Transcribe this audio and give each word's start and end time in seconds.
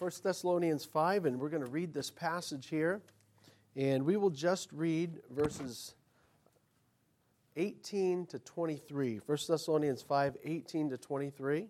1 0.00 0.10
Thessalonians 0.24 0.86
5, 0.86 1.26
and 1.26 1.38
we're 1.38 1.50
going 1.50 1.62
to 1.62 1.68
read 1.68 1.92
this 1.92 2.10
passage 2.10 2.68
here. 2.68 3.02
And 3.76 4.02
we 4.02 4.16
will 4.16 4.30
just 4.30 4.72
read 4.72 5.20
verses 5.28 5.92
18 7.58 8.24
to 8.28 8.38
23. 8.38 9.20
1 9.26 9.38
Thessalonians 9.46 10.00
5, 10.00 10.38
18 10.42 10.88
to 10.88 10.96
23. 10.96 11.66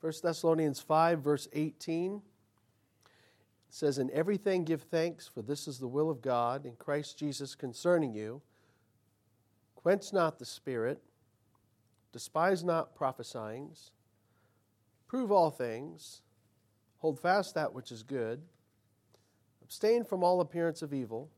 First 0.00 0.22
Thessalonians 0.22 0.80
5, 0.80 1.20
verse 1.20 1.48
18 1.52 2.22
says, 3.68 3.98
In 3.98 4.10
everything 4.12 4.64
give 4.64 4.84
thanks, 4.84 5.28
for 5.28 5.42
this 5.42 5.68
is 5.68 5.78
the 5.78 5.86
will 5.86 6.08
of 6.08 6.22
God 6.22 6.64
in 6.64 6.76
Christ 6.76 7.18
Jesus 7.18 7.54
concerning 7.54 8.14
you. 8.14 8.40
Quench 9.76 10.14
not 10.14 10.38
the 10.38 10.46
spirit, 10.46 11.02
despise 12.12 12.62
not 12.62 12.94
prophesying, 12.94 13.70
prove 15.08 15.32
all 15.32 15.50
things, 15.50 16.22
hold 16.98 17.18
fast 17.18 17.54
that 17.54 17.72
which 17.72 17.90
is 17.90 18.02
good, 18.02 18.42
abstain 19.62 20.04
from 20.04 20.22
all 20.22 20.40
appearance 20.40 20.82
of 20.82 20.92
evil. 20.92 21.30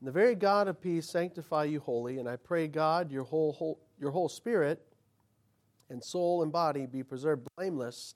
And 0.00 0.06
the 0.06 0.12
very 0.12 0.34
God 0.34 0.68
of 0.68 0.80
peace 0.80 1.08
sanctify 1.08 1.64
you 1.64 1.80
wholly, 1.80 2.18
and 2.18 2.28
I 2.28 2.36
pray 2.36 2.68
God 2.68 3.10
your 3.10 3.24
whole, 3.24 3.52
whole 3.52 3.80
your 3.98 4.10
whole 4.10 4.28
spirit 4.28 4.80
and 5.90 6.02
soul 6.02 6.42
and 6.42 6.52
body 6.52 6.86
be 6.86 7.02
preserved 7.02 7.48
blameless 7.56 8.14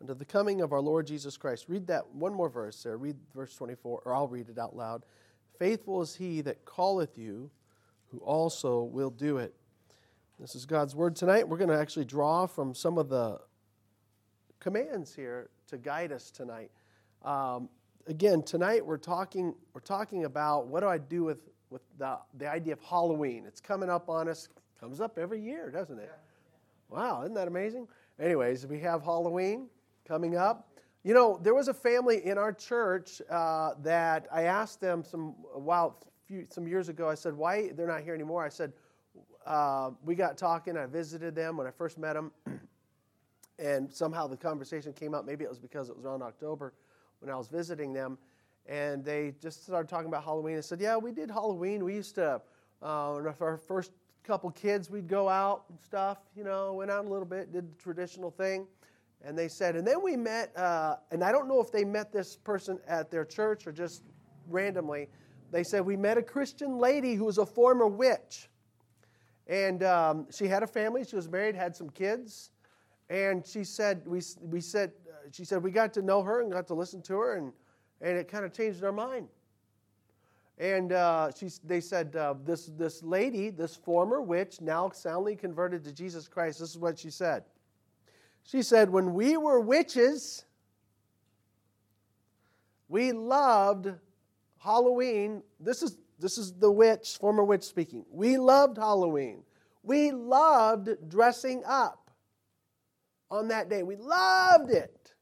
unto 0.00 0.14
the 0.14 0.24
coming 0.24 0.60
of 0.60 0.72
our 0.72 0.80
Lord 0.80 1.06
Jesus 1.06 1.36
Christ. 1.36 1.66
Read 1.68 1.86
that 1.86 2.08
one 2.12 2.34
more 2.34 2.48
verse 2.48 2.82
there. 2.82 2.98
Read 2.98 3.16
verse 3.34 3.54
24, 3.54 4.02
or 4.04 4.14
I'll 4.14 4.28
read 4.28 4.48
it 4.48 4.58
out 4.58 4.76
loud. 4.76 5.04
Faithful 5.58 6.02
is 6.02 6.14
he 6.14 6.40
that 6.42 6.66
calleth 6.66 7.16
you, 7.16 7.50
who 8.10 8.18
also 8.18 8.82
will 8.82 9.10
do 9.10 9.38
it. 9.38 9.54
This 10.40 10.56
is 10.56 10.66
God's 10.66 10.96
word 10.96 11.14
tonight. 11.14 11.48
We're 11.48 11.58
going 11.58 11.70
to 11.70 11.78
actually 11.78 12.06
draw 12.06 12.46
from 12.46 12.74
some 12.74 12.98
of 12.98 13.08
the 13.08 13.38
commands 14.58 15.14
here 15.14 15.50
to 15.68 15.78
guide 15.78 16.10
us 16.10 16.32
tonight. 16.32 16.72
Um, 17.22 17.68
again, 18.08 18.42
tonight 18.42 18.84
we're 18.84 18.98
talking 18.98 19.54
we're 19.72 19.80
talking 19.80 20.24
about 20.24 20.66
what 20.66 20.80
do 20.80 20.88
I 20.88 20.98
do 20.98 21.22
with 21.22 21.50
with 21.70 21.82
the 21.98 22.18
the 22.36 22.50
idea 22.50 22.72
of 22.72 22.80
Halloween. 22.80 23.44
It's 23.46 23.60
coming 23.60 23.88
up 23.88 24.08
on 24.08 24.28
us. 24.28 24.48
Comes 24.80 25.00
up 25.00 25.18
every 25.18 25.40
year, 25.40 25.70
doesn't 25.70 26.00
it? 26.00 26.10
Wow, 26.88 27.22
isn't 27.22 27.34
that 27.34 27.46
amazing? 27.46 27.86
Anyways, 28.18 28.66
we 28.66 28.80
have 28.80 29.04
Halloween 29.04 29.68
coming 30.06 30.36
up. 30.36 30.68
You 31.04 31.14
know, 31.14 31.38
there 31.42 31.54
was 31.54 31.68
a 31.68 31.74
family 31.74 32.26
in 32.26 32.38
our 32.38 32.52
church 32.52 33.22
uh, 33.30 33.74
that 33.82 34.26
I 34.32 34.42
asked 34.42 34.80
them 34.80 35.04
some 35.04 35.36
a 35.54 35.60
while, 35.60 36.02
few, 36.26 36.44
some 36.50 36.66
years 36.66 36.88
ago. 36.88 37.08
I 37.08 37.14
said, 37.14 37.34
"Why 37.34 37.70
they're 37.70 37.86
not 37.86 38.02
here 38.02 38.14
anymore?" 38.14 38.44
I 38.44 38.48
said, 38.48 38.72
uh, 39.46 39.90
"We 40.04 40.14
got 40.14 40.36
talking. 40.36 40.76
I 40.76 40.86
visited 40.86 41.34
them 41.34 41.56
when 41.56 41.66
I 41.66 41.70
first 41.70 41.98
met 41.98 42.14
them, 42.14 42.32
and 43.58 43.92
somehow 43.92 44.26
the 44.26 44.36
conversation 44.36 44.92
came 44.92 45.14
up. 45.14 45.24
Maybe 45.24 45.44
it 45.44 45.50
was 45.50 45.58
because 45.58 45.88
it 45.88 45.96
was 45.96 46.04
around 46.04 46.22
October 46.22 46.74
when 47.20 47.30
I 47.30 47.36
was 47.36 47.48
visiting 47.48 47.92
them, 47.92 48.18
and 48.66 49.04
they 49.04 49.34
just 49.40 49.64
started 49.64 49.88
talking 49.88 50.08
about 50.08 50.24
Halloween. 50.24 50.56
I 50.56 50.60
said, 50.60 50.80
"Yeah, 50.80 50.96
we 50.96 51.12
did 51.12 51.30
Halloween. 51.30 51.84
We 51.84 51.94
used 51.94 52.14
to." 52.16 52.40
Uh, 52.82 53.32
our 53.40 53.56
first 53.56 53.92
couple 54.24 54.50
kids, 54.50 54.90
we'd 54.90 55.06
go 55.06 55.28
out 55.28 55.64
and 55.68 55.78
stuff, 55.80 56.18
you 56.34 56.44
know, 56.44 56.72
went 56.72 56.90
out 56.90 57.04
a 57.04 57.08
little 57.08 57.26
bit, 57.26 57.52
did 57.52 57.70
the 57.70 57.82
traditional 57.82 58.30
thing. 58.30 58.66
And 59.22 59.38
they 59.38 59.48
said, 59.48 59.76
and 59.76 59.86
then 59.86 60.02
we 60.02 60.16
met, 60.16 60.56
uh, 60.56 60.96
and 61.10 61.22
I 61.22 61.30
don't 61.30 61.48
know 61.48 61.60
if 61.60 61.70
they 61.70 61.84
met 61.84 62.12
this 62.12 62.36
person 62.36 62.78
at 62.86 63.10
their 63.10 63.24
church 63.24 63.66
or 63.66 63.72
just 63.72 64.02
randomly. 64.48 65.08
They 65.50 65.62
said, 65.62 65.84
we 65.84 65.96
met 65.96 66.18
a 66.18 66.22
Christian 66.22 66.78
lady 66.78 67.14
who 67.14 67.24
was 67.24 67.38
a 67.38 67.46
former 67.46 67.86
witch. 67.86 68.48
And 69.46 69.82
um, 69.82 70.26
she 70.30 70.46
had 70.46 70.62
a 70.62 70.66
family, 70.66 71.04
she 71.04 71.16
was 71.16 71.28
married, 71.28 71.54
had 71.54 71.76
some 71.76 71.90
kids. 71.90 72.50
And 73.10 73.46
she 73.46 73.64
said, 73.64 74.02
we, 74.06 74.22
we 74.40 74.60
said, 74.60 74.92
she 75.32 75.44
said, 75.44 75.62
we 75.62 75.70
got 75.70 75.92
to 75.94 76.02
know 76.02 76.22
her 76.22 76.40
and 76.40 76.50
got 76.50 76.66
to 76.68 76.74
listen 76.74 77.02
to 77.02 77.14
her, 77.14 77.36
and, 77.36 77.52
and 78.00 78.16
it 78.16 78.28
kind 78.28 78.44
of 78.44 78.52
changed 78.52 78.82
our 78.82 78.92
mind. 78.92 79.28
And 80.58 80.92
uh, 80.92 81.30
she, 81.36 81.50
they 81.64 81.80
said, 81.80 82.14
uh, 82.16 82.34
this, 82.44 82.66
this 82.76 83.02
lady, 83.02 83.50
this 83.50 83.74
former 83.74 84.22
witch, 84.22 84.60
now 84.60 84.90
soundly 84.90 85.34
converted 85.34 85.84
to 85.84 85.92
Jesus 85.92 86.28
Christ, 86.28 86.60
this 86.60 86.70
is 86.70 86.78
what 86.78 86.98
she 86.98 87.10
said. 87.10 87.44
She 88.44 88.62
said, 88.62 88.90
When 88.90 89.14
we 89.14 89.36
were 89.36 89.58
witches, 89.60 90.44
we 92.88 93.12
loved 93.12 93.90
Halloween. 94.58 95.42
This 95.58 95.82
is, 95.82 95.96
this 96.18 96.38
is 96.38 96.52
the 96.52 96.70
witch, 96.70 97.16
former 97.18 97.44
witch 97.44 97.64
speaking. 97.64 98.04
We 98.10 98.36
loved 98.36 98.78
Halloween. 98.78 99.42
We 99.82 100.12
loved 100.12 100.88
dressing 101.08 101.62
up 101.66 102.10
on 103.30 103.48
that 103.48 103.68
day. 103.68 103.82
We 103.82 103.96
loved 103.96 104.70
it 104.70 105.14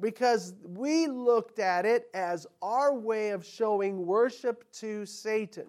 because 0.00 0.54
we 0.64 1.06
looked 1.06 1.58
at 1.58 1.86
it 1.86 2.08
as 2.14 2.46
our 2.60 2.94
way 2.94 3.30
of 3.30 3.44
showing 3.44 4.06
worship 4.06 4.70
to 4.72 5.06
Satan. 5.06 5.66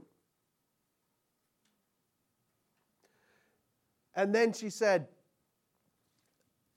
And 4.15 4.33
then 4.33 4.53
she 4.53 4.69
said, 4.69 5.07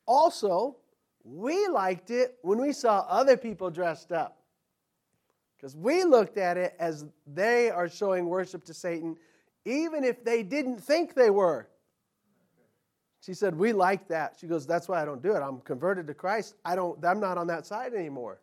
also, 0.06 0.76
we 1.22 1.68
liked 1.68 2.10
it 2.10 2.38
when 2.42 2.58
we 2.58 2.72
saw 2.72 3.00
other 3.08 3.36
people 3.36 3.70
dressed 3.70 4.12
up. 4.12 4.37
Because 5.58 5.74
we 5.74 6.04
looked 6.04 6.38
at 6.38 6.56
it 6.56 6.74
as 6.78 7.04
they 7.26 7.68
are 7.68 7.88
showing 7.88 8.26
worship 8.26 8.64
to 8.64 8.74
Satan, 8.74 9.16
even 9.64 10.04
if 10.04 10.24
they 10.24 10.44
didn't 10.44 10.78
think 10.78 11.14
they 11.14 11.30
were. 11.30 11.68
She 13.20 13.34
said, 13.34 13.56
We 13.56 13.72
like 13.72 14.06
that. 14.08 14.36
She 14.40 14.46
goes, 14.46 14.66
That's 14.66 14.88
why 14.88 15.02
I 15.02 15.04
don't 15.04 15.22
do 15.22 15.32
it. 15.32 15.40
I'm 15.40 15.60
converted 15.60 16.06
to 16.06 16.14
Christ. 16.14 16.54
I 16.64 16.76
don't, 16.76 17.04
I'm 17.04 17.18
not 17.18 17.38
on 17.38 17.48
that 17.48 17.66
side 17.66 17.92
anymore. 17.92 18.40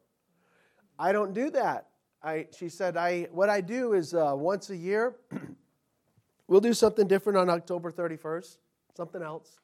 I 1.00 1.14
don't 1.14 1.34
do 1.34 1.50
that. 1.52 1.88
I, 2.22 2.48
she 2.58 2.68
said, 2.68 2.98
I, 2.98 3.28
What 3.32 3.50
I 3.50 3.62
do 3.62 3.94
is 3.94 4.14
uh, 4.14 4.34
once 4.36 4.70
a 4.70 4.76
year, 4.76 5.16
we'll 6.48 6.60
do 6.60 6.74
something 6.74 7.08
different 7.08 7.38
on 7.38 7.50
October 7.50 7.92
31st, 7.92 8.58
something 8.96 9.22
else. 9.22 9.60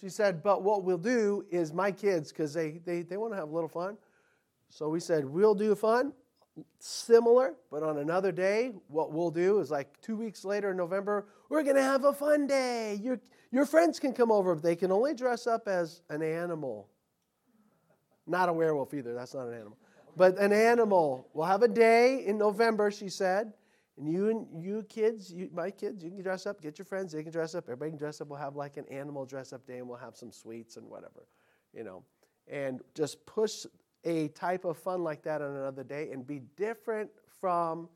She 0.00 0.08
said, 0.08 0.44
But 0.44 0.62
what 0.62 0.84
we'll 0.84 0.96
do 0.96 1.44
is 1.50 1.72
my 1.72 1.90
kids, 1.90 2.30
because 2.30 2.54
they, 2.54 2.80
they, 2.84 3.02
they 3.02 3.16
want 3.16 3.32
to 3.32 3.36
have 3.36 3.48
a 3.48 3.54
little 3.54 3.68
fun. 3.68 3.96
So 4.68 4.88
we 4.88 5.00
said, 5.00 5.24
We'll 5.24 5.56
do 5.56 5.74
fun, 5.74 6.12
similar, 6.78 7.54
but 7.70 7.82
on 7.82 7.98
another 7.98 8.32
day, 8.32 8.72
what 8.88 9.12
we'll 9.12 9.30
do 9.30 9.60
is 9.60 9.70
like 9.70 10.00
two 10.00 10.16
weeks 10.16 10.44
later 10.44 10.70
in 10.70 10.76
November, 10.76 11.26
we're 11.48 11.62
going 11.62 11.76
to 11.76 11.82
have 11.82 12.04
a 12.04 12.12
fun 12.12 12.46
day. 12.46 12.98
Your, 13.02 13.20
your 13.50 13.66
friends 13.66 13.98
can 13.98 14.12
come 14.12 14.30
over, 14.30 14.54
but 14.54 14.62
they 14.62 14.76
can 14.76 14.92
only 14.92 15.14
dress 15.14 15.46
up 15.46 15.66
as 15.66 16.02
an 16.10 16.22
animal. 16.22 16.88
Not 18.26 18.48
a 18.48 18.52
werewolf 18.52 18.94
either, 18.94 19.14
that's 19.14 19.34
not 19.34 19.48
an 19.48 19.54
animal. 19.54 19.78
But 20.16 20.38
an 20.38 20.52
animal. 20.52 21.28
We'll 21.34 21.46
have 21.46 21.62
a 21.62 21.68
day 21.68 22.24
in 22.24 22.38
November, 22.38 22.90
she 22.90 23.08
said. 23.08 23.52
And 23.96 24.12
you 24.12 24.28
and 24.28 24.64
you 24.64 24.84
kids, 24.88 25.32
you, 25.32 25.48
my 25.52 25.70
kids, 25.70 26.02
you 26.02 26.10
can 26.10 26.22
dress 26.22 26.46
up, 26.46 26.60
get 26.60 26.78
your 26.78 26.84
friends, 26.84 27.12
they 27.12 27.22
can 27.22 27.30
dress 27.30 27.54
up, 27.54 27.64
everybody 27.64 27.92
can 27.92 27.98
dress 27.98 28.20
up. 28.20 28.28
We'll 28.28 28.40
have 28.40 28.56
like 28.56 28.76
an 28.76 28.86
animal 28.90 29.24
dress 29.24 29.52
up 29.52 29.64
day 29.66 29.78
and 29.78 29.88
we'll 29.88 29.98
have 29.98 30.16
some 30.16 30.32
sweets 30.32 30.76
and 30.76 30.88
whatever, 30.88 31.28
you 31.72 31.84
know. 31.84 32.02
And 32.48 32.80
just 32.94 33.24
push 33.24 33.66
a 34.04 34.28
type 34.28 34.64
of 34.64 34.76
fun 34.76 35.02
like 35.02 35.22
that 35.22 35.42
on 35.42 35.56
another 35.56 35.84
day 35.84 36.10
and 36.12 36.26
be 36.26 36.40
different 36.56 37.10
from 37.40 37.88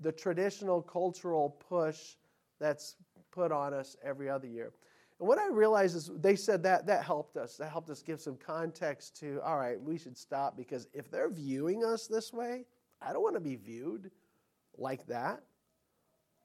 the 0.00 0.12
traditional 0.12 0.82
cultural 0.82 1.50
push 1.68 2.16
that's 2.58 2.96
put 3.30 3.52
on 3.52 3.74
us 3.74 3.96
every 4.02 4.28
other 4.28 4.46
year. 4.46 4.72
And 5.20 5.28
what 5.28 5.38
I 5.38 5.48
realized 5.48 5.96
is 5.96 6.10
they 6.20 6.36
said 6.36 6.62
that 6.64 6.86
that 6.86 7.04
helped 7.04 7.36
us. 7.36 7.56
That 7.56 7.70
helped 7.70 7.90
us 7.90 8.02
give 8.02 8.20
some 8.20 8.36
context 8.36 9.16
to, 9.20 9.40
all 9.44 9.58
right, 9.58 9.80
we 9.80 9.96
should 9.98 10.16
stop 10.16 10.56
because 10.56 10.88
if 10.92 11.10
they're 11.10 11.30
viewing 11.30 11.84
us 11.84 12.06
this 12.06 12.32
way, 12.32 12.64
I 13.00 13.12
don't 13.12 13.22
want 13.22 13.34
to 13.34 13.40
be 13.40 13.56
viewed 13.56 14.10
like 14.76 15.06
that. 15.06 15.42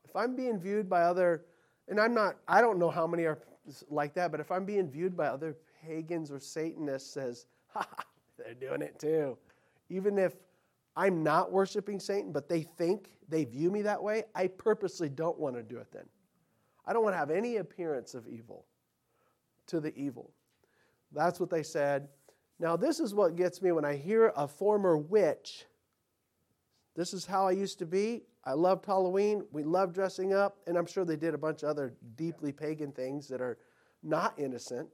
If 0.04 0.16
I'm 0.16 0.36
being 0.36 0.60
viewed 0.60 0.90
by 0.90 1.02
other, 1.02 1.46
and 1.88 2.00
I'm 2.00 2.14
not, 2.14 2.38
I 2.48 2.62
don't 2.62 2.80
know 2.80 2.90
how 2.90 3.08
many 3.08 3.24
are 3.26 3.40
like 3.90 4.14
that, 4.16 4.32
but 4.32 4.40
if 4.40 4.52
I'm 4.52 4.66
being 4.66 4.90
viewed 4.90 5.16
by 5.16 5.28
other 5.28 5.56
pagans 5.86 6.32
or 6.32 6.40
Satanists 6.40 7.18
as, 7.18 7.46
ha, 7.68 7.88
they're 8.58 8.70
doing 8.70 8.82
it 8.82 9.00
too. 9.00 9.38
Even 9.90 10.18
if 10.18 10.34
I'm 10.96 11.24
not 11.24 11.52
worshiping 11.52 12.00
Satan, 12.00 12.32
but 12.32 12.50
they 12.50 12.62
think 12.62 13.10
they 13.28 13.46
view 13.46 13.72
me 13.72 13.82
that 13.84 14.02
way, 14.02 14.24
I 14.36 14.48
purposely 14.48 15.10
don't 15.10 15.40
want 15.40 15.56
to 15.56 15.64
do 15.64 15.78
it 15.78 15.92
then. 15.92 16.06
I 16.86 16.94
don't 16.94 17.04
want 17.04 17.14
to 17.14 17.18
have 17.20 17.32
any 17.32 17.58
appearance 17.58 18.14
of 18.14 18.28
evil 18.28 18.66
to 19.68 19.80
the 19.80 19.96
evil. 19.96 20.32
That's 21.12 21.40
what 21.40 21.50
they 21.50 21.64
said. 21.64 22.10
Now, 22.60 22.76
this 22.76 23.00
is 23.00 23.14
what 23.14 23.36
gets 23.36 23.62
me 23.62 23.72
when 23.72 23.86
I 23.86 23.96
hear 23.96 24.34
a 24.36 24.48
former 24.48 24.98
witch 24.98 25.66
this 27.00 27.14
is 27.14 27.26
how 27.26 27.48
I 27.48 27.52
used 27.52 27.80
to 27.80 27.86
be. 27.86 28.24
I 28.44 28.52
loved 28.52 28.86
Halloween. 28.86 29.46
We 29.54 29.64
loved 29.64 29.94
dressing 29.94 30.34
up. 30.34 30.58
And 30.68 30.78
I'm 30.78 30.86
sure 30.86 31.06
they 31.06 31.16
did 31.16 31.34
a 31.34 31.38
bunch 31.38 31.64
of 31.64 31.70
other 31.70 31.94
deeply 32.18 32.52
pagan 32.52 32.92
things 32.92 33.30
that 33.30 33.40
are 33.40 33.58
not 34.04 34.34
innocent. 34.38 34.90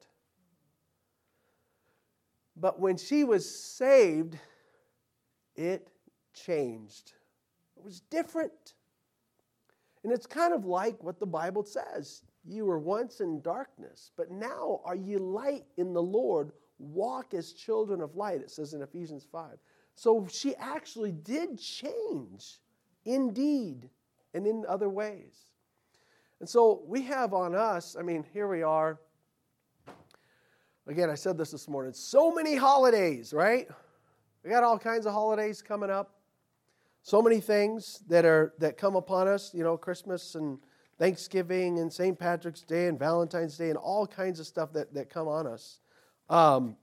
But 2.55 2.79
when 2.79 2.97
she 2.97 3.23
was 3.23 3.49
saved, 3.49 4.37
it 5.55 5.89
changed. 6.33 7.13
It 7.77 7.83
was 7.83 8.01
different. 8.01 8.73
And 10.03 10.13
it's 10.13 10.27
kind 10.27 10.53
of 10.53 10.65
like 10.65 11.03
what 11.03 11.19
the 11.19 11.25
Bible 11.25 11.63
says 11.63 12.21
You 12.45 12.65
were 12.65 12.79
once 12.79 13.21
in 13.21 13.41
darkness, 13.41 14.11
but 14.15 14.31
now 14.31 14.81
are 14.85 14.95
ye 14.95 15.17
light 15.17 15.65
in 15.77 15.93
the 15.93 16.03
Lord. 16.03 16.51
Walk 16.77 17.33
as 17.33 17.53
children 17.53 18.01
of 18.01 18.15
light, 18.15 18.41
it 18.41 18.51
says 18.51 18.73
in 18.73 18.81
Ephesians 18.81 19.25
5. 19.31 19.57
So 19.95 20.27
she 20.29 20.55
actually 20.57 21.13
did 21.13 21.57
change 21.57 22.59
indeed 23.05 23.89
and 24.33 24.45
in 24.45 24.65
other 24.67 24.89
ways. 24.89 25.51
And 26.39 26.49
so 26.49 26.83
we 26.85 27.01
have 27.03 27.33
on 27.33 27.55
us, 27.55 27.95
I 27.97 28.01
mean, 28.01 28.25
here 28.33 28.47
we 28.47 28.61
are. 28.61 28.99
Again, 30.87 31.09
I 31.09 31.15
said 31.15 31.37
this 31.37 31.51
this 31.51 31.67
morning 31.67 31.93
so 31.93 32.31
many 32.31 32.55
holidays, 32.55 33.33
right? 33.33 33.67
We 34.43 34.51
got 34.51 34.63
all 34.63 34.77
kinds 34.77 35.07
of 35.07 35.13
holidays 35.13 35.61
coming 35.61 35.89
up. 35.89 36.11
So 37.01 37.21
many 37.21 37.39
things 37.39 38.03
that 38.07 38.25
are 38.25 38.53
that 38.59 38.77
come 38.77 38.95
upon 38.95 39.27
us, 39.27 39.51
you 39.53 39.63
know, 39.63 39.77
Christmas 39.77 40.35
and 40.35 40.59
Thanksgiving 40.99 41.79
and 41.79 41.91
St. 41.91 42.17
Patrick's 42.17 42.61
Day 42.61 42.87
and 42.87 42.97
Valentine's 42.97 43.57
Day 43.57 43.69
and 43.69 43.77
all 43.77 44.07
kinds 44.07 44.39
of 44.39 44.47
stuff 44.47 44.73
that, 44.73 44.93
that 44.93 45.09
come 45.09 45.27
on 45.27 45.47
us. 45.47 45.79
Um, 46.29 46.77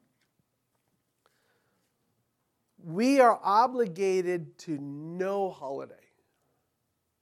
we 2.85 3.21
are 3.21 3.39
obligated 3.43 4.59
to 4.59 4.79
no 4.81 5.51
holiday. 5.51 5.95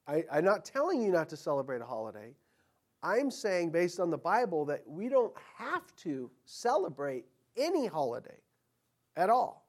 I, 0.08 0.24
I'm 0.32 0.44
not 0.44 0.64
telling 0.64 1.02
you 1.02 1.10
not 1.12 1.28
to 1.28 1.36
celebrate 1.36 1.82
a 1.82 1.86
holiday. 1.86 2.34
I'm 3.02 3.30
saying, 3.30 3.70
based 3.70 3.98
on 3.98 4.10
the 4.10 4.18
Bible, 4.18 4.64
that 4.66 4.82
we 4.86 5.08
don't 5.08 5.34
have 5.56 5.94
to 5.96 6.30
celebrate 6.44 7.24
any 7.56 7.86
holiday 7.86 8.38
at 9.16 9.30
all. 9.30 9.66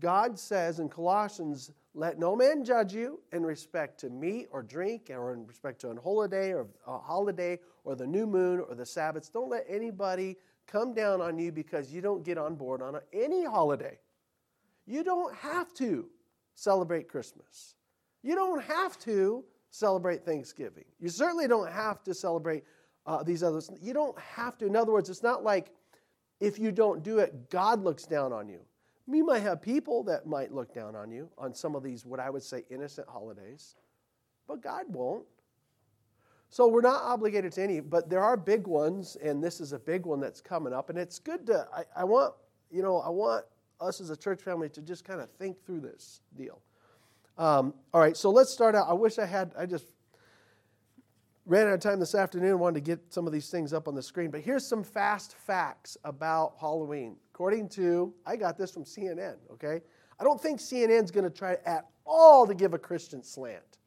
God 0.00 0.38
says 0.38 0.80
in 0.80 0.88
Colossians, 0.88 1.70
let 1.94 2.18
no 2.18 2.34
man 2.34 2.64
judge 2.64 2.94
you 2.94 3.20
in 3.32 3.44
respect 3.44 4.00
to 4.00 4.10
meat 4.10 4.48
or 4.50 4.62
drink 4.62 5.10
or 5.10 5.34
in 5.34 5.46
respect 5.46 5.80
to 5.82 5.88
a 5.90 6.00
holiday 6.00 6.52
or 6.52 6.66
a 6.86 6.98
holiday 6.98 7.58
or 7.84 7.94
the 7.94 8.06
new 8.06 8.26
moon 8.26 8.64
or 8.66 8.74
the 8.74 8.86
Sabbaths. 8.86 9.28
Don't 9.28 9.50
let 9.50 9.64
anybody 9.68 10.36
come 10.66 10.94
down 10.94 11.20
on 11.20 11.38
you 11.38 11.52
because 11.52 11.92
you 11.92 12.00
don't 12.00 12.24
get 12.24 12.38
on 12.38 12.54
board 12.54 12.80
on 12.80 12.98
any 13.12 13.44
holiday. 13.44 13.98
You 14.86 15.04
don't 15.04 15.34
have 15.36 15.72
to 15.74 16.08
celebrate 16.54 17.08
Christmas. 17.08 17.74
You 18.22 18.34
don't 18.34 18.62
have 18.62 18.98
to 19.00 19.44
celebrate 19.72 20.24
Thanksgiving. 20.24 20.84
You 21.00 21.08
certainly 21.08 21.48
don't 21.48 21.70
have 21.72 22.04
to 22.04 22.14
celebrate 22.14 22.62
uh, 23.06 23.22
these 23.24 23.42
others. 23.42 23.70
You 23.80 23.92
don't 23.94 24.16
have 24.20 24.56
to. 24.58 24.66
In 24.66 24.76
other 24.76 24.92
words, 24.92 25.10
it's 25.10 25.22
not 25.22 25.42
like 25.42 25.72
if 26.38 26.58
you 26.58 26.70
don't 26.70 27.02
do 27.02 27.18
it, 27.18 27.50
God 27.50 27.82
looks 27.82 28.04
down 28.04 28.32
on 28.32 28.48
you. 28.48 28.60
You 29.08 29.24
might 29.24 29.42
have 29.42 29.60
people 29.60 30.04
that 30.04 30.26
might 30.26 30.52
look 30.52 30.72
down 30.72 30.94
on 30.94 31.10
you 31.10 31.28
on 31.36 31.54
some 31.54 31.74
of 31.74 31.82
these, 31.82 32.06
what 32.06 32.20
I 32.20 32.30
would 32.30 32.42
say, 32.42 32.64
innocent 32.70 33.08
holidays, 33.08 33.74
but 34.46 34.62
God 34.62 34.84
won't. 34.88 35.24
So 36.50 36.68
we're 36.68 36.82
not 36.82 37.02
obligated 37.02 37.52
to 37.52 37.62
any, 37.62 37.80
but 37.80 38.10
there 38.10 38.22
are 38.22 38.36
big 38.36 38.66
ones, 38.66 39.16
and 39.22 39.42
this 39.42 39.58
is 39.58 39.72
a 39.72 39.78
big 39.78 40.04
one 40.04 40.20
that's 40.20 40.40
coming 40.40 40.72
up. 40.72 40.90
And 40.90 40.98
it's 40.98 41.18
good 41.18 41.46
to, 41.46 41.66
I, 41.74 41.84
I 41.96 42.04
want, 42.04 42.34
you 42.70 42.82
know, 42.82 42.98
I 42.98 43.08
want 43.08 43.46
us 43.80 44.00
as 44.00 44.10
a 44.10 44.16
church 44.16 44.42
family 44.42 44.68
to 44.68 44.82
just 44.82 45.04
kind 45.04 45.20
of 45.20 45.30
think 45.32 45.64
through 45.64 45.80
this 45.80 46.20
deal. 46.36 46.60
Um, 47.38 47.74
all 47.92 48.00
right, 48.00 48.16
so 48.16 48.30
let's 48.30 48.50
start 48.50 48.74
out. 48.74 48.88
I 48.88 48.92
wish 48.92 49.18
I 49.18 49.26
had, 49.26 49.52
I 49.56 49.66
just 49.66 49.86
ran 51.46 51.66
out 51.66 51.74
of 51.74 51.80
time 51.80 51.98
this 51.98 52.14
afternoon, 52.14 52.58
wanted 52.58 52.74
to 52.74 52.80
get 52.80 53.12
some 53.12 53.26
of 53.26 53.32
these 53.32 53.50
things 53.50 53.72
up 53.72 53.88
on 53.88 53.94
the 53.94 54.02
screen. 54.02 54.30
But 54.30 54.42
here's 54.42 54.66
some 54.66 54.84
fast 54.84 55.34
facts 55.34 55.96
about 56.04 56.54
Halloween. 56.60 57.16
According 57.34 57.68
to, 57.70 58.12
I 58.26 58.36
got 58.36 58.58
this 58.58 58.70
from 58.70 58.84
CNN, 58.84 59.36
okay? 59.52 59.80
I 60.20 60.24
don't 60.24 60.40
think 60.40 60.60
CNN's 60.60 61.10
going 61.10 61.24
to 61.24 61.30
try 61.30 61.56
at 61.64 61.86
all 62.04 62.46
to 62.46 62.54
give 62.54 62.74
a 62.74 62.78
Christian 62.78 63.22
slant. 63.22 63.78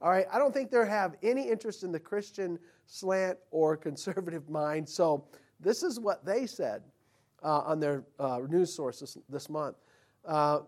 All 0.00 0.10
right, 0.10 0.26
I 0.32 0.38
don't 0.38 0.54
think 0.54 0.70
they 0.70 0.86
have 0.86 1.16
any 1.24 1.48
interest 1.48 1.82
in 1.82 1.90
the 1.90 1.98
Christian 1.98 2.58
slant 2.86 3.36
or 3.50 3.76
conservative 3.76 4.48
mind. 4.50 4.88
So 4.88 5.24
this 5.60 5.82
is 5.82 5.98
what 5.98 6.24
they 6.24 6.46
said 6.46 6.82
uh, 7.42 7.60
on 7.60 7.80
their 7.80 8.04
uh, 8.18 8.40
news 8.48 8.74
source 8.74 9.00
this, 9.00 9.18
this 9.28 9.48
month. 9.48 9.76
Uh, 10.24 10.60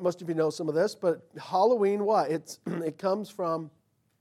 most 0.00 0.22
of 0.22 0.28
you 0.28 0.34
know 0.34 0.50
some 0.50 0.68
of 0.68 0.74
this, 0.74 0.94
but 0.94 1.28
Halloween, 1.38 2.04
what? 2.04 2.30
It's, 2.30 2.60
it 2.66 2.98
comes 2.98 3.28
from, 3.28 3.70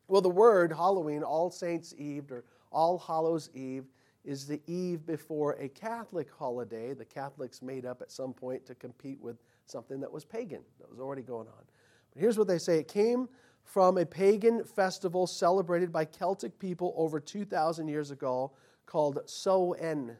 well, 0.07 0.21
the 0.21 0.29
word 0.29 0.71
Halloween, 0.71 1.23
All 1.23 1.49
Saints 1.49 1.93
Eve 1.97 2.31
or 2.31 2.43
All 2.71 2.97
Hallows 2.97 3.49
Eve, 3.53 3.85
is 4.23 4.47
the 4.47 4.59
eve 4.65 5.05
before 5.05 5.53
a 5.53 5.69
Catholic 5.69 6.27
holiday 6.31 6.93
the 6.93 7.05
Catholics 7.05 7.61
made 7.61 7.85
up 7.85 8.01
at 8.01 8.11
some 8.11 8.33
point 8.33 8.65
to 8.65 8.73
compete 8.73 9.21
with 9.21 9.37
something 9.65 9.99
that 9.99 10.11
was 10.11 10.25
pagan, 10.25 10.61
that 10.79 10.89
was 10.89 10.99
already 10.99 11.21
going 11.21 11.47
on. 11.47 11.63
But 12.11 12.21
here's 12.21 12.37
what 12.37 12.47
they 12.47 12.57
say 12.57 12.79
it 12.79 12.87
came 12.87 13.29
from 13.63 13.97
a 13.97 14.05
pagan 14.05 14.63
festival 14.63 15.27
celebrated 15.27 15.91
by 15.91 16.05
Celtic 16.05 16.57
people 16.59 16.93
over 16.97 17.19
2,000 17.19 17.87
years 17.87 18.11
ago 18.11 18.51
called 18.85 19.19
Samhain. 19.25 20.15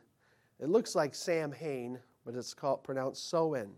It 0.60 0.70
looks 0.70 0.96
like 0.96 1.14
Sam 1.14 1.52
Samhain, 1.52 2.00
but 2.26 2.36
it's 2.36 2.54
called, 2.54 2.84
pronounced 2.84 3.30
Samhain. 3.30 3.72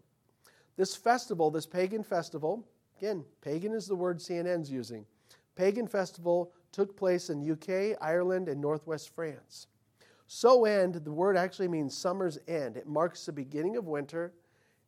This 0.77 0.95
festival, 0.95 1.49
this 1.49 1.65
pagan 1.65 2.03
festival, 2.03 2.63
again, 2.97 3.25
pagan 3.41 3.73
is 3.73 3.87
the 3.87 3.95
word 3.95 4.19
CNN's 4.19 4.71
using. 4.71 5.05
Pagan 5.55 5.87
festival 5.87 6.53
took 6.71 6.95
place 6.95 7.31
in 7.31 7.51
UK, 7.51 7.97
Ireland, 7.99 8.47
and 8.47 8.61
northwest 8.61 9.13
France. 9.13 9.67
Samhain, 10.27 10.91
the 10.91 11.11
word 11.11 11.35
actually 11.35 11.67
means 11.67 11.97
summer's 11.97 12.37
end. 12.47 12.77
It 12.77 12.87
marks 12.87 13.25
the 13.25 13.31
beginning 13.31 13.75
of 13.75 13.87
winter, 13.87 14.33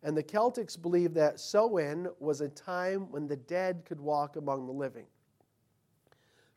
and 0.03 0.15
the 0.15 0.23
Celtics 0.23 0.79
believed 0.79 1.15
that 1.15 1.39
Samhain 1.39 2.07
was 2.19 2.41
a 2.41 2.49
time 2.49 3.11
when 3.11 3.25
the 3.25 3.37
dead 3.37 3.83
could 3.85 3.99
walk 3.99 4.35
among 4.35 4.67
the 4.67 4.73
living. 4.73 5.07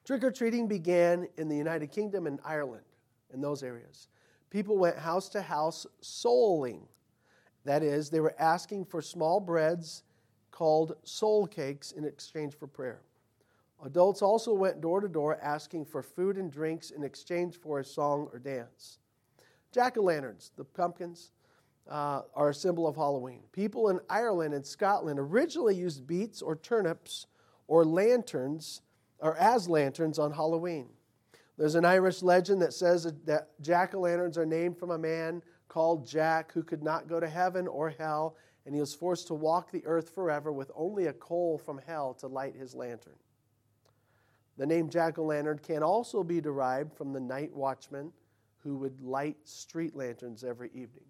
Trick 0.04 0.24
or 0.24 0.30
treating 0.30 0.66
began 0.66 1.26
in 1.38 1.48
the 1.48 1.56
United 1.56 1.90
Kingdom 1.92 2.26
and 2.26 2.40
Ireland, 2.44 2.84
in 3.32 3.40
those 3.40 3.62
areas. 3.62 4.08
People 4.50 4.76
went 4.76 4.98
house 4.98 5.28
to 5.30 5.40
house 5.40 5.86
souling, 6.02 6.82
that 7.64 7.82
is, 7.82 8.10
they 8.10 8.20
were 8.20 8.34
asking 8.38 8.84
for 8.84 9.00
small 9.00 9.40
breads 9.40 10.02
called 10.50 10.96
soul 11.04 11.46
cakes 11.46 11.92
in 11.92 12.04
exchange 12.04 12.54
for 12.54 12.66
prayer. 12.66 13.02
Adults 13.84 14.22
also 14.22 14.52
went 14.52 14.80
door 14.80 15.00
to 15.00 15.08
door 15.08 15.38
asking 15.42 15.84
for 15.84 16.02
food 16.02 16.36
and 16.36 16.52
drinks 16.52 16.90
in 16.90 17.02
exchange 17.02 17.56
for 17.56 17.80
a 17.80 17.84
song 17.84 18.28
or 18.32 18.38
dance. 18.38 18.98
Jack 19.72 19.96
o' 19.96 20.02
lanterns, 20.02 20.52
the 20.56 20.64
pumpkins, 20.64 21.32
uh, 21.90 22.22
are 22.34 22.50
a 22.50 22.54
symbol 22.54 22.86
of 22.86 22.94
Halloween. 22.94 23.40
People 23.50 23.88
in 23.88 23.98
Ireland 24.08 24.54
and 24.54 24.64
Scotland 24.64 25.18
originally 25.18 25.74
used 25.74 26.06
beets 26.06 26.42
or 26.42 26.54
turnips 26.56 27.26
or 27.66 27.84
lanterns, 27.84 28.82
or 29.18 29.36
as 29.36 29.68
lanterns 29.68 30.18
on 30.18 30.32
Halloween. 30.32 30.88
There's 31.58 31.74
an 31.74 31.84
Irish 31.84 32.22
legend 32.22 32.62
that 32.62 32.72
says 32.72 33.12
that 33.24 33.48
jack 33.60 33.94
o' 33.94 34.00
lanterns 34.00 34.38
are 34.38 34.46
named 34.46 34.78
from 34.78 34.90
a 34.90 34.98
man 34.98 35.42
called 35.72 36.06
Jack, 36.06 36.52
who 36.52 36.62
could 36.62 36.82
not 36.82 37.08
go 37.08 37.18
to 37.18 37.26
heaven 37.26 37.66
or 37.66 37.88
hell, 37.88 38.36
and 38.66 38.74
he 38.74 38.80
was 38.80 38.94
forced 38.94 39.26
to 39.28 39.34
walk 39.34 39.70
the 39.70 39.82
earth 39.86 40.10
forever 40.10 40.52
with 40.52 40.70
only 40.76 41.06
a 41.06 41.14
coal 41.14 41.56
from 41.56 41.80
hell 41.86 42.12
to 42.12 42.26
light 42.26 42.54
his 42.54 42.74
lantern. 42.74 43.16
The 44.58 44.66
name 44.66 44.90
jack 44.90 45.18
o' 45.18 45.24
lantern 45.24 45.58
can 45.58 45.82
also 45.82 46.22
be 46.22 46.42
derived 46.42 46.92
from 46.92 47.14
the 47.14 47.20
night 47.20 47.54
watchman 47.54 48.12
who 48.58 48.76
would 48.76 49.00
light 49.00 49.38
street 49.44 49.96
lanterns 49.96 50.44
every 50.44 50.68
evening. 50.74 51.06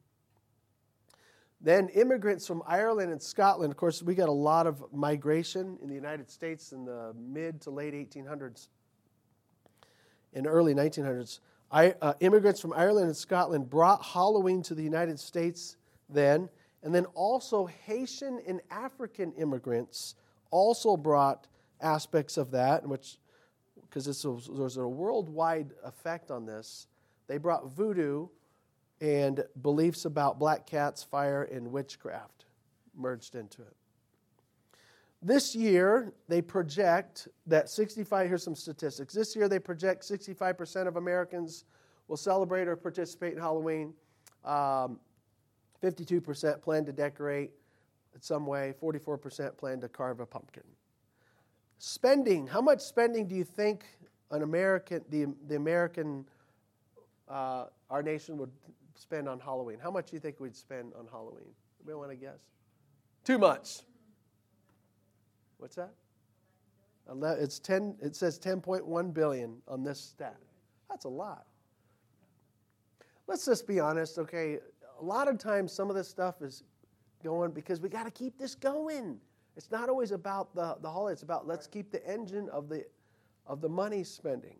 Then 1.61 1.89
immigrants 1.89 2.47
from 2.47 2.63
Ireland 2.65 3.11
and 3.11 3.21
Scotland, 3.21 3.73
of 3.73 3.77
course, 3.77 4.01
we 4.01 4.15
got 4.15 4.29
a 4.29 4.33
lot 4.33 4.69
of 4.69 4.85
migration 4.93 5.77
in 5.83 5.89
the 5.89 5.95
United 5.95 6.31
States 6.31 6.71
in 6.71 6.85
the 6.85 7.13
mid 7.19 7.61
to 7.63 7.71
late 7.71 7.95
1800s, 7.95 8.69
in 10.33 10.47
early 10.47 10.73
1900s. 10.73 11.41
I, 11.73 11.95
uh, 12.03 12.13
immigrants 12.21 12.61
from 12.61 12.75
Ireland 12.75 13.07
and 13.07 13.17
Scotland 13.17 13.71
brought 13.71 14.05
Halloween 14.05 14.63
to 14.65 14.75
the 14.75 14.83
United 14.83 15.19
States 15.19 15.77
then, 16.11 16.51
and 16.83 16.95
then 16.95 17.07
also 17.15 17.65
Haitian 17.65 18.41
and 18.47 18.61
African 18.71 19.33
immigrants 19.33 20.15
also 20.51 20.99
brought 20.99 21.49
aspects 21.81 22.37
of 22.37 22.51
that, 22.51 22.87
which 22.87 23.17
because 23.89 24.05
there's 24.05 24.77
a 24.77 24.87
worldwide 24.87 25.73
effect 25.85 26.31
on 26.31 26.47
this. 26.47 26.87
They 27.27 27.39
brought 27.39 27.71
voodoo 27.73 28.29
and 29.01 29.45
beliefs 29.61 30.05
about 30.05 30.39
black 30.39 30.67
cats, 30.67 31.03
fire, 31.03 31.43
and 31.43 31.73
witchcraft 31.73 32.47
merged 32.97 33.35
into 33.35 33.63
it. 33.63 33.77
This 35.23 35.55
year, 35.55 36.13
they 36.29 36.43
project 36.43 37.29
that 37.47 37.71
65, 37.71 38.27
here's 38.29 38.43
some 38.43 38.57
statistics. 38.57 39.15
This 39.15 39.37
year, 39.37 39.49
they 39.49 39.61
project 39.61 40.03
65% 40.03 40.89
of 40.89 40.97
Americans 40.97 41.65
will 42.09 42.17
celebrate 42.17 42.67
or 42.67 42.75
participate 42.75 43.35
in 43.35 43.39
Halloween. 43.39 43.95
Um, 44.45 44.99
52% 45.81 46.61
plan 46.61 46.85
to 46.85 46.93
decorate 46.93 47.53
in 48.15 48.21
some 48.21 48.47
way. 48.47 48.75
44% 48.83 49.57
plan 49.57 49.81
to 49.81 49.89
carve 49.89 50.19
a 50.19 50.27
pumpkin. 50.27 50.65
Spending. 51.79 52.49
How 52.49 52.61
much 52.61 52.81
spending 52.81 53.29
do 53.29 53.37
you 53.37 53.45
think 53.45 53.85
an 54.33 54.43
American, 54.43 55.05
the, 55.09 55.27
the 55.47 55.55
American, 55.55 56.25
uh, 57.29 57.67
our 57.91 58.03
nation 58.03 58.39
would 58.39 58.51
spend 58.97 59.29
on 59.29 59.39
Halloween? 59.39 59.79
How 59.81 59.91
much 59.91 60.11
do 60.11 60.17
you 60.17 60.21
think 60.21 60.41
we'd 60.41 60.57
spend 60.57 60.93
on 60.99 61.07
Halloween? 61.07 61.55
Anybody 61.81 61.97
want 61.97 62.11
to 62.11 62.17
guess? 62.17 62.41
Too 63.25 63.39
much. 63.39 63.83
What's 65.63 65.77
that? 65.77 65.93
It's 67.41 67.61
10, 67.61 67.95
it 68.03 68.17
says 68.17 68.37
10.1 68.37 69.15
billion 69.15 69.59
on 69.69 69.85
this 69.85 70.01
stat. 70.01 70.37
That's 70.91 71.05
a 71.05 71.09
lot. 71.09 71.47
Let's 73.29 73.47
just 73.47 73.69
be 73.69 73.79
honest, 73.79 74.19
okay? 74.19 74.59
A 75.01 75.05
lot 75.05 75.29
of 75.29 75.39
times 75.39 75.73
some 75.73 75.89
of 75.89 75.95
this 75.95 76.09
stuff 76.09 76.43
is 76.43 76.65
going 77.23 77.53
because 77.53 77.81
we 77.81 77.89
got 77.89 78.07
to 78.07 78.11
keep 78.11 78.37
this 78.39 78.57
going. 78.57 79.21
It's 79.57 79.71
not 79.71 79.89
always 79.89 80.11
about 80.11 80.53
the, 80.53 80.77
the 80.83 80.91
holiday, 80.91 81.13
it's 81.13 81.23
about 81.23 81.47
let's 81.47 81.69
keep 81.69 81.93
the 81.93 82.05
engine 82.11 82.49
of 82.49 82.69
the, 82.69 82.85
of 83.47 83.61
the 83.61 83.69
money 83.69 84.03
spending. 84.03 84.57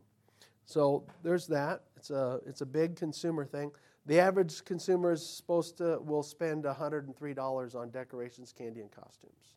So 0.67 1.03
there's 1.25 1.49
that. 1.49 1.83
It's 1.97 2.11
a, 2.11 2.39
it's 2.47 2.61
a 2.61 2.67
big 2.67 2.95
consumer 2.95 3.45
thing. 3.45 3.73
The 4.07 4.21
average 4.21 4.65
consumer 4.65 5.11
is 5.11 5.27
supposed 5.27 5.79
to 5.79 5.99
will 5.99 6.23
spend 6.23 6.63
$103 6.63 7.75
on 7.75 7.91
decorations, 7.91 8.53
candy, 8.57 8.83
and 8.83 8.91
costumes. 8.93 9.57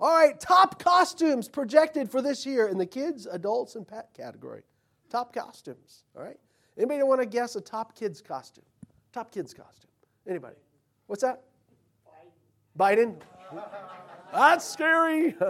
All 0.00 0.12
right, 0.12 0.38
top 0.40 0.82
costumes 0.82 1.48
projected 1.48 2.10
for 2.10 2.20
this 2.20 2.44
year 2.44 2.66
in 2.66 2.78
the 2.78 2.86
kids, 2.86 3.26
adults, 3.26 3.76
and 3.76 3.86
pet 3.86 4.08
category. 4.14 4.62
Top 5.08 5.32
costumes. 5.32 6.04
All 6.16 6.22
right. 6.22 6.38
Anybody 6.76 7.02
want 7.04 7.20
to 7.20 7.26
guess 7.26 7.54
a 7.54 7.60
top 7.60 7.94
kids 7.94 8.20
costume? 8.20 8.64
Top 9.12 9.32
kids 9.32 9.54
costume. 9.54 9.90
Anybody? 10.28 10.56
What's 11.06 11.22
that? 11.22 11.42
Biden. 12.78 13.14
Biden? 13.52 13.62
That's 14.32 14.64
scary. 14.66 15.36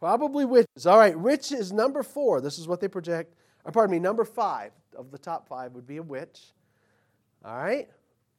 Probably 0.00 0.44
witches. 0.44 0.86
All 0.86 0.98
right, 0.98 1.18
witch 1.18 1.52
is 1.52 1.72
number 1.72 2.02
four. 2.02 2.40
This 2.40 2.58
is 2.58 2.66
what 2.66 2.80
they 2.80 2.88
project. 2.88 3.34
Or 3.64 3.72
pardon 3.72 3.92
me, 3.92 3.98
number 3.98 4.24
five 4.24 4.72
of 4.96 5.10
the 5.10 5.18
top 5.18 5.48
five 5.48 5.72
would 5.72 5.86
be 5.86 5.98
a 5.98 6.02
witch. 6.02 6.52
All 7.44 7.56
right, 7.56 7.88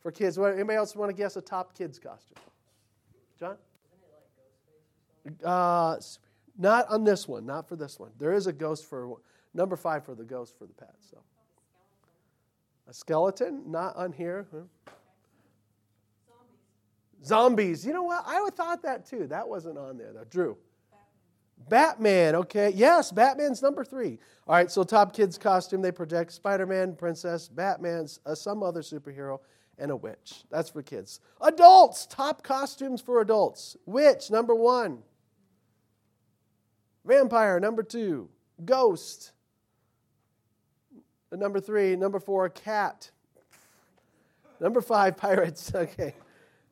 for 0.02 0.12
kids. 0.12 0.38
Anybody 0.38 0.76
else 0.76 0.96
want 0.96 1.10
to 1.10 1.16
guess 1.16 1.36
a 1.36 1.42
top 1.42 1.78
kids 1.78 2.00
costume? 2.00 2.38
John? 3.40 3.58
Uh, 5.44 5.98
not 6.58 6.88
on 6.90 7.04
this 7.04 7.28
one. 7.28 7.46
Not 7.46 7.68
for 7.68 7.76
this 7.76 8.00
one. 8.00 8.12
There 8.18 8.34
is 8.34 8.48
a 8.48 8.54
ghost 8.54 8.86
for 8.86 9.18
number 9.54 9.76
five 9.76 10.04
for 10.04 10.16
the 10.16 10.24
ghost 10.24 10.58
for 10.58 10.66
the 10.66 10.74
pet. 10.74 10.96
So 11.00 11.18
a 12.88 12.94
skeleton, 12.94 13.64
not 13.68 13.96
on 13.96 14.12
here. 14.12 14.48
Huh? 14.52 14.92
Zombies. 16.28 17.28
Zombies. 17.28 17.86
You 17.86 17.94
know 17.94 18.04
what? 18.04 18.24
I 18.28 18.50
thought 18.56 18.82
that 18.84 19.06
too. 19.06 19.28
That 19.28 19.48
wasn't 19.48 19.78
on 19.78 19.98
there 19.98 20.12
though. 20.14 20.26
Drew. 20.30 20.58
Batman, 21.68 22.36
okay. 22.36 22.72
Yes, 22.74 23.12
Batman's 23.12 23.62
number 23.62 23.84
three. 23.84 24.20
All 24.48 24.56
right, 24.56 24.72
so 24.72 24.84
top 24.84 25.14
kids 25.14 25.38
costume, 25.38 25.82
they 25.82 25.92
project 25.92 26.32
Spider 26.32 26.66
Man, 26.66 26.96
Princess, 26.96 27.48
Batman, 27.48 28.08
uh, 28.26 28.34
some 28.34 28.64
other 28.64 28.82
superhero, 28.82 29.40
and 29.78 29.92
a 29.92 29.96
witch. 29.96 30.44
That's 30.50 30.70
for 30.70 30.82
kids. 30.82 31.20
Adults, 31.42 32.06
top 32.06 32.44
costumes 32.44 33.02
for 33.02 33.22
adults. 33.22 33.78
Witch, 33.86 34.32
number 34.32 34.56
one. 34.56 35.00
Vampire, 37.06 37.60
number 37.60 37.84
two. 37.84 38.30
Ghost. 38.64 39.32
Number 41.32 41.60
three. 41.60 41.96
Number 41.96 42.20
four, 42.20 42.50
cat. 42.50 43.12
Number 44.60 44.82
five, 44.82 45.18
pirates. 45.18 45.72
Okay. 45.74 46.14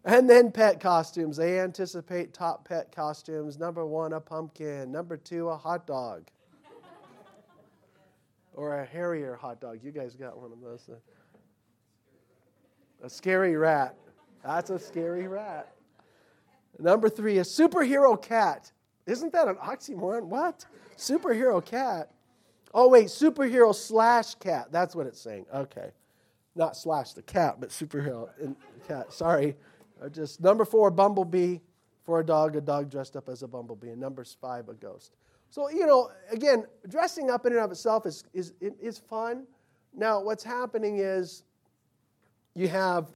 And 0.08 0.30
then 0.30 0.54
pet 0.54 0.80
costumes. 0.80 1.36
They 1.36 1.60
anticipate 1.60 2.34
top 2.34 2.66
pet 2.66 2.96
costumes. 2.96 3.60
Number 3.60 3.86
one, 3.86 4.14
a 4.14 4.22
pumpkin. 4.22 4.90
Number 4.90 5.18
two, 5.18 5.50
a 5.50 5.58
hot 5.58 5.86
dog. 5.86 6.24
or 8.54 8.80
a 8.80 8.86
Harrier 8.86 9.36
hot 9.36 9.60
dog. 9.60 9.80
You 9.84 9.92
guys 9.92 10.16
got 10.16 10.40
one 10.40 10.54
of 10.54 10.62
those. 10.62 10.90
A 13.04 13.10
scary 13.10 13.58
rat. 13.58 13.98
That's 14.46 14.70
a 14.70 14.80
scary 14.80 15.28
rat. 15.28 15.74
Number 16.80 17.10
three, 17.10 17.40
a 17.40 17.44
superhero 17.44 18.20
cat. 18.20 18.72
Isn't 19.08 19.34
that 19.34 19.50
an 19.50 19.56
oxymoron? 19.56 20.28
What? 20.28 20.66
Superhero 20.96 21.64
cat? 21.64 22.12
Oh, 22.74 22.88
wait, 22.88 23.08
superhero 23.08 23.76
slash 23.76 24.36
cat. 24.36 24.68
That's 24.72 24.96
what 24.96 25.06
it's 25.06 25.20
saying. 25.20 25.48
Okay. 25.54 25.92
Not 26.56 26.78
slash 26.78 27.12
the 27.12 27.24
cat, 27.24 27.58
but 27.60 27.72
superhero 27.72 28.30
cat. 28.88 29.12
Sorry. 29.12 29.58
Uh, 30.02 30.10
just 30.10 30.42
number 30.42 30.66
four, 30.66 30.92
bumblebee 30.92 31.60
for 32.04 32.20
a 32.20 32.26
dog, 32.26 32.56
a 32.56 32.62
dog 32.62 32.90
dressed 32.90 33.16
up 33.16 33.30
as 33.30 33.44
a 33.44 33.48
bumblebee, 33.48 33.90
and 33.90 34.00
number 34.00 34.24
five, 34.24 34.70
a 34.70 34.74
ghost. 34.74 35.16
So 35.50 35.70
you 35.70 35.86
know, 35.86 36.12
again, 36.32 36.66
dressing 36.88 37.30
up 37.30 37.46
in 37.46 37.54
and 37.54 37.62
of 37.62 37.72
itself 37.72 38.06
is 38.06 38.24
is 38.34 38.54
is 38.62 38.98
fun. 38.98 39.46
Now, 39.94 40.22
what's 40.22 40.44
happening 40.44 41.00
is 41.00 41.44
you 42.54 42.68
have 42.68 43.08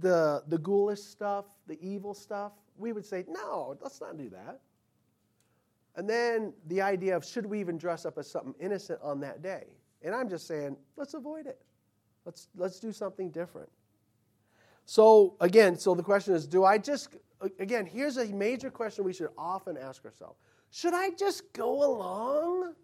the 0.00 0.42
the 0.48 0.58
ghoulish 0.58 1.00
stuff, 1.00 1.46
the 1.66 1.78
evil 1.80 2.14
stuff. 2.14 2.52
We 2.76 2.92
would 2.92 3.04
say, 3.04 3.24
no, 3.28 3.76
let's 3.82 4.00
not 4.00 4.16
do 4.16 4.30
that. 4.30 4.60
And 5.96 6.08
then 6.08 6.54
the 6.68 6.80
idea 6.80 7.16
of 7.16 7.24
should 7.24 7.44
we 7.44 7.60
even 7.60 7.76
dress 7.76 8.06
up 8.06 8.16
as 8.16 8.30
something 8.30 8.54
innocent 8.60 9.00
on 9.02 9.20
that 9.20 9.42
day? 9.42 9.64
And 10.02 10.14
I'm 10.14 10.28
just 10.28 10.46
saying, 10.46 10.76
let's 10.96 11.14
avoid 11.14 11.46
it. 11.46 11.60
Let's 12.24 12.48
let's 12.56 12.78
do 12.80 12.92
something 12.92 13.30
different. 13.30 13.68
So, 14.90 15.36
again, 15.38 15.78
so 15.78 15.94
the 15.94 16.02
question 16.02 16.34
is 16.34 16.48
do 16.48 16.64
I 16.64 16.76
just, 16.76 17.16
again, 17.60 17.86
here's 17.86 18.16
a 18.16 18.26
major 18.26 18.72
question 18.72 19.04
we 19.04 19.12
should 19.12 19.28
often 19.38 19.76
ask 19.76 20.04
ourselves 20.04 20.40
Should 20.72 20.94
I 20.94 21.10
just 21.10 21.52
go 21.52 21.84
along? 21.84 22.74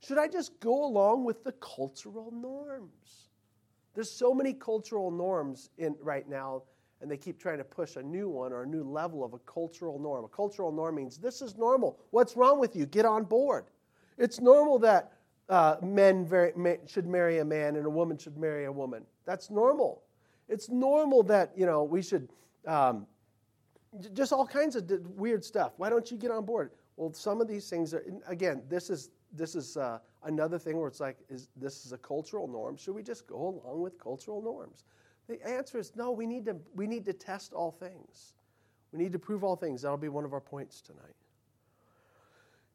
Should 0.00 0.16
I 0.16 0.28
just 0.28 0.58
go 0.60 0.86
along 0.86 1.24
with 1.24 1.44
the 1.44 1.52
cultural 1.52 2.32
norms? 2.32 3.28
There's 3.92 4.10
so 4.10 4.32
many 4.32 4.54
cultural 4.54 5.10
norms 5.10 5.68
in 5.76 5.94
right 6.00 6.26
now, 6.26 6.62
and 7.02 7.10
they 7.10 7.18
keep 7.18 7.38
trying 7.38 7.58
to 7.58 7.64
push 7.64 7.96
a 7.96 8.02
new 8.02 8.30
one 8.30 8.50
or 8.50 8.62
a 8.62 8.66
new 8.66 8.82
level 8.82 9.22
of 9.22 9.34
a 9.34 9.38
cultural 9.40 9.98
norm. 9.98 10.24
A 10.24 10.28
cultural 10.28 10.72
norm 10.72 10.94
means 10.94 11.18
this 11.18 11.42
is 11.42 11.58
normal. 11.58 11.98
What's 12.12 12.34
wrong 12.34 12.58
with 12.58 12.74
you? 12.74 12.86
Get 12.86 13.04
on 13.04 13.24
board. 13.24 13.66
It's 14.16 14.40
normal 14.40 14.78
that 14.78 15.12
uh, 15.50 15.76
men 15.82 16.24
very, 16.24 16.54
should 16.86 17.06
marry 17.06 17.40
a 17.40 17.44
man 17.44 17.76
and 17.76 17.84
a 17.84 17.90
woman 17.90 18.16
should 18.16 18.38
marry 18.38 18.64
a 18.64 18.72
woman. 18.72 19.04
That's 19.26 19.50
normal. 19.50 20.00
It's 20.48 20.68
normal 20.68 21.22
that, 21.24 21.52
you 21.56 21.66
know, 21.66 21.82
we 21.82 22.02
should, 22.02 22.28
um, 22.66 23.06
just 24.12 24.32
all 24.32 24.46
kinds 24.46 24.76
of 24.76 24.90
weird 25.16 25.44
stuff. 25.44 25.72
Why 25.76 25.90
don't 25.90 26.10
you 26.10 26.16
get 26.16 26.30
on 26.30 26.44
board? 26.44 26.70
Well, 26.96 27.12
some 27.12 27.40
of 27.40 27.48
these 27.48 27.68
things 27.68 27.92
are, 27.94 28.04
again, 28.26 28.62
this 28.68 28.90
is, 28.90 29.10
this 29.32 29.54
is 29.54 29.76
uh, 29.76 29.98
another 30.24 30.58
thing 30.58 30.78
where 30.78 30.88
it's 30.88 31.00
like, 31.00 31.18
is 31.28 31.48
this 31.56 31.84
is 31.84 31.92
a 31.92 31.98
cultural 31.98 32.48
norm. 32.48 32.76
Should 32.76 32.94
we 32.94 33.02
just 33.02 33.26
go 33.26 33.60
along 33.64 33.80
with 33.80 33.98
cultural 33.98 34.40
norms? 34.40 34.84
The 35.28 35.44
answer 35.46 35.78
is 35.78 35.94
no, 35.96 36.12
we 36.12 36.26
need 36.26 36.46
to, 36.46 36.56
we 36.74 36.86
need 36.86 37.04
to 37.06 37.12
test 37.12 37.52
all 37.52 37.72
things. 37.72 38.34
We 38.92 38.98
need 38.98 39.12
to 39.12 39.18
prove 39.18 39.42
all 39.44 39.56
things. 39.56 39.82
That'll 39.82 39.96
be 39.96 40.08
one 40.08 40.24
of 40.24 40.32
our 40.32 40.40
points 40.40 40.80
tonight. 40.80 41.16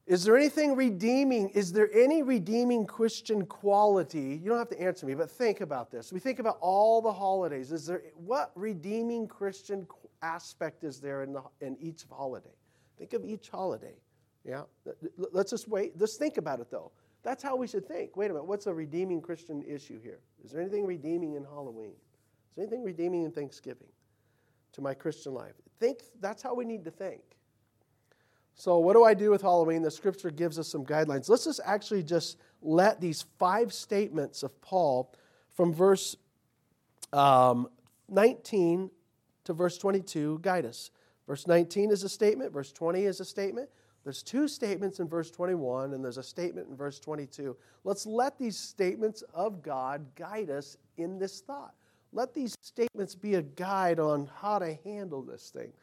Is 0.08 0.24
there 0.24 0.36
anything 0.36 0.75
redeeming? 0.75 1.50
Is 1.50 1.72
there 1.72 1.89
any 1.93 2.24
redeeming 2.24 2.86
Christian 2.86 3.46
quality? 3.46 4.39
You 4.41 4.50
don't 4.50 4.58
have 4.58 4.70
to 4.70 4.81
answer 4.81 5.05
me, 5.05 5.13
but 5.13 5.29
think 5.29 5.62
about 5.62 5.91
this. 5.91 6.12
We 6.12 6.20
think 6.20 6.39
about 6.39 6.58
all 6.60 7.01
the 7.01 7.13
holidays. 7.13 7.72
Is 7.72 7.86
there 7.86 8.01
what 8.15 8.51
redeeming 8.55 9.27
Christian 9.27 9.88
aspect 10.22 10.84
is 10.84 11.00
there 11.00 11.24
in, 11.24 11.34
the, 11.34 11.43
in 11.62 11.77
each 11.79 12.03
holiday? 12.10 12.50
Think 12.98 13.13
of 13.13 13.24
each 13.24 13.50
holiday. 13.50 13.96
Yeah. 14.43 14.63
Let's 15.17 15.51
just 15.51 15.67
wait. 15.67 15.93
Let's 16.00 16.17
think 16.17 16.38
about 16.38 16.60
it 16.60 16.72
though. 16.72 16.91
That's 17.24 17.43
how 17.43 17.55
we 17.55 17.67
should 17.67 17.88
think. 17.88 18.17
Wait 18.17 18.31
a 18.31 18.34
minute. 18.34 18.46
What's 18.46 18.65
a 18.65 18.74
redeeming 18.74 19.22
Christian 19.22 19.63
issue 19.63 20.01
here? 20.01 20.20
Is 20.43 20.51
there 20.51 20.62
anything 20.62 20.86
redeeming 20.86 21.36
in 21.36 21.43
Halloween? 21.43 21.93
Is 21.93 22.55
there 22.55 22.63
anything 22.63 22.84
redeeming 22.84 23.24
in 23.24 23.31
Thanksgiving 23.31 23.88
to 24.74 24.81
my 24.81 24.96
Christian 24.96 25.34
life? 25.34 25.53
Think. 25.79 26.00
That's 26.20 26.41
how 26.41 26.55
we 26.55 26.65
need 26.65 26.84
to 26.86 26.91
think. 26.91 27.22
So, 28.62 28.77
what 28.77 28.94
do 28.94 29.03
I 29.03 29.15
do 29.15 29.32
with 29.32 29.41
Halloween? 29.41 29.82
The 29.82 29.89
scripture 29.89 30.30
gives 30.30 30.60
us 30.60 30.68
some 30.68 30.86
guidelines. 30.86 31.27
Let's 31.30 31.46
just 31.46 31.62
actually 31.65 32.03
just 32.03 32.38
let 32.62 33.01
these 33.01 33.25
five 33.39 33.74
statements 33.74 34.44
of 34.44 34.62
Paul 34.62 35.12
from 35.56 35.74
verse 35.74 36.15
um, 37.12 37.70
19 38.08 38.91
to 39.46 39.53
verse 39.53 39.80
22 39.80 40.38
guide 40.44 40.68
us. 40.68 40.91
Verse 41.25 41.48
19 41.48 41.89
is 41.89 42.03
a 42.03 42.10
statement, 42.10 42.53
verse 42.53 42.72
20 42.72 43.03
is 43.06 43.20
a 43.20 43.25
statement. 43.25 43.68
There's 44.03 44.22
two 44.22 44.48
statements 44.48 45.00
in 45.00 45.08
verse 45.08 45.32
21, 45.32 45.96
and 45.96 46.06
there's 46.06 46.20
a 46.20 46.24
statement 46.24 46.68
in 46.70 46.75
verse 46.75 47.00
22. 47.00 47.58
Let's 47.84 48.06
let 48.06 48.38
these 48.38 48.58
statements 48.60 49.24
of 49.34 49.63
God 49.63 50.06
guide 50.13 50.51
us 50.51 50.77
in 50.98 51.18
this 51.18 51.39
thought. 51.39 51.74
Let 52.13 52.36
these 52.36 52.56
statements 52.62 53.15
be 53.15 53.36
a 53.36 53.41
guide 53.41 54.00
on 54.00 54.30
how 54.39 54.60
to 54.60 54.77
handle 54.84 55.24
this 55.24 55.50
thing. 55.50 55.74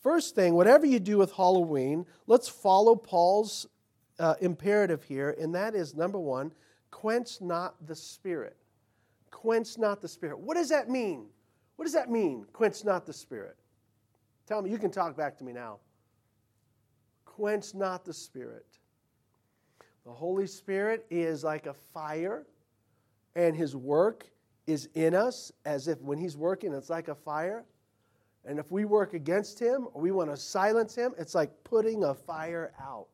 First 0.00 0.34
thing, 0.34 0.54
whatever 0.54 0.86
you 0.86 1.00
do 1.00 1.18
with 1.18 1.32
Halloween, 1.32 2.06
let's 2.26 2.48
follow 2.48 2.94
Paul's 2.94 3.66
uh, 4.18 4.34
imperative 4.40 5.02
here, 5.02 5.36
and 5.40 5.54
that 5.54 5.74
is 5.74 5.94
number 5.94 6.18
one, 6.18 6.52
quench 6.90 7.40
not 7.40 7.74
the 7.86 7.94
spirit. 7.94 8.56
Quench 9.30 9.78
not 9.78 10.00
the 10.00 10.08
spirit. 10.08 10.38
What 10.38 10.56
does 10.56 10.68
that 10.68 10.88
mean? 10.88 11.26
What 11.76 11.84
does 11.84 11.94
that 11.94 12.10
mean, 12.10 12.44
quench 12.52 12.84
not 12.84 13.06
the 13.06 13.12
spirit? 13.12 13.56
Tell 14.46 14.62
me, 14.62 14.70
you 14.70 14.78
can 14.78 14.90
talk 14.90 15.16
back 15.16 15.36
to 15.38 15.44
me 15.44 15.52
now. 15.52 15.78
Quench 17.24 17.74
not 17.74 18.04
the 18.04 18.12
spirit. 18.12 18.66
The 20.04 20.12
Holy 20.12 20.46
Spirit 20.46 21.06
is 21.10 21.44
like 21.44 21.66
a 21.66 21.74
fire, 21.74 22.46
and 23.36 23.54
his 23.54 23.76
work 23.76 24.26
is 24.66 24.88
in 24.94 25.14
us 25.14 25.52
as 25.64 25.86
if 25.86 26.00
when 26.00 26.18
he's 26.18 26.36
working, 26.36 26.72
it's 26.72 26.90
like 26.90 27.08
a 27.08 27.14
fire. 27.14 27.64
And 28.44 28.58
if 28.58 28.70
we 28.70 28.84
work 28.84 29.14
against 29.14 29.58
him 29.58 29.88
or 29.92 30.00
we 30.00 30.10
want 30.10 30.30
to 30.30 30.36
silence 30.36 30.94
him, 30.94 31.14
it's 31.18 31.34
like 31.34 31.50
putting 31.64 32.04
a 32.04 32.14
fire 32.14 32.72
out. 32.80 33.08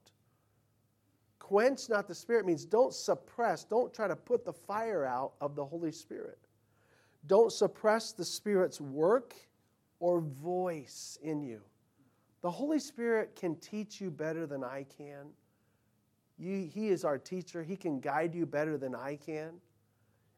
Quench 1.39 1.89
not 1.89 2.09
the 2.09 2.15
Spirit 2.15 2.47
means 2.47 2.65
don't 2.65 2.95
suppress, 2.95 3.65
don't 3.65 3.93
try 3.93 4.09
to 4.09 4.17
put 4.17 4.45
the 4.45 4.53
fire 4.53 5.05
out 5.05 5.33
of 5.41 5.55
the 5.55 5.65
Holy 5.65 5.93
Spirit. 5.93 6.39
Don't 7.27 7.53
suppress 7.53 8.13
the 8.13 8.25
Spirit's 8.25 8.81
work 8.81 9.35
or 10.01 10.21
voice 10.21 11.19
in 11.23 11.43
you. 11.43 11.61
The 12.43 12.51
Holy 12.51 12.79
Spirit 12.79 13.37
can 13.37 13.57
teach 13.57 14.01
you 14.01 14.11
better 14.11 14.47
than 14.47 14.63
I 14.63 14.87
can. 14.97 15.27
You, 16.39 16.69
he 16.73 16.89
is 16.89 17.05
our 17.05 17.19
teacher. 17.19 17.63
He 17.63 17.77
can 17.77 18.01
guide 18.01 18.35
you 18.35 18.45
better 18.47 18.77
than 18.77 18.95
I 18.95 19.17
can. 19.17 19.55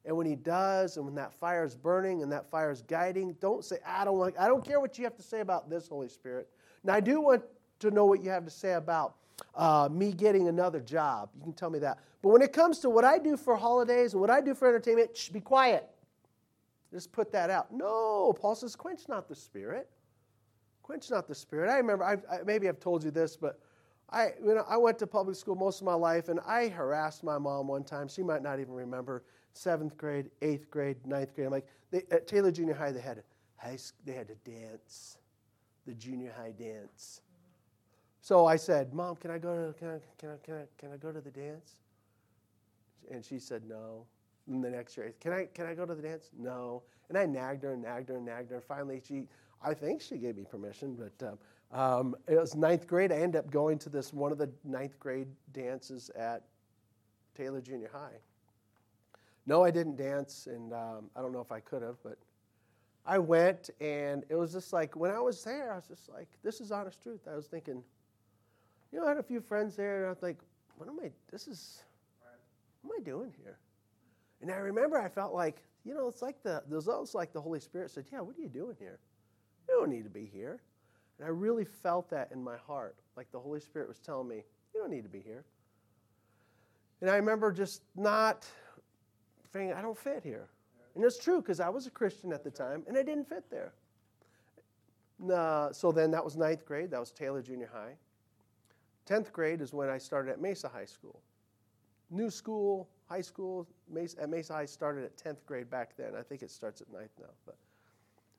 And 0.07 0.17
when 0.17 0.27
he 0.27 0.37
does, 0.37 0.97
and 0.97 1.05
when 1.05 1.17
that 1.17 1.35
fire 1.35 1.65
is 1.65 1.75
burning 1.75 2.23
and 2.23 2.31
that 2.31 2.49
fire 2.49 2.71
is 2.71 2.83
guiding, 2.83 3.35
don't 3.41 3.65
say, 3.65 3.79
I 3.85 4.05
don't 4.05 4.19
like, 4.19 4.39
I 4.39 4.47
don't 4.47 4.65
care 4.65 4.79
what 4.79 4.97
you 4.97 5.05
have 5.05 5.17
to 5.17 5.23
say 5.23 5.41
about 5.41 5.69
this, 5.69 5.89
Holy 5.89 6.09
Spirit. 6.09 6.49
Now 6.85 6.95
I 6.95 7.01
do 7.01 7.21
want 7.21 7.43
to 7.81 7.91
know 7.91 8.07
what 8.07 8.23
you 8.23 8.31
have 8.31 8.45
to 8.45 8.51
say 8.51 8.75
about 8.75 9.17
uh, 9.57 9.89
me 9.91 10.13
getting 10.13 10.47
another 10.47 10.81
job. 10.81 11.31
You 11.37 11.43
can 11.43 11.53
tell 11.53 11.71
me 11.71 11.81
that. 11.81 11.99
But 12.23 12.29
when 12.29 12.41
it 12.41 12.53
comes 12.53 12.79
to 12.81 12.91
what 12.91 13.05
I 13.05 13.19
do 13.19 13.37
for 13.37 13.57
holidays 13.57 14.13
and 14.13 14.21
what 14.21 14.31
I 14.31 14.41
do 14.41 14.55
for 14.55 14.69
entertainment, 14.69 15.17
shh, 15.17 15.29
be 15.31 15.41
quiet. 15.41 15.89
Just 16.93 17.11
put 17.11 17.33
that 17.33 17.51
out. 17.51 17.73
No, 17.73 18.33
Paul 18.41 18.55
says, 18.55 18.77
quench 18.77 19.09
not 19.09 19.29
the 19.29 19.35
spirit. 19.35 19.91
Quench 20.83 21.11
not 21.11 21.27
the 21.27 21.35
spirit. 21.35 21.69
I 21.69 21.79
remember, 21.79 22.05
I've, 22.05 22.25
I, 22.31 22.39
maybe 22.45 22.69
I've 22.69 22.79
told 22.79 23.03
you 23.03 23.11
this, 23.11 23.37
but 23.37 23.59
I, 24.09 24.29
you 24.41 24.55
know, 24.55 24.65
I 24.69 24.77
went 24.77 25.01
to 25.01 25.07
public 25.07 25.35
school 25.37 25.57
most 25.57 25.81
of 25.81 25.85
my 25.85 25.95
life, 25.95 26.29
and 26.29 26.39
I 26.47 26.69
harassed 26.69 27.25
my 27.25 27.39
mom 27.39 27.67
one 27.67 27.83
time. 27.83 28.07
She 28.07 28.23
might 28.23 28.41
not 28.43 28.61
even 28.61 28.73
remember. 28.73 29.25
Seventh 29.57 29.97
grade, 29.97 30.31
eighth 30.43 30.71
grade, 30.71 31.05
ninth 31.07 31.35
grade. 31.35 31.47
I'm 31.47 31.53
like, 31.53 31.67
they, 31.91 32.03
at 32.11 32.27
Taylor 32.27 32.51
Junior 32.51 32.75
High, 32.75 32.93
they 32.93 33.01
had 33.01 33.23
high, 33.57 33.79
they 34.05 34.13
had 34.13 34.29
to 34.29 34.35
dance, 34.51 35.19
the 35.87 35.95
junior 35.95 36.33
high 36.37 36.53
dance. 36.53 37.21
So 38.21 38.47
I 38.47 38.57
said, 38.57 38.93
Mom, 38.93 39.17
can 39.17 39.31
I 39.31 39.39
go 39.39 39.73
to 39.73 39.79
can 39.79 39.89
I, 39.89 39.99
can 40.19 40.31
I, 40.31 40.37
can 40.45 40.55
I, 40.55 40.65
can 40.79 40.93
I 40.93 40.97
go 40.97 41.13
to 41.13 41.21
the 41.21 41.31
dance? 41.31 41.77
And 43.11 43.25
she 43.25 43.39
said 43.39 43.63
no. 43.69 44.05
And 44.49 44.63
the 44.63 44.71
next 44.71 44.97
year, 44.97 45.15
can 45.21 45.33
I 45.33 45.47
can 45.55 45.67
I 45.67 45.75
go 45.75 45.87
to 45.87 45.95
the 45.95 46.03
dance? 46.03 46.31
No. 46.37 46.83
And 47.09 47.17
I 47.17 47.25
nagged 47.25 47.63
her 47.63 47.73
and 47.73 47.83
nagged 47.83 48.09
her 48.09 48.17
and 48.17 48.27
nagged 48.27 48.51
her. 48.51 48.61
Finally, 48.61 49.01
she 49.07 49.29
I 49.63 49.75
think 49.75 50.03
she 50.03 50.17
gave 50.19 50.37
me 50.37 50.45
permission, 50.45 50.97
but 50.97 51.27
um, 51.27 51.39
um, 51.73 52.17
it 52.29 52.39
was 52.39 52.55
ninth 52.55 52.87
grade. 52.87 53.11
I 53.11 53.17
ended 53.17 53.39
up 53.39 53.51
going 53.51 53.79
to 53.81 53.89
this 53.89 54.13
one 54.13 54.33
of 54.33 54.39
the 54.39 54.51
ninth 54.65 54.99
grade 54.99 55.29
dances 55.53 56.11
at 56.11 56.43
Taylor 57.37 57.61
Junior 57.61 57.91
High. 57.93 58.19
No, 59.47 59.63
I 59.63 59.71
didn't 59.71 59.97
dance, 59.97 60.49
and 60.51 60.73
um, 60.73 61.11
I 61.15 61.23
don't 61.23 61.33
know 61.33 61.41
if 61.41 61.53
I 61.53 61.61
could 61.61 61.83
have, 61.83 61.97
but 62.03 62.19
I 63.07 63.19
went, 63.19 63.71
and 63.81 64.25
it 64.29 64.35
was 64.35 64.53
just 64.53 64.73
like 64.73 64.97
when 64.97 65.13
I 65.13 65.21
was 65.21 65.43
there, 65.45 65.73
I 65.73 65.77
was 65.77 65.87
just 65.87 66.09
like, 66.09 66.29
this 66.43 66.61
is 66.61 66.73
honest 66.73 67.01
truth. 67.03 67.21
I 67.31 67.37
was 67.37 67.47
thinking, 67.47 67.83
you 68.93 68.99
know, 68.99 69.07
I 69.07 69.09
had 69.11 69.19
a 69.19 69.23
few 69.23 69.41
friends 69.41 69.77
there, 69.77 69.99
and 69.99 70.07
I 70.07 70.09
was 70.09 70.23
like, 70.23 70.39
what 70.77 70.89
am 70.89 70.99
I, 71.03 71.13
this 71.31 71.47
is, 71.47 71.83
what 72.83 72.97
am 72.97 73.01
I 73.01 73.05
doing 73.05 73.33
here? 73.41 73.59
And 74.43 74.51
I 74.51 74.57
remember 74.57 75.01
I 75.01 75.09
felt 75.09 75.33
like, 75.33 75.63
you 75.85 75.95
know, 75.95 76.09
it's 76.09 76.23
like 76.23 76.43
the, 76.43 76.63
there's 76.69 76.89
almost 76.89 77.15
like 77.15 77.33
the 77.33 77.41
Holy 77.41 77.61
Spirit 77.61 77.93
said, 77.93 78.07
yeah, 78.13 78.21
what 78.21 78.37
are 78.37 78.41
you 78.41 78.49
doing 78.49 78.77
here? 78.79 78.99
You 79.69 79.77
don't 79.79 79.91
need 79.91 80.05
to 80.05 80.11
be 80.11 80.29
here. 80.33 80.61
And 81.19 81.27
I 81.27 81.31
really 81.31 81.65
felt 81.65 82.11
that 82.11 82.31
in 82.33 82.43
my 82.43 82.57
heart, 82.57 82.97
like 83.17 83.31
the 83.31 83.39
Holy 83.39 83.61
Spirit 83.61 83.89
was 83.89 84.01
telling 84.01 84.29
me, 84.29 84.43
you 84.75 84.81
don't 84.81 84.91
need 84.91 85.05
to 85.05 85.09
be 85.09 85.21
here. 85.21 85.45
And 87.01 87.09
I 87.09 87.17
remember 87.17 87.53
just 87.53 87.83
not 87.95 88.47
thinking, 89.53 89.73
I 89.73 89.83
don't 89.83 89.97
fit 89.97 90.23
here. 90.23 90.49
And 90.95 91.05
it's 91.05 91.19
true 91.19 91.41
because 91.43 91.61
I 91.61 91.69
was 91.69 91.87
a 91.87 91.91
Christian 91.91 92.33
at 92.33 92.43
the 92.43 92.51
time 92.51 92.83
and 92.89 92.97
I 92.97 93.03
didn't 93.03 93.29
fit 93.29 93.45
there. 93.51 93.75
Uh, 95.33 95.73
so 95.73 95.93
then 95.93 96.11
that 96.11 96.25
was 96.25 96.37
ninth 96.37 96.65
grade. 96.65 96.91
That 96.91 97.01
was 97.01 97.11
Taylor 97.11 97.43
Junior 97.43 97.71
High. 97.73 97.97
Tenth 99.05 99.33
grade 99.33 99.61
is 99.61 99.73
when 99.73 99.89
I 99.89 99.99
started 99.99 100.33
at 100.33 100.41
Mesa 100.41 100.69
High 100.69 100.85
School. 100.85 101.21
New 102.11 102.31
school, 102.31 102.89
high 103.09 103.21
school. 103.21 103.67
Mesa, 103.89 104.23
at 104.23 104.31
Mesa 104.31 104.53
High 104.55 104.65
started 104.67 105.05
at 105.05 105.17
tenth 105.17 105.45
grade 105.47 105.71
back 105.71 105.97
then. 105.97 106.13
I 106.19 106.23
think 106.23 106.43
it 106.43 106.51
starts 106.51 106.81
at 106.81 106.93
ninth 106.93 107.11
now. 107.19 107.31
But 107.45 107.57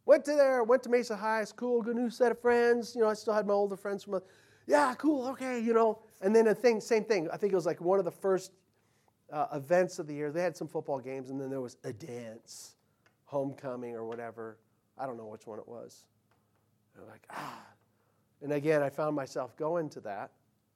went 0.05 0.25
to 0.25 0.34
there. 0.34 0.63
Went 0.63 0.84
to 0.84 0.89
Mesa 0.89 1.15
High. 1.15 1.41
It's 1.41 1.51
cool. 1.51 1.81
Good 1.81 1.95
new 1.95 2.10
set 2.10 2.31
of 2.31 2.39
friends. 2.39 2.95
You 2.95 3.01
know, 3.01 3.10
I 3.10 3.13
still 3.13 3.34
had 3.34 3.47
my 3.47 3.53
older 3.53 3.77
friends 3.77 4.03
from. 4.03 4.21
Yeah, 4.67 4.93
cool. 4.97 5.27
Okay, 5.27 5.60
you 5.60 5.73
know. 5.73 5.99
And 6.21 6.36
then 6.36 6.47
a 6.47 6.55
thing, 6.55 6.81
same 6.81 7.05
thing. 7.05 7.29
I 7.31 7.38
think 7.38 7.53
it 7.53 7.55
was 7.55 7.65
like 7.65 7.79
one 7.81 7.99
of 7.99 8.05
the 8.05 8.12
first 8.12 8.51
uh, 9.31 9.47
events 9.53 9.99
of 9.99 10.07
the 10.07 10.13
year. 10.13 10.31
They 10.31 10.41
had 10.41 10.55
some 10.55 10.67
football 10.67 10.99
games, 10.99 11.29
and 11.29 11.39
then 11.39 11.49
there 11.49 11.61
was 11.61 11.77
a 11.83 11.93
dance, 11.93 12.75
homecoming 13.25 13.95
or 13.95 14.05
whatever. 14.05 14.57
I 14.97 15.05
don't 15.05 15.17
know 15.17 15.27
which 15.27 15.45
one 15.45 15.59
it 15.59 15.67
was. 15.67 16.05
They're 16.95 17.05
like, 17.05 17.23
ah. 17.29 17.61
And 18.41 18.53
again, 18.53 18.81
I 18.81 18.89
found 18.89 19.15
myself 19.15 19.55
going 19.57 19.89
to 19.89 20.01
that. 20.01 20.31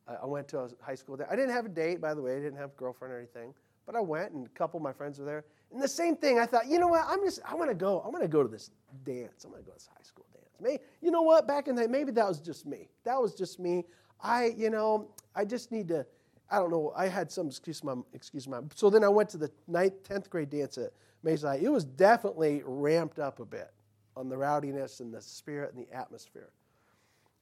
I, 0.08 0.26
went 0.26 0.48
to 0.50 0.60
a 0.60 0.70
high 0.82 0.96
school 0.96 1.16
day. 1.16 1.26
I 1.30 1.36
didn't 1.36 1.52
have 1.52 1.66
a 1.66 1.70
date, 1.70 2.02
by 2.02 2.14
the 2.14 2.22
way. 2.22 2.36
I 2.36 2.40
didn't 2.40 2.58
have 2.58 2.72
a 2.72 2.76
girlfriend 2.76 3.14
or 3.14 3.18
anything. 3.18 3.54
But 3.86 3.96
I 3.96 4.02
went, 4.02 4.32
and 4.34 4.46
a 4.46 4.50
couple 4.50 4.78
of 4.78 4.84
my 4.84 4.92
friends 4.92 5.20
were 5.20 5.26
there. 5.26 5.46
And 5.72 5.82
the 5.82 5.88
same 5.88 6.16
thing, 6.16 6.40
I 6.40 6.46
thought, 6.46 6.68
you 6.68 6.80
know 6.80 6.88
what? 6.88 7.06
I'm 7.08 7.24
just, 7.24 7.40
I 7.46 7.56
want 7.56 7.70
to 7.70 7.76
go. 7.76 8.02
I 8.02 8.10
want 8.10 8.24
to 8.24 8.28
go 8.28 8.44
to 8.44 8.50
this 8.50 8.72
dance. 9.06 9.44
I'm 9.46 9.52
going 9.52 9.64
to 9.64 9.66
go 9.66 9.72
to 9.72 9.78
this 9.78 9.90
high 9.96 10.04
school 10.04 10.26
dance. 10.34 10.50
Maybe, 10.60 10.84
you 11.02 11.12
know 11.12 11.22
what? 11.22 11.48
Back 11.48 11.68
in 11.68 11.76
the 11.76 11.84
day, 11.84 11.88
maybe 11.88 12.12
that 12.14 12.28
was 12.28 12.40
just 12.40 12.66
me. 12.66 12.90
That 13.06 13.22
was 13.22 13.34
just 13.36 13.60
me. 13.60 13.86
I, 14.22 14.54
you 14.58 14.70
know, 14.70 15.10
I 15.36 15.46
just 15.46 15.72
need 15.72 15.88
to 15.88 16.06
I 16.52 16.58
don't 16.58 16.70
know. 16.70 16.92
I 16.96 17.08
had 17.08 17.32
some 17.32 17.48
excuse 17.48 17.82
my 17.84 17.96
excuse 18.14 18.48
my. 18.48 18.60
So 18.76 18.90
then 18.90 19.06
I 19.06 19.10
went 19.10 19.30
to 19.30 19.38
the 19.38 19.50
ninth, 19.68 20.04
tenth 20.04 20.30
grade 20.30 20.50
dance 20.50 20.78
at 20.78 20.92
Mesa. 21.24 21.58
It 21.60 21.70
was 21.70 21.86
definitely 21.86 22.62
ramped 22.66 23.20
up 23.20 23.40
a 23.40 23.46
bit 23.46 23.72
on 24.18 24.28
the 24.28 24.38
rowdiness 24.38 25.00
and 25.00 25.14
the 25.14 25.22
spirit 25.22 25.74
and 25.74 25.88
the 25.88 25.96
atmosphere. 25.96 26.52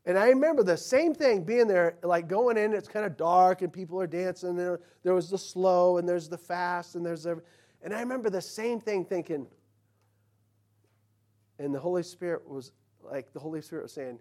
And 0.06 0.18
I 0.18 0.30
remember 0.30 0.64
the 0.64 0.78
same 0.78 1.14
thing 1.14 1.44
being 1.44 1.68
there, 1.68 1.98
like 2.04 2.28
going 2.28 2.58
in. 2.58 2.74
It's 2.74 2.88
kind 2.88 3.06
of 3.06 3.18
dark 3.18 3.64
and 3.64 3.74
people 3.74 4.00
are 4.00 4.08
dancing. 4.08 4.56
There, 4.56 4.80
there 5.04 5.14
was 5.14 5.30
the 5.30 5.38
slow 5.38 5.98
and 5.98 6.08
there's 6.08 6.30
the 6.30 6.38
fast 6.38 6.96
and 6.96 7.06
there's 7.06 7.26
every, 7.26 7.44
and 7.82 7.94
I 7.94 8.00
remember 8.00 8.30
the 8.30 8.42
same 8.42 8.80
thing 8.80 9.06
thinking. 9.06 9.48
And 11.58 11.74
the 11.74 11.80
Holy 11.80 12.04
Spirit 12.04 12.48
was 12.48 12.72
like 13.02 13.34
the 13.34 13.40
Holy 13.40 13.62
Spirit 13.62 13.84
was 13.84 13.94
saying, 13.94 14.20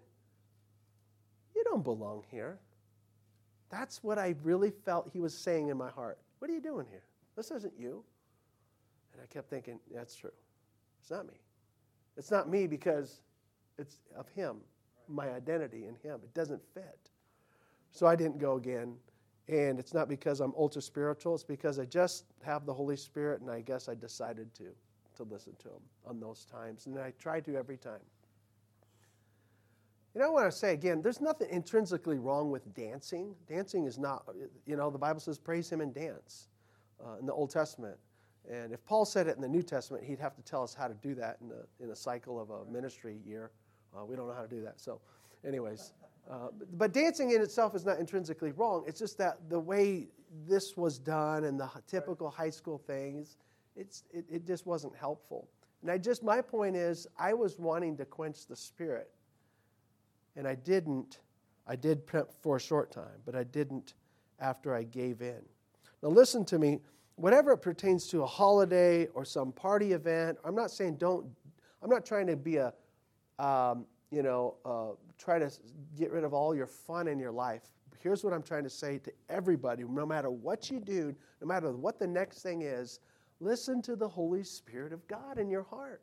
"You 1.55 1.63
don't 1.63 1.83
belong 1.83 2.23
here." 2.29 2.59
That's 3.69 4.03
what 4.03 4.17
I 4.17 4.35
really 4.43 4.71
felt 4.71 5.09
he 5.11 5.19
was 5.19 5.33
saying 5.33 5.69
in 5.69 5.77
my 5.77 5.89
heart. 5.89 6.17
What 6.39 6.49
are 6.49 6.53
you 6.53 6.61
doing 6.61 6.85
here? 6.89 7.03
This 7.35 7.51
isn't 7.51 7.73
you. 7.77 8.03
And 9.13 9.21
I 9.21 9.25
kept 9.27 9.49
thinking, 9.49 9.79
that's 9.93 10.15
true. 10.15 10.31
It's 11.01 11.11
not 11.11 11.27
me. 11.27 11.39
It's 12.17 12.31
not 12.31 12.49
me 12.49 12.67
because 12.67 13.21
it's 13.77 13.97
of 14.17 14.27
him, 14.29 14.57
my 15.07 15.29
identity 15.29 15.85
in 15.85 15.95
him. 16.03 16.19
It 16.23 16.33
doesn't 16.33 16.61
fit. 16.73 17.09
So 17.91 18.07
I 18.07 18.15
didn't 18.15 18.39
go 18.39 18.55
again. 18.55 18.95
And 19.47 19.79
it's 19.79 19.93
not 19.93 20.07
because 20.07 20.41
I'm 20.41 20.53
ultra 20.55 20.81
spiritual, 20.81 21.33
it's 21.33 21.43
because 21.43 21.79
I 21.79 21.85
just 21.85 22.25
have 22.43 22.67
the 22.67 22.73
Holy 22.73 22.95
Spirit, 22.95 23.41
and 23.41 23.49
I 23.49 23.61
guess 23.61 23.89
I 23.89 23.95
decided 23.95 24.53
to, 24.55 24.65
to 25.15 25.23
listen 25.23 25.53
to 25.59 25.69
him 25.69 25.81
on 26.05 26.19
those 26.19 26.45
times. 26.45 26.85
And 26.85 26.99
I 26.99 27.13
try 27.19 27.39
to 27.39 27.55
every 27.55 27.77
time. 27.77 28.01
You 30.15 30.21
know, 30.21 30.27
I 30.27 30.29
want 30.29 30.51
to 30.51 30.57
say 30.57 30.73
again, 30.73 31.01
there's 31.01 31.21
nothing 31.21 31.49
intrinsically 31.51 32.17
wrong 32.17 32.49
with 32.49 32.73
dancing. 32.73 33.35
Dancing 33.47 33.85
is 33.85 33.99
not, 33.99 34.25
you 34.65 34.75
know, 34.75 34.89
the 34.89 34.97
Bible 34.97 35.19
says 35.19 35.37
praise 35.37 35.69
him 35.69 35.81
and 35.81 35.93
dance 35.93 36.47
uh, 37.05 37.17
in 37.19 37.27
the 37.27 37.33
Old 37.33 37.51
Testament. 37.51 37.95
And 38.51 38.73
if 38.73 38.83
Paul 38.85 39.05
said 39.05 39.27
it 39.27 39.35
in 39.35 39.41
the 39.41 39.47
New 39.47 39.61
Testament, 39.61 40.03
he'd 40.03 40.19
have 40.19 40.35
to 40.35 40.41
tell 40.41 40.63
us 40.63 40.73
how 40.73 40.87
to 40.87 40.95
do 40.95 41.13
that 41.15 41.37
in 41.41 41.51
a, 41.51 41.83
in 41.83 41.91
a 41.91 41.95
cycle 41.95 42.41
of 42.41 42.49
a 42.49 42.65
ministry 42.71 43.19
year. 43.23 43.51
Uh, 43.95 44.03
we 44.03 44.15
don't 44.15 44.27
know 44.27 44.33
how 44.33 44.41
to 44.41 44.47
do 44.47 44.61
that. 44.61 44.79
So, 44.79 44.99
anyways, 45.45 45.93
uh, 46.29 46.47
but, 46.57 46.77
but 46.77 46.93
dancing 46.93 47.31
in 47.31 47.41
itself 47.41 47.75
is 47.75 47.85
not 47.85 47.99
intrinsically 47.99 48.51
wrong. 48.51 48.83
It's 48.87 48.99
just 48.99 49.17
that 49.19 49.37
the 49.49 49.59
way 49.59 50.07
this 50.47 50.75
was 50.75 50.97
done 50.97 51.43
and 51.43 51.59
the 51.59 51.69
typical 51.87 52.31
high 52.31 52.49
school 52.49 52.79
things, 52.79 53.37
it's, 53.75 54.05
it, 54.11 54.25
it 54.27 54.47
just 54.47 54.65
wasn't 54.65 54.95
helpful. 54.95 55.47
And 55.83 55.91
I 55.91 55.99
just, 55.99 56.23
my 56.23 56.41
point 56.41 56.75
is, 56.75 57.05
I 57.19 57.33
was 57.33 57.59
wanting 57.59 57.95
to 57.97 58.05
quench 58.05 58.47
the 58.47 58.55
spirit 58.55 59.11
and 60.35 60.47
I 60.47 60.55
didn't. 60.55 61.19
I 61.67 61.75
did 61.75 62.01
for 62.41 62.55
a 62.55 62.59
short 62.59 62.91
time, 62.91 63.21
but 63.25 63.35
I 63.35 63.43
didn't 63.43 63.93
after 64.39 64.73
I 64.73 64.83
gave 64.83 65.21
in. 65.21 65.41
Now, 66.01 66.09
listen 66.09 66.45
to 66.45 66.59
me. 66.59 66.79
Whatever 67.15 67.51
it 67.51 67.57
pertains 67.57 68.07
to 68.07 68.23
a 68.23 68.25
holiday 68.25 69.07
or 69.07 69.25
some 69.25 69.51
party 69.51 69.91
event, 69.91 70.37
I'm 70.45 70.55
not 70.55 70.71
saying 70.71 70.95
don't, 70.95 71.27
I'm 71.83 71.89
not 71.89 72.05
trying 72.05 72.27
to 72.27 72.37
be 72.37 72.57
a, 72.57 72.73
um, 73.37 73.85
you 74.09 74.23
know, 74.23 74.55
uh, 74.65 74.95
try 75.17 75.37
to 75.37 75.51
get 75.97 76.11
rid 76.11 76.23
of 76.23 76.33
all 76.33 76.55
your 76.55 76.65
fun 76.65 77.09
in 77.09 77.19
your 77.19 77.31
life. 77.31 77.63
Here's 78.01 78.23
what 78.23 78.33
I'm 78.33 78.41
trying 78.41 78.63
to 78.63 78.69
say 78.69 78.97
to 78.99 79.11
everybody 79.29 79.83
no 79.83 80.05
matter 80.05 80.29
what 80.29 80.71
you 80.71 80.79
do, 80.79 81.13
no 81.41 81.47
matter 81.47 81.71
what 81.71 81.99
the 81.99 82.07
next 82.07 82.41
thing 82.41 82.61
is, 82.61 83.01
listen 83.41 83.81
to 83.81 83.97
the 83.97 84.07
Holy 84.07 84.43
Spirit 84.43 84.93
of 84.93 85.05
God 85.07 85.37
in 85.37 85.49
your 85.49 85.63
heart. 85.63 86.01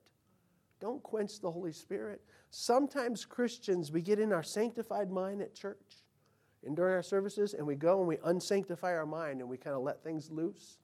Don't 0.81 1.03
quench 1.03 1.41
the 1.41 1.51
Holy 1.51 1.73
Spirit. 1.73 2.21
Sometimes 2.51 3.25
Christians, 3.25 3.91
we 3.91 4.03
get 4.03 4.19
in 4.19 4.33
our 4.33 4.43
sanctified 4.43 5.11
mind 5.11 5.41
at 5.41 5.55
church 5.55 6.05
and 6.65 6.77
during 6.77 6.95
our 6.95 7.03
services, 7.03 7.55
and 7.55 7.67
we 7.67 7.77
go 7.77 7.99
and 7.99 8.09
we 8.09 8.19
unsanctify 8.25 8.95
our 8.95 9.07
mind 9.07 9.41
and 9.41 9.49
we 9.49 9.57
kind 9.57 9.77
of 9.77 9.83
let 9.83 10.03
things 10.03 10.31
loose. 10.31 10.79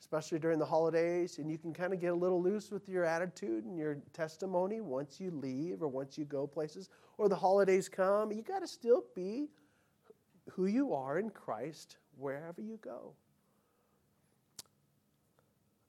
especially 0.00 0.38
during 0.38 0.58
the 0.58 0.64
holidays, 0.64 1.38
and 1.38 1.50
you 1.50 1.58
can 1.58 1.72
kind 1.72 1.92
of 1.92 2.00
get 2.00 2.12
a 2.12 2.14
little 2.14 2.40
loose 2.40 2.70
with 2.70 2.88
your 2.88 3.04
attitude 3.04 3.64
and 3.64 3.76
your 3.76 3.98
testimony 4.12 4.80
once 4.80 5.20
you 5.20 5.30
leave 5.30 5.82
or 5.82 5.88
once 5.88 6.16
you 6.16 6.24
go 6.24 6.46
places, 6.46 6.88
or 7.18 7.28
the 7.28 7.36
holidays 7.36 7.88
come. 7.88 8.30
You 8.30 8.42
got 8.42 8.60
to 8.60 8.68
still 8.68 9.04
be 9.14 9.48
who 10.50 10.66
you 10.66 10.94
are 10.94 11.18
in 11.18 11.30
Christ 11.30 11.96
wherever 12.16 12.60
you 12.60 12.78
go. 12.82 13.12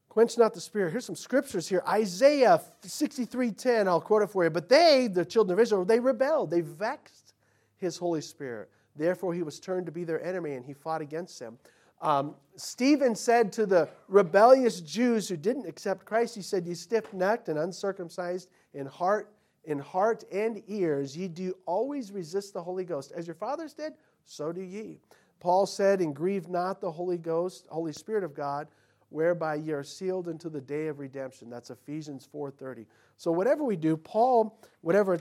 Quench 0.10 0.38
not 0.40 0.56
the 0.56 0.60
spirit. 0.60 0.92
Here's 0.92 1.06
some 1.06 1.16
scriptures 1.16 1.70
here. 1.70 1.84
Isaiah 1.88 2.60
63:10, 2.82 3.88
I'll 3.88 4.02
quote 4.02 4.24
it 4.24 4.30
for 4.32 4.44
you. 4.44 4.50
But 4.50 4.68
they, 4.68 5.08
the 5.08 5.24
children 5.24 5.54
of 5.58 5.62
Israel, 5.62 5.86
they 5.86 6.00
rebelled. 6.00 6.50
They 6.50 6.62
vexed 6.62 7.34
his 7.78 7.98
Holy 7.98 8.22
Spirit. 8.22 8.70
Therefore, 8.96 9.34
he 9.34 9.44
was 9.44 9.60
turned 9.60 9.86
to 9.86 9.92
be 9.92 10.04
their 10.04 10.22
enemy 10.24 10.54
and 10.54 10.66
he 10.66 10.74
fought 10.74 11.02
against 11.02 11.40
them. 11.40 11.58
Um, 12.02 12.36
Stephen 12.56 13.14
said 13.14 13.52
to 13.54 13.66
the 13.66 13.90
rebellious 14.08 14.82
Jews 14.82 15.30
who 15.30 15.38
didn't 15.38 15.68
accept 15.68 16.06
Christ, 16.06 16.34
he 16.34 16.42
said, 16.42 16.66
"You 16.66 16.76
stiff-necked 16.76 17.50
and 17.50 17.60
uncircumcised 17.60 18.50
in 18.74 18.88
heart, 18.88 19.32
in 19.66 19.80
heart 19.80 20.24
and 20.32 20.64
ears, 20.68 21.16
ye 21.16 21.28
do 21.28 21.54
always 21.66 22.12
resist 22.12 22.54
the 22.54 22.64
Holy 22.64 22.86
Ghost, 22.86 23.12
as 23.12 23.28
your 23.28 23.36
fathers 23.36 23.74
did, 23.74 23.94
so 24.26 24.52
do 24.52 24.62
ye." 24.62 25.00
Paul 25.40 25.66
said, 25.66 26.02
"And 26.02 26.16
grieve 26.16 26.50
not 26.50 26.82
the 26.82 26.92
Holy 26.92 27.18
Ghost, 27.18 27.68
Holy 27.70 27.94
Spirit 27.94 28.24
of 28.24 28.34
God, 28.34 28.70
whereby 29.10 29.56
ye 29.56 29.72
are 29.72 29.84
sealed 29.84 30.28
unto 30.28 30.50
the 30.50 30.62
day 30.62 30.88
of 30.88 31.00
redemption." 31.00 31.50
That's 31.50 31.70
Ephesians 31.70 32.26
4:30. 32.26 32.88
So 33.18 33.32
whatever 33.32 33.64
we 33.64 33.76
do, 33.76 33.98
Paul, 33.98 34.60
whatever 34.82 35.20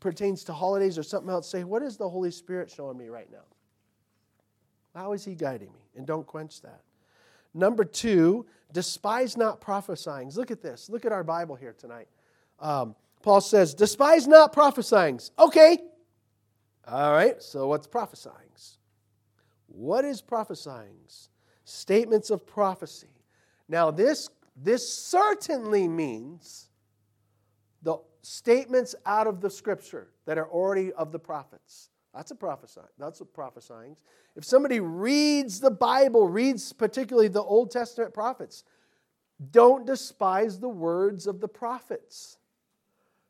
pertains 0.00 0.44
to 0.44 0.52
holidays 0.52 0.98
or 0.98 1.02
something 1.02 1.30
else, 1.30 1.48
say, 1.48 1.64
"What 1.64 1.82
is 1.82 1.96
the 1.96 2.08
Holy 2.08 2.30
Spirit 2.30 2.70
showing 2.70 2.96
me 2.96 3.08
right 3.08 3.30
now?" 3.30 3.44
How 4.94 5.12
is 5.12 5.24
he 5.24 5.34
guiding 5.34 5.72
me? 5.72 5.80
And 5.96 6.06
don't 6.06 6.26
quench 6.26 6.60
that. 6.62 6.82
Number 7.54 7.84
two, 7.84 8.46
despise 8.72 9.36
not 9.36 9.60
prophesying. 9.60 10.30
Look 10.30 10.50
at 10.50 10.62
this. 10.62 10.88
Look 10.88 11.04
at 11.04 11.12
our 11.12 11.24
Bible 11.24 11.56
here 11.56 11.72
tonight. 11.72 12.08
Um, 12.58 12.94
Paul 13.22 13.40
says, 13.40 13.74
despise 13.74 14.26
not 14.26 14.52
prophesying. 14.52 15.20
Okay. 15.38 15.78
All 16.86 17.12
right, 17.12 17.42
so 17.42 17.68
what's 17.68 17.86
prophesying? 17.86 18.34
What 19.66 20.04
is 20.04 20.20
prophesying? 20.20 20.96
Statements 21.68 22.30
of 22.30 22.46
prophecy. 22.46 23.10
Now, 23.68 23.90
this, 23.90 24.30
this 24.56 24.90
certainly 24.90 25.86
means 25.86 26.70
the 27.82 27.98
statements 28.22 28.94
out 29.04 29.26
of 29.26 29.42
the 29.42 29.50
scripture 29.50 30.08
that 30.24 30.38
are 30.38 30.48
already 30.48 30.94
of 30.94 31.12
the 31.12 31.18
prophets. 31.18 31.90
That's 32.14 32.30
a 32.30 32.34
prophesying. 32.34 32.86
That's 32.98 33.20
what 33.20 33.34
prophesying. 33.34 33.96
If 34.34 34.46
somebody 34.46 34.80
reads 34.80 35.60
the 35.60 35.70
Bible, 35.70 36.26
reads 36.26 36.72
particularly 36.72 37.28
the 37.28 37.42
Old 37.42 37.70
Testament 37.70 38.14
prophets, 38.14 38.64
don't 39.50 39.84
despise 39.84 40.58
the 40.58 40.70
words 40.70 41.26
of 41.26 41.42
the 41.42 41.48
prophets. 41.48 42.38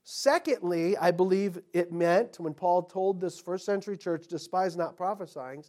Secondly, 0.05 0.97
I 0.97 1.11
believe 1.11 1.61
it 1.73 1.91
meant 1.93 2.39
when 2.39 2.55
Paul 2.55 2.85
told 2.85 3.21
this 3.21 3.41
first 3.41 3.67
century 3.67 3.97
church, 3.97 4.29
despise 4.29 4.77
not 4.77 4.97
prophesying, 4.97 5.65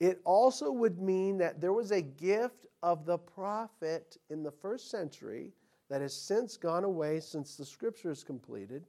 it 0.00 0.20
also 0.24 0.72
would 0.72 0.98
mean 1.00 1.38
that 1.38 1.60
there 1.60 1.72
was 1.72 1.92
a 1.92 2.02
gift 2.02 2.66
of 2.82 3.04
the 3.04 3.18
prophet 3.18 4.16
in 4.30 4.42
the 4.42 4.50
first 4.50 4.90
century 4.90 5.52
that 5.88 6.00
has 6.00 6.14
since 6.14 6.56
gone 6.56 6.84
away 6.84 7.20
since 7.20 7.56
the 7.56 7.64
scripture 7.64 8.10
is 8.10 8.24
completed 8.24 8.84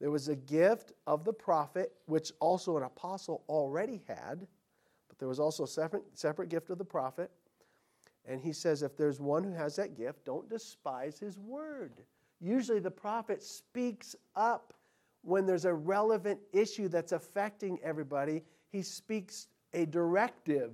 there 0.00 0.10
was 0.10 0.28
a 0.28 0.36
gift 0.36 0.92
of 1.06 1.24
the 1.24 1.32
prophet, 1.32 1.92
which 2.06 2.32
also 2.40 2.76
an 2.76 2.84
apostle 2.84 3.42
already 3.48 4.00
had, 4.06 4.46
but 5.08 5.18
there 5.18 5.28
was 5.28 5.40
also 5.40 5.64
a 5.64 5.68
separate, 5.68 6.04
separate 6.14 6.48
gift 6.48 6.70
of 6.70 6.78
the 6.78 6.84
prophet. 6.84 7.30
And 8.24 8.40
he 8.40 8.52
says, 8.52 8.82
if 8.82 8.96
there's 8.96 9.20
one 9.20 9.42
who 9.42 9.52
has 9.52 9.74
that 9.76 9.96
gift, 9.96 10.24
don't 10.24 10.48
despise 10.48 11.18
his 11.18 11.38
word. 11.38 12.02
Usually 12.40 12.78
the 12.78 12.90
prophet 12.90 13.42
speaks 13.42 14.14
up 14.36 14.74
when 15.22 15.46
there's 15.46 15.64
a 15.64 15.74
relevant 15.74 16.38
issue 16.52 16.88
that's 16.88 17.12
affecting 17.12 17.80
everybody. 17.82 18.42
He 18.70 18.82
speaks 18.82 19.48
a 19.74 19.86
directive. 19.86 20.72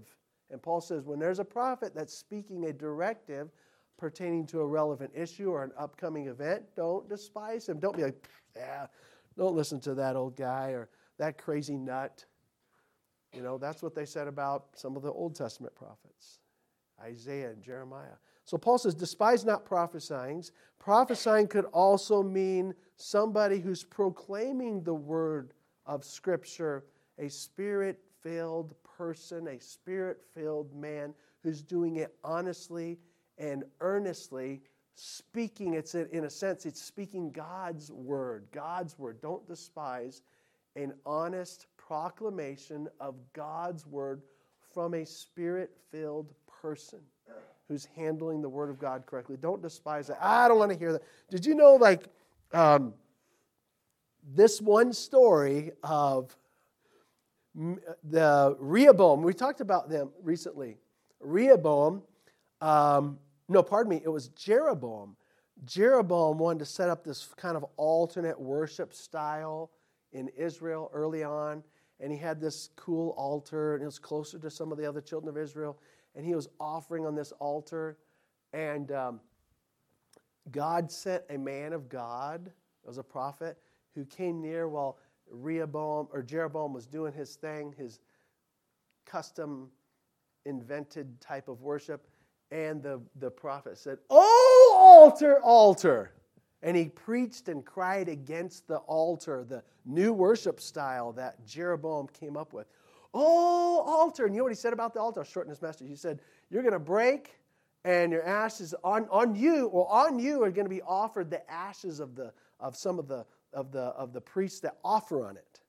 And 0.50 0.62
Paul 0.62 0.80
says, 0.80 1.04
when 1.04 1.18
there's 1.18 1.38
a 1.38 1.44
prophet 1.44 1.94
that's 1.94 2.16
speaking 2.16 2.66
a 2.66 2.72
directive 2.72 3.50
pertaining 3.96 4.46
to 4.46 4.60
a 4.60 4.66
relevant 4.66 5.10
issue 5.14 5.50
or 5.50 5.64
an 5.64 5.72
upcoming 5.78 6.26
event, 6.26 6.62
don't 6.76 7.08
despise 7.08 7.68
him. 7.68 7.78
Don't 7.78 7.96
be 7.96 8.04
like, 8.04 8.28
yeah, 8.56 8.86
don't 9.36 9.54
listen 9.54 9.80
to 9.80 9.94
that 9.94 10.16
old 10.16 10.36
guy 10.36 10.70
or 10.70 10.88
that 11.18 11.38
crazy 11.38 11.76
nut. 11.76 12.24
You 13.32 13.42
know, 13.42 13.58
that's 13.58 13.82
what 13.82 13.94
they 13.94 14.04
said 14.04 14.28
about 14.28 14.66
some 14.74 14.96
of 14.96 15.02
the 15.02 15.10
Old 15.10 15.34
Testament 15.34 15.74
prophets, 15.74 16.38
Isaiah 17.02 17.50
and 17.50 17.62
Jeremiah. 17.62 18.16
So 18.44 18.58
Paul 18.58 18.78
says, 18.78 18.94
despise 18.94 19.44
not 19.44 19.64
prophesying. 19.64 20.44
Prophesying 20.78 21.48
could 21.48 21.64
also 21.66 22.22
mean 22.22 22.74
somebody 22.96 23.58
who's 23.58 23.82
proclaiming 23.82 24.82
the 24.82 24.94
word 24.94 25.52
of 25.86 26.04
Scripture, 26.04 26.84
a 27.18 27.28
spirit 27.28 27.98
filled 28.20 28.74
person, 28.96 29.48
a 29.48 29.60
spirit 29.60 30.22
filled 30.34 30.74
man 30.74 31.14
who's 31.42 31.62
doing 31.62 31.96
it 31.96 32.14
honestly 32.24 32.98
and 33.38 33.64
earnestly 33.80 34.62
speaking, 34.94 35.74
it's 35.74 35.94
in 35.94 36.24
a 36.24 36.30
sense, 36.30 36.66
it's 36.66 36.80
speaking 36.80 37.30
God's 37.30 37.90
word. 37.90 38.46
God's 38.52 38.98
word. 38.98 39.20
Don't 39.20 39.46
despise 39.46 40.22
an 40.76 40.94
honest 41.04 41.66
proclamation 41.76 42.88
of 43.00 43.16
God's 43.32 43.86
word 43.86 44.22
from 44.72 44.94
a 44.94 45.04
spirit 45.04 45.76
filled 45.90 46.32
person 46.62 47.00
who's 47.68 47.88
handling 47.96 48.42
the 48.42 48.48
word 48.48 48.70
of 48.70 48.78
God 48.78 49.04
correctly. 49.06 49.36
Don't 49.40 49.62
despise 49.62 50.08
that. 50.08 50.18
I 50.20 50.48
don't 50.48 50.58
want 50.58 50.72
to 50.72 50.78
hear 50.78 50.92
that. 50.92 51.02
Did 51.30 51.46
you 51.46 51.54
know, 51.54 51.74
like, 51.74 52.04
um, 52.52 52.94
this 54.34 54.60
one 54.60 54.92
story 54.92 55.72
of 55.82 56.36
the 57.54 58.56
Rehoboam, 58.58 59.22
we 59.22 59.32
talked 59.32 59.60
about 59.60 59.88
them 59.88 60.10
recently. 60.22 60.78
Rehoboam 61.20 62.02
um, 62.60 63.18
no, 63.48 63.62
pardon 63.62 63.90
me, 63.90 64.00
it 64.02 64.08
was 64.08 64.28
Jeroboam. 64.28 65.16
Jeroboam 65.66 66.38
wanted 66.38 66.60
to 66.60 66.64
set 66.64 66.88
up 66.88 67.04
this 67.04 67.28
kind 67.36 67.56
of 67.56 67.64
alternate 67.76 68.40
worship 68.40 68.94
style 68.94 69.70
in 70.12 70.28
Israel 70.28 70.90
early 70.94 71.22
on. 71.22 71.62
And 72.00 72.10
he 72.10 72.18
had 72.18 72.40
this 72.40 72.70
cool 72.74 73.10
altar, 73.10 73.74
and 73.74 73.82
it 73.82 73.86
was 73.86 73.98
closer 73.98 74.38
to 74.38 74.50
some 74.50 74.72
of 74.72 74.78
the 74.78 74.86
other 74.86 75.00
children 75.00 75.28
of 75.28 75.40
Israel. 75.40 75.78
And 76.16 76.24
he 76.24 76.34
was 76.34 76.48
offering 76.58 77.06
on 77.06 77.14
this 77.14 77.32
altar. 77.32 77.98
And 78.52 78.90
um, 78.92 79.20
God 80.50 80.90
sent 80.90 81.22
a 81.28 81.36
man 81.36 81.72
of 81.72 81.88
God, 81.88 82.46
it 82.46 82.88
was 82.88 82.98
a 82.98 83.02
prophet, 83.04 83.58
who 83.94 84.04
came 84.06 84.40
near 84.40 84.68
while 84.68 84.98
Rehoboam 85.30 86.08
or 86.12 86.22
Jeroboam 86.22 86.72
was 86.72 86.86
doing 86.86 87.12
his 87.12 87.36
thing, 87.36 87.74
his 87.76 88.00
custom 89.06 89.70
invented 90.44 91.20
type 91.20 91.48
of 91.48 91.62
worship. 91.62 92.06
And 92.50 92.82
the, 92.82 93.00
the 93.18 93.30
prophet 93.30 93.78
said, 93.78 93.98
Oh, 94.10 94.76
altar, 94.76 95.40
altar. 95.42 96.12
And 96.62 96.76
he 96.76 96.86
preached 96.86 97.48
and 97.48 97.64
cried 97.64 98.08
against 98.08 98.68
the 98.68 98.78
altar, 98.78 99.44
the 99.46 99.62
new 99.84 100.12
worship 100.12 100.60
style 100.60 101.12
that 101.12 101.46
Jeroboam 101.46 102.08
came 102.08 102.36
up 102.36 102.52
with. 102.52 102.66
Oh, 103.12 103.84
altar. 103.86 104.24
And 104.26 104.34
you 104.34 104.38
know 104.38 104.44
what 104.44 104.52
he 104.52 104.56
said 104.56 104.72
about 104.72 104.94
the 104.94 105.00
altar? 105.00 105.20
I'll 105.20 105.26
shorten 105.26 105.50
his 105.50 105.62
message. 105.62 105.88
He 105.88 105.96
said, 105.96 106.20
You're 106.50 106.62
going 106.62 106.72
to 106.72 106.78
break, 106.78 107.38
and 107.84 108.12
your 108.12 108.24
ashes 108.24 108.74
on, 108.82 109.06
on 109.10 109.34
you, 109.34 109.66
or 109.66 109.90
on 109.92 110.18
you 110.18 110.42
are 110.42 110.50
going 110.50 110.64
to 110.64 110.70
be 110.70 110.82
offered 110.82 111.30
the 111.30 111.48
ashes 111.50 112.00
of, 112.00 112.16
the, 112.16 112.32
of 112.58 112.76
some 112.76 112.98
of 112.98 113.08
the, 113.08 113.26
of, 113.54 113.72
the, 113.72 113.80
of 113.80 114.12
the 114.12 114.20
priests 114.20 114.60
that 114.60 114.76
offer 114.84 115.24
on 115.26 115.36
it. 115.36 115.60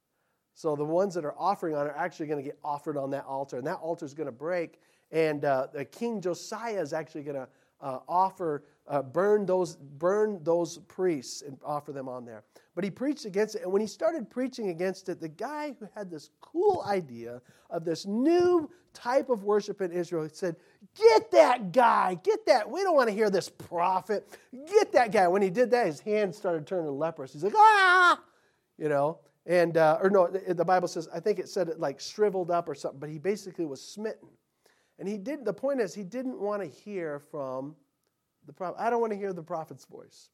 So 0.53 0.75
the 0.75 0.85
ones 0.85 1.13
that 1.15 1.25
are 1.25 1.35
offering 1.37 1.75
on 1.75 1.85
it 1.85 1.89
are 1.89 1.97
actually 1.97 2.27
going 2.27 2.43
to 2.43 2.49
get 2.49 2.57
offered 2.63 2.97
on 2.97 3.09
that 3.11 3.25
altar, 3.25 3.57
and 3.57 3.67
that 3.67 3.77
altar 3.77 4.05
is 4.05 4.13
going 4.13 4.27
to 4.27 4.31
break, 4.31 4.79
and 5.11 5.45
uh, 5.45 5.67
King 5.91 6.21
Josiah 6.21 6.81
is 6.81 6.93
actually 6.93 7.23
going 7.23 7.35
to 7.35 7.47
uh, 7.81 7.99
offer, 8.07 8.63
uh, 8.87 9.01
burn, 9.01 9.45
those, 9.45 9.75
burn 9.75 10.39
those 10.43 10.77
priests 10.87 11.41
and 11.41 11.57
offer 11.63 11.91
them 11.91 12.07
on 12.07 12.25
there. 12.25 12.43
But 12.73 12.83
he 12.83 12.89
preached 12.89 13.25
against 13.25 13.55
it. 13.55 13.63
And 13.63 13.71
when 13.71 13.81
he 13.81 13.87
started 13.87 14.29
preaching 14.29 14.69
against 14.69 15.09
it, 15.09 15.19
the 15.19 15.29
guy 15.29 15.75
who 15.79 15.87
had 15.93 16.09
this 16.09 16.29
cool 16.41 16.83
idea 16.87 17.41
of 17.69 17.85
this 17.85 18.05
new 18.05 18.69
type 18.93 19.29
of 19.29 19.43
worship 19.43 19.81
in 19.81 19.91
Israel 19.91 20.27
said, 20.31 20.55
Get 20.93 21.31
that 21.31 21.71
guy, 21.71 22.17
get 22.23 22.45
that. 22.45 22.69
We 22.69 22.83
don't 22.83 22.95
want 22.95 23.09
to 23.09 23.15
hear 23.15 23.29
this 23.29 23.49
prophet. 23.49 24.27
Get 24.51 24.91
that 24.91 25.11
guy. 25.11 25.27
When 25.27 25.41
he 25.41 25.49
did 25.49 25.71
that, 25.71 25.87
his 25.87 25.99
hands 25.99 26.37
started 26.37 26.67
turning 26.67 26.97
leprous. 26.97 27.33
He's 27.33 27.43
like, 27.43 27.53
Ah! 27.55 28.19
You 28.77 28.89
know, 28.89 29.19
and, 29.45 29.77
uh, 29.77 29.99
or 30.01 30.09
no, 30.09 30.27
the, 30.27 30.65
Bible 30.65 30.87
says, 30.87 31.07
I 31.13 31.19
think 31.19 31.39
it 31.39 31.47
said 31.47 31.69
it 31.69 31.79
like 31.79 31.99
shriveled 31.99 32.49
up 32.49 32.67
or 32.67 32.75
something, 32.75 32.99
but 32.99 33.09
he 33.09 33.19
basically 33.19 33.65
was 33.65 33.81
smitten. 33.81 34.29
And 34.97 35.07
he 35.07 35.17
did 35.17 35.45
the 35.45 35.53
point 35.53 35.81
is 35.81 35.93
he 35.93 36.03
didn't 36.03 36.39
want 36.39 36.61
to 36.61 36.67
hear 36.67 37.19
from 37.19 37.75
the 38.45 38.53
prophet. 38.53 38.77
I 38.79 38.89
don't 38.89 39.01
want 39.01 39.13
to 39.13 39.17
hear 39.17 39.33
the 39.33 39.43
prophet's 39.43 39.85
voice. 39.85 40.29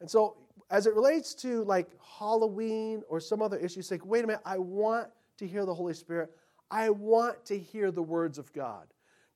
And 0.00 0.10
so 0.10 0.36
as 0.70 0.86
it 0.86 0.94
relates 0.94 1.34
to 1.36 1.64
like 1.64 1.88
Halloween 2.18 3.02
or 3.08 3.20
some 3.20 3.40
other 3.40 3.56
issue, 3.56 3.82
say, 3.82 3.98
wait 4.04 4.24
a 4.24 4.26
minute, 4.26 4.42
I 4.44 4.58
want 4.58 5.08
to 5.38 5.46
hear 5.46 5.64
the 5.64 5.74
Holy 5.74 5.94
Spirit. 5.94 6.30
I 6.70 6.90
want 6.90 7.44
to 7.46 7.58
hear 7.58 7.90
the 7.90 8.02
words 8.02 8.36
of 8.36 8.52
God. 8.52 8.86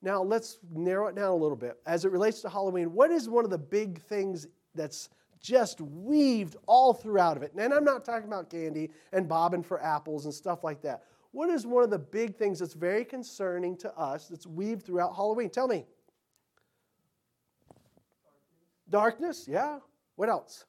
Now, 0.00 0.22
let's 0.22 0.58
narrow 0.72 1.08
it 1.08 1.16
down 1.16 1.30
a 1.30 1.36
little 1.36 1.56
bit. 1.56 1.78
As 1.86 2.04
it 2.04 2.12
relates 2.12 2.40
to 2.42 2.48
Halloween, 2.48 2.92
what 2.92 3.10
is 3.10 3.28
one 3.28 3.44
of 3.44 3.50
the 3.50 3.58
big 3.58 4.00
things 4.02 4.46
that's 4.74 5.08
just 5.40 5.80
weaved 5.80 6.56
all 6.66 6.92
throughout 6.92 7.36
of 7.36 7.42
it? 7.42 7.52
And 7.58 7.74
I'm 7.74 7.84
not 7.84 8.04
talking 8.04 8.28
about 8.28 8.48
candy 8.48 8.90
and 9.12 9.28
bobbing 9.28 9.62
for 9.62 9.82
apples 9.82 10.24
and 10.24 10.32
stuff 10.32 10.62
like 10.62 10.82
that. 10.82 11.02
What 11.32 11.50
is 11.50 11.66
one 11.66 11.82
of 11.82 11.90
the 11.90 11.98
big 11.98 12.36
things 12.36 12.60
that's 12.60 12.74
very 12.74 13.04
concerning 13.04 13.76
to 13.78 13.92
us 13.98 14.28
that's 14.28 14.46
weaved 14.46 14.84
throughout 14.86 15.14
Halloween? 15.14 15.50
Tell 15.50 15.68
me. 15.68 15.84
Darkness, 18.88 19.46
yeah. 19.48 19.80
What 20.16 20.28
else? 20.28 20.64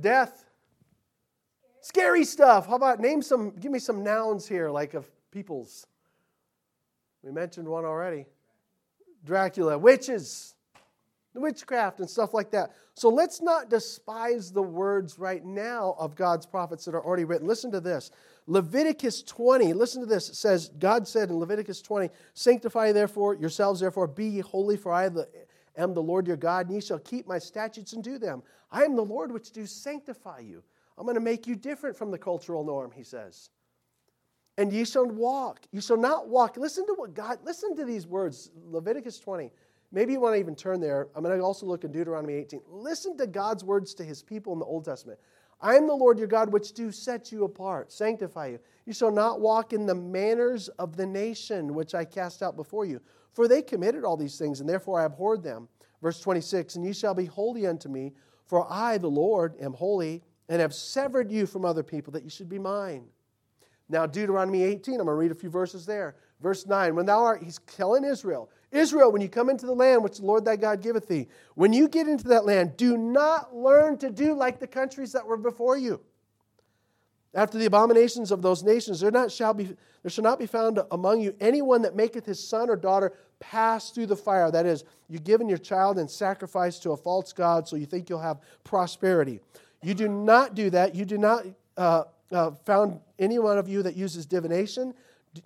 Death. 0.00 0.44
Scary 1.80 2.24
stuff. 2.24 2.66
How 2.66 2.74
about 2.74 3.00
name 3.00 3.22
some, 3.22 3.50
give 3.50 3.70
me 3.70 3.78
some 3.78 4.02
nouns 4.02 4.48
here, 4.48 4.70
like 4.70 4.94
of 4.94 5.06
people's. 5.30 5.86
We 7.26 7.32
mentioned 7.32 7.66
one 7.66 7.84
already 7.84 8.26
Dracula, 9.24 9.76
witches, 9.76 10.54
witchcraft, 11.34 11.98
and 11.98 12.08
stuff 12.08 12.32
like 12.32 12.52
that. 12.52 12.70
So 12.94 13.08
let's 13.08 13.42
not 13.42 13.68
despise 13.68 14.52
the 14.52 14.62
words 14.62 15.18
right 15.18 15.44
now 15.44 15.96
of 15.98 16.14
God's 16.14 16.46
prophets 16.46 16.84
that 16.84 16.94
are 16.94 17.04
already 17.04 17.24
written. 17.24 17.48
Listen 17.48 17.72
to 17.72 17.80
this 17.80 18.12
Leviticus 18.46 19.24
20, 19.24 19.72
listen 19.72 20.00
to 20.00 20.06
this. 20.06 20.28
It 20.28 20.36
says, 20.36 20.70
God 20.78 21.08
said 21.08 21.28
in 21.28 21.38
Leviticus 21.40 21.82
20, 21.82 22.10
Sanctify 22.34 22.92
therefore 22.92 23.34
yourselves, 23.34 23.80
therefore, 23.80 24.06
be 24.06 24.26
ye 24.26 24.40
holy, 24.40 24.76
for 24.76 24.92
I 24.92 25.06
am 25.76 25.94
the 25.94 26.02
Lord 26.02 26.28
your 26.28 26.36
God, 26.36 26.66
and 26.66 26.76
ye 26.76 26.80
shall 26.80 27.00
keep 27.00 27.26
my 27.26 27.40
statutes 27.40 27.92
and 27.92 28.04
do 28.04 28.18
them. 28.18 28.44
I 28.70 28.84
am 28.84 28.94
the 28.94 29.04
Lord 29.04 29.32
which 29.32 29.50
do 29.50 29.66
sanctify 29.66 30.38
you. 30.38 30.62
I'm 30.96 31.04
going 31.04 31.16
to 31.16 31.20
make 31.20 31.48
you 31.48 31.56
different 31.56 31.96
from 31.96 32.12
the 32.12 32.18
cultural 32.18 32.62
norm, 32.62 32.92
he 32.92 33.02
says. 33.02 33.50
And 34.58 34.72
ye 34.72 34.84
shall 34.84 35.06
walk. 35.06 35.66
You 35.70 35.80
shall 35.80 35.98
not 35.98 36.28
walk. 36.28 36.56
Listen 36.56 36.86
to 36.86 36.94
what 36.94 37.14
God, 37.14 37.38
listen 37.44 37.76
to 37.76 37.84
these 37.84 38.06
words, 38.06 38.50
Leviticus 38.70 39.18
20. 39.18 39.50
Maybe 39.92 40.12
you 40.12 40.20
want 40.20 40.34
to 40.34 40.40
even 40.40 40.56
turn 40.56 40.80
there. 40.80 41.08
I'm 41.14 41.22
going 41.22 41.36
to 41.36 41.44
also 41.44 41.66
look 41.66 41.84
in 41.84 41.92
Deuteronomy 41.92 42.34
18. 42.34 42.60
Listen 42.68 43.16
to 43.18 43.26
God's 43.26 43.64
words 43.64 43.94
to 43.94 44.04
his 44.04 44.22
people 44.22 44.52
in 44.52 44.58
the 44.58 44.64
Old 44.64 44.84
Testament. 44.84 45.18
I 45.60 45.74
am 45.76 45.86
the 45.86 45.94
Lord 45.94 46.18
your 46.18 46.28
God, 46.28 46.52
which 46.52 46.72
do 46.72 46.92
set 46.92 47.32
you 47.32 47.44
apart, 47.44 47.90
sanctify 47.90 48.48
you. 48.48 48.58
You 48.84 48.92
shall 48.92 49.10
not 49.10 49.40
walk 49.40 49.72
in 49.72 49.86
the 49.86 49.94
manners 49.94 50.68
of 50.78 50.96
the 50.96 51.06
nation 51.06 51.74
which 51.74 51.94
I 51.94 52.04
cast 52.04 52.42
out 52.42 52.56
before 52.56 52.84
you, 52.84 53.00
for 53.32 53.48
they 53.48 53.62
committed 53.62 54.04
all 54.04 54.16
these 54.16 54.38
things, 54.38 54.60
and 54.60 54.68
therefore 54.68 55.00
I 55.00 55.04
abhorred 55.04 55.42
them. 55.42 55.68
Verse 56.02 56.20
26 56.20 56.76
And 56.76 56.84
ye 56.84 56.92
shall 56.92 57.14
be 57.14 57.24
holy 57.24 57.66
unto 57.66 57.88
me, 57.88 58.12
for 58.44 58.70
I, 58.70 58.98
the 58.98 59.08
Lord, 59.08 59.54
am 59.60 59.72
holy, 59.72 60.22
and 60.48 60.60
have 60.60 60.74
severed 60.74 61.32
you 61.32 61.46
from 61.46 61.64
other 61.64 61.82
people, 61.82 62.12
that 62.12 62.22
you 62.22 62.30
should 62.30 62.48
be 62.48 62.58
mine. 62.58 63.06
Now, 63.88 64.06
Deuteronomy 64.06 64.62
18, 64.62 64.94
I'm 64.94 65.06
going 65.06 65.08
to 65.08 65.14
read 65.14 65.30
a 65.30 65.34
few 65.34 65.50
verses 65.50 65.86
there. 65.86 66.16
Verse 66.40 66.66
9, 66.66 66.94
when 66.94 67.06
thou 67.06 67.22
art, 67.22 67.42
he's 67.42 67.60
telling 67.66 68.04
Israel, 68.04 68.50
Israel, 68.70 69.10
when 69.12 69.22
you 69.22 69.28
come 69.28 69.48
into 69.48 69.64
the 69.64 69.74
land 69.74 70.02
which 70.02 70.18
the 70.18 70.26
Lord 70.26 70.44
thy 70.44 70.56
God 70.56 70.82
giveth 70.82 71.08
thee, 71.08 71.28
when 71.54 71.72
you 71.72 71.88
get 71.88 72.08
into 72.08 72.28
that 72.28 72.44
land, 72.44 72.76
do 72.76 72.96
not 72.96 73.54
learn 73.54 73.96
to 73.98 74.10
do 74.10 74.34
like 74.34 74.58
the 74.58 74.66
countries 74.66 75.12
that 75.12 75.26
were 75.26 75.36
before 75.36 75.78
you. 75.78 76.00
After 77.32 77.58
the 77.58 77.66
abominations 77.66 78.30
of 78.30 78.42
those 78.42 78.62
nations, 78.62 79.00
there, 79.00 79.10
not 79.10 79.30
shall 79.30 79.54
be, 79.54 79.76
there 80.02 80.10
shall 80.10 80.24
not 80.24 80.38
be 80.38 80.46
found 80.46 80.80
among 80.90 81.20
you 81.20 81.34
anyone 81.38 81.82
that 81.82 81.94
maketh 81.94 82.26
his 82.26 82.42
son 82.46 82.70
or 82.70 82.76
daughter 82.76 83.12
pass 83.40 83.90
through 83.90 84.06
the 84.06 84.16
fire. 84.16 84.50
That 84.50 84.66
is, 84.66 84.84
you've 85.08 85.24
given 85.24 85.48
your 85.48 85.58
child 85.58 85.98
in 85.98 86.08
sacrifice 86.08 86.78
to 86.80 86.92
a 86.92 86.96
false 86.96 87.32
God, 87.32 87.68
so 87.68 87.76
you 87.76 87.86
think 87.86 88.08
you'll 88.08 88.20
have 88.20 88.40
prosperity. 88.64 89.40
You 89.82 89.94
do 89.94 90.08
not 90.08 90.54
do 90.54 90.70
that. 90.70 90.94
You 90.94 91.04
do 91.04 91.18
not 91.18 91.44
uh, 91.76 92.04
uh, 92.32 92.50
found 92.64 93.00
any 93.18 93.38
one 93.38 93.58
of 93.58 93.68
you 93.68 93.82
that 93.82 93.96
uses 93.96 94.26
divination 94.26 94.94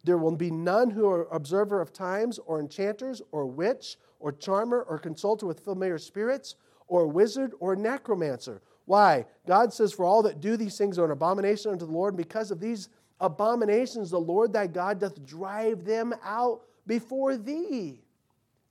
there 0.05 0.19
will 0.19 0.37
be 0.37 0.51
none 0.51 0.91
who 0.91 1.09
are 1.09 1.29
observer 1.33 1.81
of 1.81 1.93
times, 1.93 2.39
or 2.47 2.61
enchanters, 2.61 3.23
or 3.33 3.47
witch, 3.47 3.97
or 4.19 4.33
charmer, 4.33 4.83
or 4.83 4.99
consulter 4.99 5.47
with 5.47 5.61
familiar 5.61 5.99
spirits, 5.99 6.57
or 6.87 7.07
wizard, 7.07 7.53
or 7.61 7.77
necromancer. 7.77 8.63
Why? 8.85 9.27
God 9.47 9.73
says, 9.73 9.93
For 9.93 10.05
all 10.05 10.23
that 10.23 10.41
do 10.41 10.57
these 10.57 10.77
things 10.77 10.99
are 10.99 11.05
an 11.05 11.11
abomination 11.11 11.73
unto 11.73 11.87
the 11.87 11.93
Lord, 11.93 12.15
and 12.15 12.25
because 12.25 12.51
of 12.51 12.61
these 12.61 12.89
abominations, 13.21 14.11
the 14.11 14.21
Lord 14.21 14.53
thy 14.53 14.67
God 14.67 15.01
doth 15.01 15.25
drive 15.25 15.85
them 15.85 16.15
out 16.25 16.63
before 16.87 17.37
thee. 17.37 18.01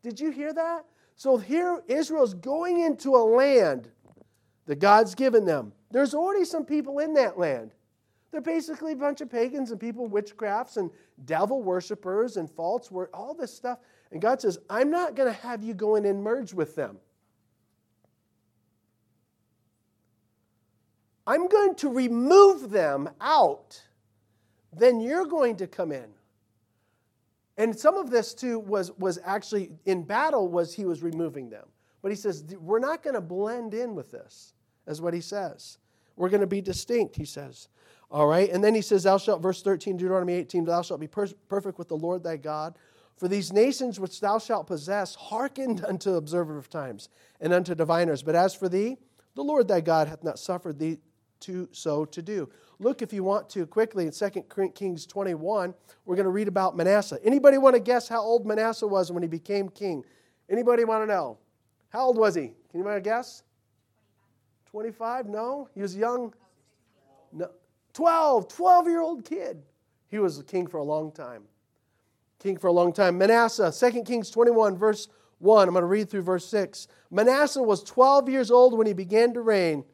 Did 0.01 0.19
you 0.19 0.31
hear 0.31 0.53
that? 0.53 0.85
So 1.15 1.37
here 1.37 1.83
Israel's 1.87 2.33
going 2.33 2.79
into 2.79 3.15
a 3.15 3.23
land 3.23 3.89
that 4.65 4.79
God's 4.79 5.15
given 5.15 5.45
them. 5.45 5.73
There's 5.91 6.13
already 6.13 6.45
some 6.45 6.65
people 6.65 6.99
in 6.99 7.13
that 7.15 7.37
land. 7.37 7.71
They're 8.31 8.41
basically 8.41 8.93
a 8.93 8.95
bunch 8.95 9.21
of 9.21 9.29
pagans 9.29 9.71
and 9.71 9.79
people, 9.79 10.07
witchcrafts 10.07 10.77
and 10.77 10.91
devil 11.25 11.63
worshippers 11.63 12.37
and 12.37 12.49
false 12.49 12.91
word, 12.91 13.09
all 13.13 13.33
this 13.33 13.53
stuff. 13.53 13.79
And 14.11 14.21
God 14.21 14.41
says, 14.41 14.59
I'm 14.69 14.91
not 14.91 15.15
going 15.15 15.33
to 15.33 15.39
have 15.41 15.63
you 15.63 15.73
go 15.73 15.95
in 15.95 16.05
and 16.05 16.23
merge 16.23 16.53
with 16.53 16.75
them. 16.75 16.97
I'm 21.25 21.47
going 21.47 21.75
to 21.75 21.89
remove 21.89 22.69
them 22.71 23.09
out. 23.21 23.81
Then 24.73 24.99
you're 24.99 25.25
going 25.25 25.57
to 25.57 25.67
come 25.67 25.91
in. 25.91 26.07
And 27.57 27.77
some 27.77 27.97
of 27.97 28.09
this 28.09 28.33
too 28.33 28.57
was, 28.57 28.91
was 28.97 29.19
actually 29.23 29.71
in 29.85 30.03
battle 30.03 30.47
was 30.47 30.73
he 30.73 30.85
was 30.85 31.03
removing 31.03 31.49
them. 31.49 31.65
But 32.01 32.11
he 32.11 32.15
says, 32.15 32.43
we're 32.59 32.79
not 32.79 33.03
going 33.03 33.15
to 33.15 33.21
blend 33.21 33.73
in 33.73 33.93
with 33.93 34.11
this, 34.11 34.53
is 34.87 35.01
what 35.01 35.13
he 35.13 35.21
says. 35.21 35.77
We're 36.15 36.29
going 36.29 36.41
to 36.41 36.47
be 36.47 36.61
distinct, 36.61 37.15
he 37.15 37.25
says. 37.25 37.67
All 38.11 38.27
right. 38.27 38.49
And 38.49 38.63
then 38.63 38.73
he 38.73 38.81
says, 38.81 39.03
Thou 39.03 39.17
shalt, 39.17 39.41
verse 39.41 39.61
13, 39.61 39.97
Deuteronomy 39.97 40.33
18, 40.33 40.65
Thou 40.65 40.81
shalt 40.81 40.99
be 40.99 41.07
per- 41.07 41.27
perfect 41.47 41.77
with 41.77 41.89
the 41.89 41.97
Lord 41.97 42.23
thy 42.23 42.37
God. 42.37 42.75
For 43.17 43.27
these 43.27 43.51
nations 43.51 43.99
which 43.99 44.21
thou 44.21 44.39
shalt 44.39 44.67
possess 44.67 45.13
hearkened 45.15 45.83
unto 45.85 46.13
observer 46.13 46.57
of 46.57 46.69
times 46.69 47.09
and 47.41 47.53
unto 47.53 47.75
diviners. 47.75 48.23
But 48.23 48.35
as 48.35 48.55
for 48.55 48.69
thee, 48.69 48.97
the 49.35 49.43
Lord 49.43 49.67
thy 49.67 49.81
God 49.81 50.07
hath 50.07 50.23
not 50.23 50.39
suffered 50.39 50.79
thee 50.79 50.99
to 51.41 51.67
so 51.71 52.05
to 52.05 52.21
do. 52.21 52.49
Look, 52.79 53.01
if 53.01 53.11
you 53.11 53.23
want 53.23 53.49
to, 53.51 53.65
quickly 53.65 54.05
in 54.05 54.11
2 54.11 54.71
Kings 54.73 55.05
21, 55.05 55.73
we're 56.05 56.15
going 56.15 56.25
to 56.25 56.31
read 56.31 56.47
about 56.47 56.77
Manasseh. 56.77 57.19
Anybody 57.23 57.57
want 57.57 57.75
to 57.75 57.81
guess 57.81 58.07
how 58.07 58.21
old 58.21 58.45
Manasseh 58.45 58.87
was 58.87 59.11
when 59.11 59.21
he 59.21 59.27
became 59.27 59.69
king? 59.69 60.03
Anybody 60.49 60.85
want 60.85 61.03
to 61.03 61.07
know? 61.07 61.37
How 61.89 62.05
old 62.05 62.17
was 62.17 62.35
he? 62.35 62.53
Can 62.71 62.83
you 62.83 62.99
guess? 63.01 63.43
25? 64.71 65.27
No? 65.27 65.67
He 65.73 65.81
was 65.81 65.95
young. 65.95 66.33
No. 67.97 68.03
12, 68.03 68.47
12 68.49 68.87
year 68.87 69.01
old 69.01 69.25
kid. 69.25 69.61
He 70.09 70.19
was 70.19 70.41
king 70.47 70.67
for 70.67 70.77
a 70.77 70.83
long 70.83 71.11
time. 71.11 71.43
King 72.39 72.57
for 72.57 72.67
a 72.67 72.71
long 72.71 72.93
time. 72.93 73.17
Manasseh, 73.17 73.71
2 73.77 74.03
Kings 74.03 74.29
21, 74.29 74.77
verse 74.77 75.07
1. 75.39 75.67
I'm 75.67 75.73
going 75.73 75.83
to 75.83 75.87
read 75.87 76.09
through 76.09 76.21
verse 76.21 76.45
6. 76.47 76.87
Manasseh 77.11 77.61
was 77.61 77.83
12 77.83 78.29
years 78.29 78.49
old 78.49 78.77
when 78.77 78.87
he 78.87 78.93
began 78.93 79.33
to 79.33 79.41
reign. 79.41 79.79
It 79.79 79.85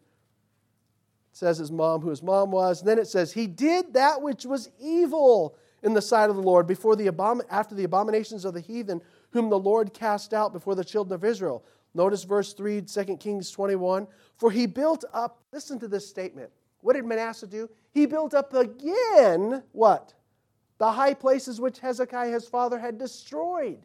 says 1.32 1.58
his 1.58 1.72
mom, 1.72 2.02
who 2.02 2.10
his 2.10 2.24
mom 2.24 2.52
was. 2.52 2.82
And 2.82 2.88
then 2.88 3.00
it 3.00 3.08
says, 3.08 3.34
He 3.34 3.48
did 3.48 3.94
that 3.94 4.22
which 4.22 4.46
was 4.46 4.70
evil 4.80 5.58
in 5.84 5.94
the 5.94 6.02
sight 6.02 6.30
of 6.30 6.36
the 6.36 6.42
Lord 6.42 6.66
before 6.68 6.96
the 6.96 7.08
abom- 7.08 7.42
after 7.50 7.76
the 7.76 7.84
abominations 7.84 8.46
of 8.46 8.54
the 8.54 8.62
heathen, 8.62 9.02
whom 9.32 9.50
the 9.50 9.60
Lord 9.60 9.94
cast 9.94 10.34
out 10.34 10.54
before 10.54 10.76
the 10.76 10.84
children 10.84 11.14
of 11.14 11.26
Israel. 11.26 11.64
Notice 11.94 12.24
verse 12.24 12.54
3, 12.54 12.82
2 12.82 13.18
Kings 13.18 13.52
21. 13.52 14.08
For 14.38 14.52
he 14.52 14.66
built 14.66 15.04
up, 15.14 15.40
listen 15.52 15.80
to 15.80 15.88
this 15.88 16.08
statement. 16.08 16.52
What 16.86 16.96
did 16.96 17.06
Manasseh 17.08 17.48
do? 17.48 17.68
He 17.94 18.06
built 18.06 18.36
up 18.36 18.54
again 18.54 19.64
what? 19.72 20.14
The 20.78 20.92
high 20.92 21.16
places 21.16 21.60
which 21.60 21.80
Hezekiah 21.80 22.30
his 22.30 22.48
father 22.48 22.78
had 22.78 23.00
destroyed. 23.00 23.80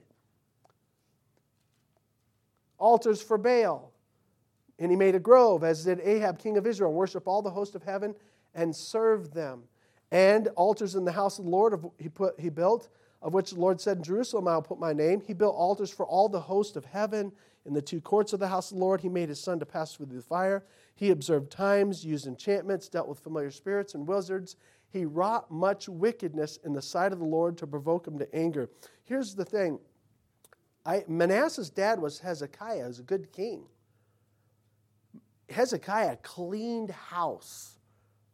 Altars 2.76 3.22
for 3.22 3.38
Baal. 3.38 3.90
And 4.78 4.90
he 4.90 4.98
made 4.98 5.14
a 5.14 5.18
grove, 5.18 5.64
as 5.64 5.84
did 5.84 6.00
Ahab, 6.00 6.38
king 6.38 6.58
of 6.58 6.66
Israel, 6.66 6.92
worship 6.92 7.26
all 7.26 7.40
the 7.40 7.48
host 7.48 7.74
of 7.74 7.82
heaven 7.82 8.14
and 8.54 8.76
serve 8.76 9.32
them. 9.32 9.62
And 10.10 10.48
altars 10.48 10.94
in 10.94 11.06
the 11.06 11.12
house 11.12 11.38
of 11.38 11.46
the 11.46 11.50
Lord 11.50 11.82
he, 11.96 12.10
put, 12.10 12.38
he 12.38 12.50
built, 12.50 12.90
of 13.22 13.34
which 13.34 13.50
the 13.50 13.60
Lord 13.60 13.80
said, 13.80 13.98
In 13.98 14.02
Jerusalem 14.02 14.48
I 14.48 14.54
will 14.54 14.62
put 14.62 14.78
my 14.78 14.92
name. 14.92 15.20
He 15.20 15.34
built 15.34 15.54
altars 15.54 15.90
for 15.90 16.06
all 16.06 16.28
the 16.28 16.40
host 16.40 16.76
of 16.76 16.84
heaven 16.84 17.32
in 17.66 17.74
the 17.74 17.82
two 17.82 18.00
courts 18.00 18.32
of 18.32 18.40
the 18.40 18.48
house 18.48 18.70
of 18.70 18.78
the 18.78 18.84
Lord. 18.84 19.00
He 19.00 19.08
made 19.08 19.28
his 19.28 19.40
son 19.40 19.58
to 19.60 19.66
pass 19.66 19.94
through 19.94 20.06
the 20.06 20.22
fire. 20.22 20.64
He 20.94 21.10
observed 21.10 21.50
times, 21.50 22.04
used 22.04 22.26
enchantments, 22.26 22.88
dealt 22.88 23.08
with 23.08 23.20
familiar 23.20 23.50
spirits 23.50 23.94
and 23.94 24.06
wizards. 24.06 24.56
He 24.88 25.04
wrought 25.04 25.50
much 25.50 25.88
wickedness 25.88 26.58
in 26.64 26.72
the 26.72 26.82
sight 26.82 27.12
of 27.12 27.18
the 27.18 27.24
Lord 27.24 27.56
to 27.58 27.66
provoke 27.66 28.06
him 28.06 28.18
to 28.18 28.34
anger. 28.34 28.70
Here's 29.04 29.34
the 29.34 29.44
thing 29.44 29.78
I, 30.84 31.04
Manasseh's 31.06 31.70
dad 31.70 32.00
was 32.00 32.18
Hezekiah, 32.18 32.84
who's 32.84 32.98
a 32.98 33.04
good 33.04 33.32
king. 33.32 33.64
Hezekiah 35.50 36.16
cleaned 36.22 36.90
house. 36.90 37.78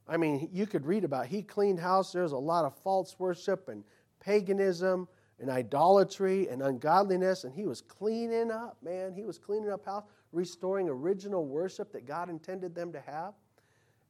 I 0.08 0.16
mean, 0.16 0.48
you 0.52 0.66
could 0.66 0.86
read 0.86 1.04
about 1.04 1.24
it. 1.26 1.30
he 1.30 1.42
cleaned 1.42 1.80
house. 1.80 2.12
There's 2.12 2.32
a 2.32 2.38
lot 2.38 2.64
of 2.64 2.76
false 2.82 3.18
worship 3.18 3.68
and 3.68 3.82
paganism 4.26 5.08
and 5.38 5.48
idolatry 5.48 6.48
and 6.48 6.62
ungodliness, 6.62 7.44
and 7.44 7.54
he 7.54 7.66
was 7.66 7.80
cleaning 7.80 8.50
up, 8.50 8.76
man. 8.82 9.14
He 9.14 9.24
was 9.24 9.38
cleaning 9.38 9.70
up 9.70 9.86
house 9.86 10.04
restoring 10.32 10.88
original 10.88 11.46
worship 11.46 11.92
that 11.92 12.06
God 12.06 12.28
intended 12.28 12.74
them 12.74 12.92
to 12.92 13.00
have. 13.00 13.34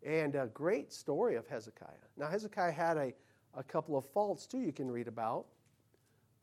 And 0.04 0.34
a 0.34 0.46
great 0.46 0.92
story 0.92 1.36
of 1.36 1.46
Hezekiah. 1.46 2.06
Now, 2.16 2.28
Hezekiah 2.28 2.72
had 2.72 2.96
a, 2.96 3.12
a 3.54 3.62
couple 3.62 3.96
of 3.96 4.04
faults 4.06 4.46
too, 4.46 4.60
you 4.60 4.72
can 4.72 4.90
read 4.90 5.08
about. 5.08 5.46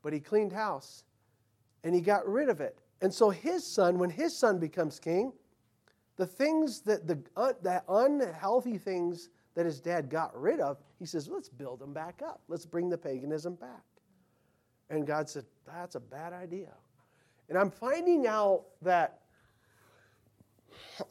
but 0.03 0.13
he 0.13 0.19
cleaned 0.19 0.53
house 0.53 1.05
and 1.83 1.95
he 1.95 2.01
got 2.01 2.27
rid 2.27 2.49
of 2.49 2.61
it. 2.61 2.77
And 3.01 3.11
so 3.11 3.31
his 3.31 3.65
son, 3.65 3.97
when 3.97 4.09
his 4.09 4.37
son 4.37 4.59
becomes 4.59 4.99
king, 4.99 5.33
the 6.17 6.27
things 6.27 6.81
that 6.81 7.07
the, 7.07 7.17
uh, 7.35 7.53
the 7.63 7.81
unhealthy 7.89 8.77
things 8.77 9.29
that 9.55 9.65
his 9.65 9.79
dad 9.79 10.09
got 10.09 10.39
rid 10.39 10.59
of, 10.59 10.77
he 10.99 11.05
says, 11.05 11.27
let's 11.27 11.49
build 11.49 11.79
them 11.79 11.93
back 11.93 12.21
up. 12.25 12.41
Let's 12.47 12.65
bring 12.65 12.89
the 12.89 12.97
paganism 12.97 13.55
back. 13.55 13.83
And 14.89 15.05
God 15.05 15.29
said, 15.29 15.45
that's 15.65 15.95
a 15.95 15.99
bad 15.99 16.33
idea. 16.33 16.73
And 17.49 17.57
I'm 17.57 17.71
finding 17.71 18.27
out 18.27 18.65
that 18.81 19.19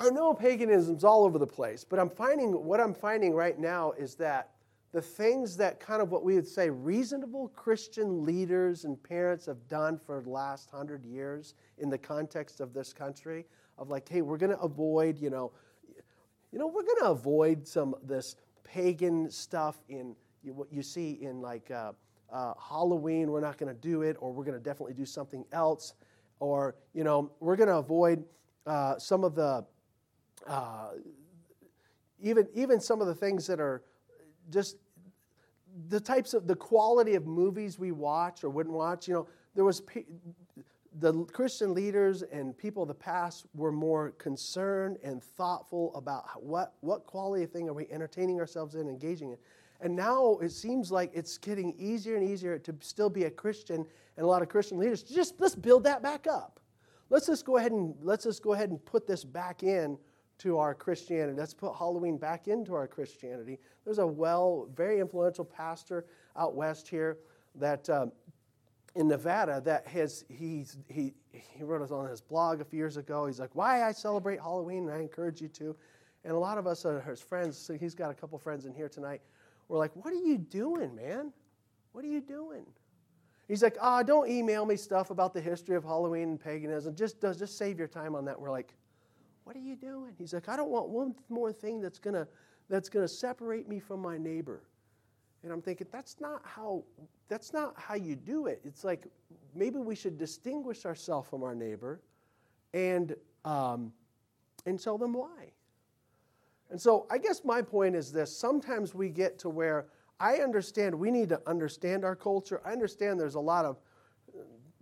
I 0.01 0.11
know 0.11 0.35
paganism's 0.35 1.05
all 1.05 1.25
over 1.25 1.39
the 1.39 1.47
place, 1.47 1.85
but 1.85 1.99
I'm 1.99 2.11
finding 2.11 2.53
what 2.65 2.81
I'm 2.81 2.95
finding 2.95 3.35
right 3.35 3.59
now 3.59 3.93
is 3.93 4.15
that 4.17 4.51
the 4.93 5.01
things 5.01 5.57
that 5.57 5.81
kind 5.81 6.03
of 6.03 6.11
what 6.11 6.23
we 6.23 6.35
would 6.35 6.47
say 6.47 6.69
reasonable 6.69 7.49
Christian 7.49 8.25
leaders 8.25 8.85
and 8.85 9.03
parents 9.03 9.47
have 9.47 9.67
done 9.69 9.99
for 9.99 10.21
the 10.21 10.29
last 10.29 10.71
hundred 10.71 11.05
years 11.05 11.55
in 11.79 11.89
the 11.89 11.99
context 11.99 12.61
of 12.61 12.75
this 12.75 12.93
country, 12.93 13.47
of 13.79 13.89
like, 13.89 14.09
hey, 14.09 14.21
we're 14.21 14.37
going 14.37 14.53
to 14.53 14.61
avoid, 14.61 15.19
you 15.19 15.31
know, 15.31 15.53
you 16.53 16.59
know, 16.59 16.67
we're 16.67 16.83
going 16.83 16.99
to 17.01 17.11
avoid 17.11 17.67
some 17.67 17.95
this 18.05 18.37
pagan 18.63 19.31
stuff 19.31 19.83
in 19.89 20.15
what 20.45 20.73
you 20.73 20.83
see 20.83 21.19
in 21.23 21.41
like 21.41 21.71
uh, 21.71 21.93
uh, 22.31 22.53
Halloween. 22.61 23.31
We're 23.31 23.41
not 23.41 23.57
going 23.57 23.75
to 23.75 23.81
do 23.81 24.03
it, 24.03 24.17
or 24.21 24.33
we're 24.33 24.45
going 24.45 24.59
to 24.59 24.63
definitely 24.63 24.95
do 24.95 25.07
something 25.07 25.45
else, 25.53 25.95
or 26.41 26.77
you 26.93 27.05
know, 27.05 27.33
we're 27.41 27.57
going 27.57 27.69
to 27.69 27.77
avoid 27.77 28.25
uh, 28.67 28.99
some 28.99 29.25
of 29.25 29.35
the 29.35 29.65
uh, 30.47 30.91
even 32.21 32.47
even 32.55 32.81
some 32.81 33.01
of 33.01 33.07
the 33.07 33.15
things 33.15 33.47
that 33.47 33.59
are 33.61 33.83
just 34.51 34.77
the 35.89 36.01
types 36.01 36.35
of 36.35 36.47
the 36.47 36.55
quality 36.55 37.15
of 37.15 37.27
movies 37.27 37.79
we 37.79 37.93
watch 37.93 38.45
or 38.45 38.51
wouldn't 38.51 38.75
watch. 38.75 39.09
You 39.09 39.15
know, 39.15 39.29
there 39.55 39.65
was 39.65 39.83
the 41.01 41.25
Christian 41.27 41.75
leaders 41.75 42.23
and 42.23 42.57
people 42.57 42.83
of 42.83 42.89
the 42.89 42.95
past 42.95 43.47
were 43.55 43.73
more 43.73 44.11
concerned 44.13 44.99
and 45.03 45.23
thoughtful 45.23 45.95
about 45.95 46.43
what, 46.43 46.75
what 46.81 47.07
quality 47.07 47.45
of 47.45 47.51
thing 47.51 47.69
are 47.69 47.73
we 47.73 47.89
entertaining 47.91 48.39
ourselves 48.39 48.75
in, 48.75 48.89
engaging 48.89 49.31
in. 49.31 49.39
And 49.81 49.97
now 49.97 50.39
it 50.41 50.51
seems 50.51 50.93
like 50.93 51.11
it's 51.15 51.39
getting 51.39 51.75
easier 51.79 52.17
and 52.17 52.29
easier 52.29 52.59
to 52.59 52.75
still 52.81 53.11
be 53.11 53.25
a 53.25 53.31
Christian, 53.31 53.87
and 54.17 54.25
a 54.25 54.27
lot 54.27 54.43
of 54.43 54.49
Christian 54.49 54.79
leaders 54.79 55.03
just 55.03 55.35
let's 55.41 55.55
build 55.55 55.85
that 55.85 56.03
back 56.03 56.27
up. 56.27 56.61
Let's 57.11 57.27
just 57.27 57.45
go 57.45 57.57
ahead 57.57 57.73
and 57.73 57.95
let's 58.01 58.25
just 58.25 58.43
go 58.43 58.53
ahead 58.53 58.71
and 58.71 58.83
put 58.85 59.07
this 59.07 59.25
back 59.25 59.63
in 59.63 59.99
to 60.39 60.59
our 60.59 60.75
Christianity. 60.75 61.37
Let's 61.39 61.55
put 61.55 61.75
Halloween 61.75 62.17
back 62.17 62.49
into 62.49 62.75
our 62.75 62.87
Christianity. 62.87 63.59
There's 63.85 63.99
a 63.99 64.07
well, 64.07 64.69
very 64.75 65.01
influential 65.01 65.45
pastor 65.45 66.07
out 66.37 66.55
west 66.55 66.89
here 66.89 67.19
that 67.57 67.89
um, 67.91 68.13
in 68.95 69.09
Nevada 69.09 69.61
that 69.65 69.87
has 69.87 70.25
he's, 70.29 70.79
he 70.89 71.15
he 71.33 71.65
wrote 71.65 71.83
us 71.83 71.91
on 71.91 72.09
his 72.09 72.21
blog 72.21 72.61
a 72.61 72.65
few 72.65 72.79
years 72.79 72.97
ago. 72.97 73.27
He's 73.27 73.41
like, 73.41 73.55
"Why 73.55 73.85
I 73.85 73.93
celebrate 73.93 74.41
Halloween, 74.41 74.89
and 74.89 74.93
I 74.93 75.01
encourage 75.01 75.41
you 75.41 75.49
to." 75.49 75.77
And 76.25 76.35
a 76.35 76.39
lot 76.39 76.59
of 76.59 76.67
us 76.67 76.85
are 76.85 77.01
his 77.01 77.21
friends. 77.21 77.57
So 77.57 77.75
he's 77.75 77.95
got 77.95 78.11
a 78.11 78.15
couple 78.15 78.39
friends 78.39 78.67
in 78.67 78.75
here 78.75 78.89
tonight. 78.89 79.23
We're 79.69 79.79
like, 79.79 79.95
"What 79.97 80.13
are 80.13 80.23
you 80.25 80.39
doing, 80.39 80.95
man? 80.95 81.33
What 81.93 82.05
are 82.05 82.09
you 82.09 82.21
doing?" 82.21 82.67
He's 83.49 83.63
like, 83.63 83.77
"Ah, 83.81 84.01
oh, 84.01 84.03
don't 84.03 84.29
email 84.29 84.67
me 84.67 84.77
stuff 84.77 85.11
about 85.11 85.33
the 85.33 85.41
history 85.41 85.77
of 85.77 85.85
Halloween 85.85 86.31
and 86.31 86.41
paganism. 86.41 86.95
Just 86.95 87.21
just 87.21 87.57
save 87.57 87.79
your 87.79 87.89
time 87.89 88.15
on 88.15 88.25
that." 88.27 88.39
We're 88.39 88.51
like, 88.51 88.75
"What 89.45 89.57
are 89.57 89.61
you 89.61 89.77
doing?" 89.77 90.15
He's 90.19 90.35
like, 90.35 90.49
"I 90.49 90.57
don't 90.57 90.71
want 90.71 90.91
one 90.91 91.15
more 91.29 91.53
thing 91.53 91.81
that's 91.81 91.99
gonna 91.99 92.29
that's 92.69 92.89
gonna 92.89 93.09
separate 93.09 93.69
me 93.69 93.81
from 93.81 94.01
my 94.01 94.19
neighbor." 94.19 94.63
And 95.43 95.53
I'm 95.53 95.61
thinking, 95.61 95.87
that's 95.91 96.21
not 96.21 96.43
how 96.45 96.85
that's 97.29 97.53
not 97.53 97.75
how 97.77 97.95
you 97.95 98.15
do 98.15 98.47
it. 98.47 98.61
It's 98.65 98.85
like 98.85 99.07
maybe 99.55 99.79
we 99.79 99.95
should 99.95 100.19
distinguish 100.19 100.87
ourselves 100.87 101.29
from 101.29 101.43
our 101.43 101.55
neighbor 101.55 102.01
and 102.75 103.17
um, 103.45 103.93
and 104.67 104.79
tell 104.79 104.99
them 104.99 105.13
why. 105.13 105.53
And 106.71 106.81
so 106.81 107.07
I 107.11 107.19
guess 107.19 107.45
my 107.45 107.61
point 107.61 107.97
is 107.97 108.13
this 108.13 108.35
sometimes 108.35 108.95
we 108.95 109.09
get 109.09 109.39
to 109.41 109.49
where 109.49 109.87
I 110.21 110.37
understand 110.37 110.95
we 110.95 111.11
need 111.11 111.29
to 111.31 111.41
understand 111.47 112.05
our 112.05 112.15
culture. 112.15 112.61
I 112.65 112.73
understand 112.73 113.19
there's 113.19 113.35
a 113.35 113.41
lot 113.41 113.65
of 113.65 113.81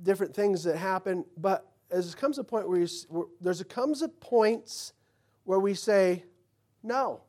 different 0.03 0.35
things 0.35 0.63
that 0.65 0.77
happen, 0.77 1.25
but 1.39 1.67
as 1.91 2.15
comes 2.15 2.39
a 2.39 2.45
point 2.45 2.69
where, 2.69 2.79
you, 2.79 2.89
where 3.09 3.27
there's 3.41 3.61
a 3.61 3.65
comes 3.65 4.03
a 4.03 4.09
points 4.09 4.93
where 5.45 5.59
we 5.59 5.75
say, 5.75 6.25
no, 6.83 7.23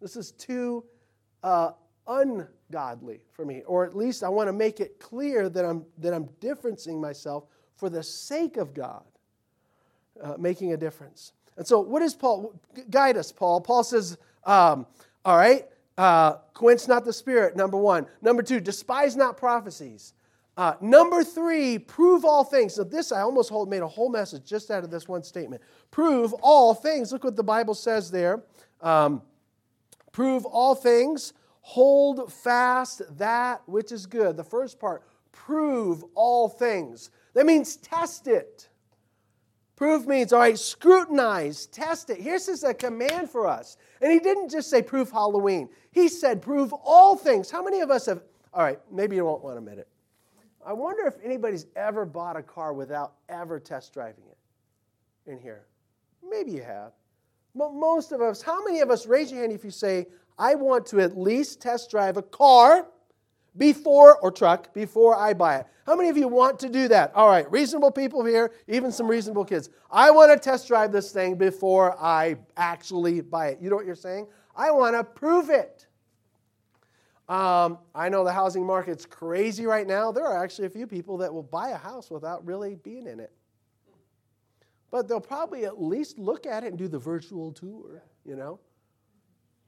this 0.00 0.16
is 0.16 0.32
too 0.32 0.84
uh, 1.42 1.70
ungodly 2.06 3.20
for 3.32 3.44
me. 3.44 3.62
Or 3.66 3.84
at 3.84 3.96
least 3.96 4.22
I 4.22 4.28
want 4.28 4.48
to 4.48 4.52
make 4.52 4.80
it 4.80 4.98
clear 4.98 5.48
that 5.48 5.64
I'm, 5.64 5.84
that 5.98 6.14
I'm 6.14 6.28
differencing 6.40 7.00
myself 7.00 7.44
for 7.76 7.88
the 7.88 8.02
sake 8.02 8.56
of 8.56 8.74
God, 8.74 9.04
uh, 10.22 10.34
making 10.38 10.72
a 10.72 10.76
difference. 10.76 11.32
And 11.56 11.66
so, 11.66 11.80
what 11.80 12.02
is 12.02 12.14
Paul? 12.14 12.54
Guide 12.88 13.16
us, 13.16 13.32
Paul. 13.32 13.60
Paul 13.60 13.84
says, 13.84 14.16
um, 14.44 14.86
all 15.24 15.36
right, 15.36 15.66
uh, 15.98 16.34
quench 16.54 16.88
not 16.88 17.04
the 17.04 17.12
spirit, 17.12 17.56
number 17.56 17.76
one. 17.76 18.06
Number 18.22 18.42
two, 18.42 18.60
despise 18.60 19.16
not 19.16 19.36
prophecies. 19.36 20.14
Uh, 20.56 20.74
number 20.80 21.24
three, 21.24 21.78
prove 21.78 22.24
all 22.24 22.44
things. 22.44 22.74
So, 22.74 22.84
this 22.84 23.12
I 23.12 23.20
almost 23.20 23.50
hold, 23.50 23.68
made 23.68 23.82
a 23.82 23.88
whole 23.88 24.08
message 24.08 24.44
just 24.44 24.70
out 24.70 24.84
of 24.84 24.90
this 24.90 25.08
one 25.08 25.22
statement. 25.22 25.62
Prove 25.90 26.32
all 26.42 26.74
things. 26.74 27.12
Look 27.12 27.24
what 27.24 27.36
the 27.36 27.42
Bible 27.42 27.74
says 27.74 28.10
there. 28.10 28.42
Um, 28.80 29.22
prove 30.12 30.44
all 30.46 30.74
things, 30.74 31.32
Hold 31.70 32.32
fast 32.32 33.00
that 33.18 33.62
which 33.66 33.92
is 33.92 34.04
good. 34.04 34.36
The 34.36 34.42
first 34.42 34.80
part, 34.80 35.04
prove 35.30 36.04
all 36.16 36.48
things. 36.48 37.10
That 37.34 37.46
means 37.46 37.76
test 37.76 38.26
it. 38.26 38.68
Prove 39.76 40.08
means, 40.08 40.32
all 40.32 40.40
right, 40.40 40.58
scrutinize, 40.58 41.66
test 41.66 42.10
it. 42.10 42.20
Here's 42.20 42.46
just 42.46 42.64
uh, 42.64 42.70
a 42.70 42.74
command 42.74 43.30
for 43.30 43.46
us. 43.46 43.76
And 44.02 44.10
he 44.10 44.18
didn't 44.18 44.50
just 44.50 44.68
say 44.68 44.82
prove 44.82 45.12
Halloween, 45.12 45.68
he 45.92 46.08
said 46.08 46.42
prove 46.42 46.72
all 46.72 47.14
things. 47.14 47.52
How 47.52 47.62
many 47.62 47.82
of 47.82 47.90
us 47.92 48.06
have, 48.06 48.20
all 48.52 48.64
right, 48.64 48.80
maybe 48.90 49.14
you 49.14 49.24
won't 49.24 49.44
want 49.44 49.54
to 49.54 49.58
admit 49.58 49.78
it. 49.78 49.86
I 50.66 50.72
wonder 50.72 51.06
if 51.06 51.14
anybody's 51.22 51.66
ever 51.76 52.04
bought 52.04 52.36
a 52.36 52.42
car 52.42 52.72
without 52.72 53.12
ever 53.28 53.60
test 53.60 53.94
driving 53.94 54.24
it 54.28 55.30
in 55.30 55.38
here. 55.38 55.66
Maybe 56.28 56.50
you 56.50 56.62
have. 56.62 56.94
But 57.54 57.74
most 57.74 58.10
of 58.10 58.20
us, 58.20 58.42
how 58.42 58.64
many 58.64 58.80
of 58.80 58.90
us, 58.90 59.06
raise 59.06 59.30
your 59.30 59.42
hand 59.42 59.52
if 59.52 59.64
you 59.64 59.70
say, 59.70 60.08
I 60.40 60.54
want 60.54 60.86
to 60.86 61.00
at 61.00 61.18
least 61.18 61.60
test 61.60 61.90
drive 61.90 62.16
a 62.16 62.22
car 62.22 62.88
before, 63.58 64.16
or 64.20 64.30
truck, 64.30 64.72
before 64.72 65.14
I 65.14 65.34
buy 65.34 65.56
it. 65.58 65.66
How 65.84 65.94
many 65.94 66.08
of 66.08 66.16
you 66.16 66.28
want 66.28 66.58
to 66.60 66.70
do 66.70 66.88
that? 66.88 67.14
All 67.14 67.28
right, 67.28 67.50
reasonable 67.52 67.90
people 67.90 68.24
here, 68.24 68.52
even 68.66 68.90
some 68.90 69.06
reasonable 69.06 69.44
kids. 69.44 69.68
I 69.90 70.10
want 70.10 70.32
to 70.32 70.38
test 70.38 70.66
drive 70.66 70.92
this 70.92 71.12
thing 71.12 71.34
before 71.34 71.94
I 72.00 72.36
actually 72.56 73.20
buy 73.20 73.48
it. 73.48 73.58
You 73.60 73.68
know 73.68 73.76
what 73.76 73.84
you're 73.84 73.94
saying? 73.94 74.28
I 74.56 74.70
want 74.70 74.96
to 74.96 75.04
prove 75.04 75.50
it. 75.50 75.86
Um, 77.28 77.78
I 77.94 78.08
know 78.08 78.24
the 78.24 78.32
housing 78.32 78.64
market's 78.64 79.04
crazy 79.04 79.66
right 79.66 79.86
now. 79.86 80.10
There 80.10 80.24
are 80.24 80.42
actually 80.42 80.68
a 80.68 80.70
few 80.70 80.86
people 80.86 81.18
that 81.18 81.34
will 81.34 81.42
buy 81.42 81.68
a 81.70 81.76
house 81.76 82.10
without 82.10 82.46
really 82.46 82.76
being 82.76 83.06
in 83.06 83.20
it. 83.20 83.32
But 84.90 85.06
they'll 85.06 85.20
probably 85.20 85.66
at 85.66 85.82
least 85.82 86.18
look 86.18 86.46
at 86.46 86.64
it 86.64 86.68
and 86.68 86.78
do 86.78 86.88
the 86.88 86.98
virtual 86.98 87.52
tour, 87.52 88.02
you 88.24 88.36
know? 88.36 88.58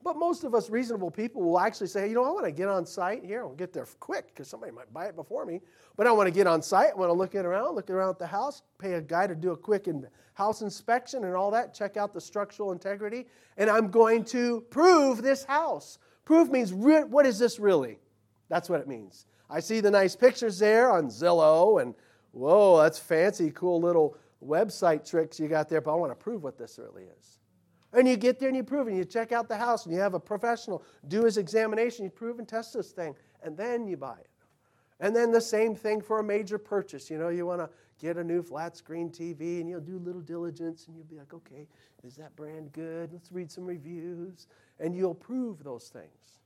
But 0.05 0.17
most 0.17 0.43
of 0.43 0.55
us 0.55 0.69
reasonable 0.69 1.11
people 1.11 1.43
will 1.43 1.61
actually 1.61 1.87
say, 1.87 2.09
you 2.09 2.15
know, 2.15 2.25
I 2.25 2.31
want 2.31 2.45
to 2.45 2.53
get 2.53 2.69
on 2.69 2.85
site 2.85 3.25
here. 3.25 3.43
I'll 3.43 3.55
get 3.55 3.73
there 3.73 3.87
quick 4.01 4.29
because 4.29 4.49
somebody 4.49 4.73
might 4.73 4.93
buy 4.93 5.07
it 5.07 5.15
before 5.15 5.47
me. 5.47 5.61
But 5.97 6.07
I 6.07 6.13
want 6.13 6.27
to 6.27 6.33
get 6.33 6.47
on 6.47 6.61
site. 6.61 6.91
I 6.91 6.95
want 6.95 7.11
to 7.11 7.15
look 7.15 7.35
it 7.35 7.45
around, 7.45 7.77
look 7.77 7.89
around 7.89 8.11
at 8.11 8.19
the 8.19 8.27
house, 8.27 8.63
pay 8.79 8.95
a 8.95 9.01
guy 9.01 9.27
to 9.27 9.35
do 9.35 9.53
a 9.53 9.57
quick 9.57 9.87
in 9.87 10.07
house 10.35 10.63
inspection 10.63 11.25
and 11.25 11.35
all 11.35 11.51
that, 11.51 11.75
check 11.75 11.97
out 11.97 12.13
the 12.13 12.21
structural 12.21 12.73
integrity. 12.73 13.27
And 13.59 13.69
I'm 13.71 13.89
going 13.91 14.25
to 14.27 14.63
prove 14.71 15.23
this 15.23 15.45
house. 15.45 15.99
Prove 16.25 16.51
means, 16.51 16.73
what 16.73 17.27
is 17.27 17.39
this 17.39 17.59
really? 17.59 17.99
That's 18.49 18.69
what 18.69 18.81
it 18.81 18.89
means. 18.89 19.27
I 19.51 19.61
see 19.61 19.81
the 19.81 19.91
nice 19.91 20.17
pictures 20.17 20.59
there 20.59 20.91
on 20.91 21.09
Zillow, 21.09 21.83
and 21.83 21.95
whoa, 22.33 22.81
that's 22.81 22.99
fancy, 22.99 23.51
cool 23.51 23.81
little 23.81 24.17
website 24.43 25.09
tricks 25.09 25.39
you 25.39 25.49
got 25.49 25.69
there, 25.69 25.81
but 25.81 25.93
I 25.93 25.97
want 25.97 26.11
to 26.11 26.17
prove 26.17 26.43
what 26.43 26.59
this 26.59 26.79
really 26.79 27.05
is. 27.05 27.39
And 27.93 28.09
you 28.09 28.17
get 28.17 28.39
there 28.39 28.49
and 28.49 28.57
you 28.57 28.65
prove 28.65 28.87
it. 28.87 28.91
And 28.91 28.99
you 28.99 29.05
check 29.05 29.33
out 29.33 29.49
the 29.49 29.57
house 29.57 29.85
and 29.85 29.95
you 29.95 30.01
have 30.01 30.15
a 30.15 30.21
professional 30.21 30.83
do 31.09 31.25
his 31.25 31.37
examination. 31.37 32.05
You 32.05 32.11
prove 32.11 32.39
and 32.39 32.49
test 32.49 32.73
this 32.73 32.91
thing. 32.91 33.15
And 33.43 33.57
then 33.57 33.87
you 33.87 33.97
buy 33.97 34.17
it. 34.19 34.29
And 35.01 35.15
then 35.15 35.33
the 35.33 35.41
same 35.41 35.75
thing 35.75 36.01
for 36.01 36.21
a 36.21 36.25
major 36.25 36.59
purchase. 36.59 37.11
You 37.11 37.19
know, 37.19 37.29
you 37.29 37.45
want 37.45 37.61
to 37.61 37.69
get 37.99 38.17
a 38.17 38.25
new 38.25 38.43
flat 38.43 38.77
screen 38.77 39.11
TV 39.11 39.61
and 39.61 39.69
you'll 39.69 39.81
do 39.81 39.97
a 39.97 40.05
little 40.05 40.21
diligence 40.21 40.87
and 40.87 40.97
you'll 40.97 41.07
be 41.07 41.17
like, 41.17 41.35
okay, 41.35 41.67
is 42.05 42.17
that 42.17 42.35
brand 42.37 42.73
good? 42.73 43.13
Let's 43.13 43.31
read 43.33 43.51
some 43.51 43.65
reviews. 43.65 44.47
And 44.79 44.95
you'll 44.95 45.15
prove 45.15 45.63
those 45.63 45.89
things. 45.89 46.39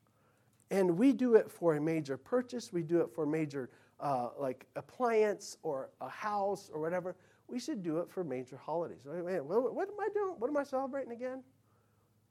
And 0.70 0.98
we 0.98 1.12
do 1.12 1.34
it 1.34 1.50
for 1.50 1.76
a 1.76 1.80
major 1.80 2.16
purchase, 2.16 2.72
we 2.72 2.82
do 2.82 3.00
it 3.00 3.10
for 3.14 3.24
major 3.24 3.70
uh, 4.00 4.30
like 4.38 4.66
appliance 4.74 5.56
or 5.62 5.90
a 6.00 6.08
house 6.08 6.70
or 6.72 6.80
whatever 6.80 7.14
we 7.48 7.58
should 7.58 7.82
do 7.82 7.98
it 7.98 8.10
for 8.10 8.24
major 8.24 8.56
holidays. 8.56 9.00
Wait, 9.04 9.44
what 9.44 9.88
am 9.88 10.00
I 10.00 10.08
doing? 10.12 10.34
What 10.38 10.48
am 10.48 10.56
I 10.56 10.64
celebrating 10.64 11.12
again? 11.12 11.42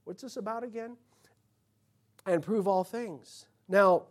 What's 0.04 0.22
this 0.22 0.38
about 0.38 0.64
again? 0.64 0.98
And 2.26 2.42
prove 2.42 2.68
all 2.68 2.84
things. 2.84 3.46
Now, 3.68 4.04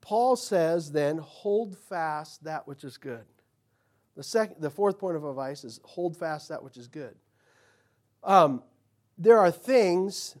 Paul 0.00 0.36
says 0.36 0.92
then, 0.92 1.18
hold 1.18 1.76
fast 1.76 2.44
that 2.44 2.66
which 2.66 2.84
is 2.84 2.96
good. 2.96 3.24
The, 4.16 4.22
second, 4.22 4.56
the 4.60 4.70
fourth 4.70 4.98
point 4.98 5.16
of 5.16 5.24
advice 5.24 5.64
is 5.64 5.80
hold 5.84 6.16
fast 6.16 6.48
that 6.48 6.62
which 6.62 6.76
is 6.76 6.88
good. 6.88 7.14
Um, 8.24 8.62
there 9.18 9.38
are 9.38 9.50
things 9.50 10.36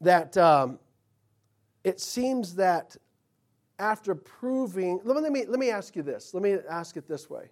that 0.00 0.36
um, 0.36 0.78
it 1.84 2.00
seems 2.00 2.56
that 2.56 2.96
after 3.78 4.14
proving, 4.14 5.00
let 5.04 5.32
me, 5.32 5.44
let 5.46 5.58
me 5.58 5.70
ask 5.70 5.94
you 5.94 6.02
this. 6.02 6.34
Let 6.34 6.42
me 6.42 6.56
ask 6.68 6.96
it 6.96 7.06
this 7.06 7.30
way. 7.30 7.50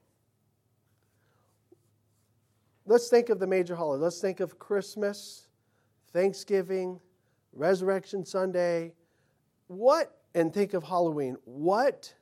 Let's 2.85 3.09
think 3.09 3.29
of 3.31 3.39
the 3.39 3.47
major 3.47 3.75
holidays. 3.75 4.03
Let's 4.03 4.21
think 4.21 4.41
of 4.41 4.59
Christmas, 4.59 5.49
Thanksgiving, 6.13 7.01
Resurrection 7.53 8.25
Sunday. 8.25 8.93
What, 9.67 10.17
and 10.35 10.53
think 10.53 10.75
of 10.75 10.85
Halloween. 10.85 11.37
What, 11.45 12.13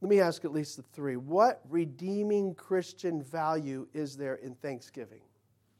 let 0.00 0.08
me 0.08 0.20
ask 0.20 0.44
at 0.44 0.52
least 0.52 0.76
the 0.76 0.82
three. 0.82 1.16
What 1.16 1.60
redeeming 1.68 2.54
Christian 2.54 3.22
value 3.22 3.86
is 3.92 4.16
there 4.16 4.36
in 4.36 4.54
Thanksgiving? 4.56 5.20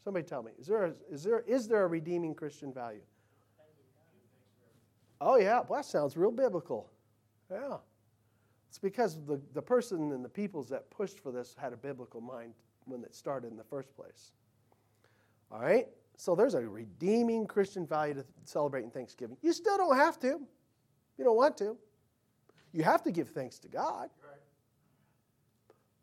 Somebody 0.05 0.27
tell 0.27 0.43
me. 0.43 0.53
Is 0.59 0.67
there 0.67 0.85
a, 0.85 0.93
is 1.11 1.25
there, 1.25 1.41
is 1.41 1.69
there 1.69 1.85
a 1.85 1.87
redeeming 1.87 2.35
Christian 2.35 2.73
value? 2.73 3.03
Oh, 5.25 5.37
yeah. 5.37 5.61
Well, 5.69 5.79
that 5.79 5.85
sounds 5.85 6.17
real 6.17 6.33
biblical. 6.33 6.91
Yeah. 7.51 7.77
It's 8.69 8.79
because 8.79 9.25
the, 9.25 9.41
the 9.55 9.63
person 9.63 10.11
and 10.13 10.25
the 10.25 10.29
peoples 10.29 10.69
that 10.71 10.91
pushed 10.91 11.21
for 11.21 11.31
this 11.31 11.55
had 11.57 11.73
a 11.73 11.77
biblical 11.77 12.21
mind 12.21 12.55
when 12.87 13.05
it 13.05 13.15
started 13.15 13.53
in 13.53 13.57
the 13.57 13.65
first 13.65 13.95
place. 13.95 14.33
All 15.53 15.61
right? 15.61 15.87
So 16.17 16.35
there's 16.35 16.55
a 16.55 16.61
redeeming 16.61 17.47
Christian 17.47 17.87
value 17.87 18.15
to 18.15 18.25
celebrating 18.45 18.91
Thanksgiving. 18.91 19.37
You 19.43 19.53
still 19.53 19.77
don't 19.77 19.97
have 19.97 20.19
to. 20.21 20.41
You 21.19 21.25
don't 21.25 21.37
want 21.37 21.57
to. 21.59 21.77
You 22.73 22.83
have 22.83 23.03
to 23.03 23.13
give 23.13 23.29
thanks 23.31 23.59
to 23.61 23.69
God. 23.69 24.09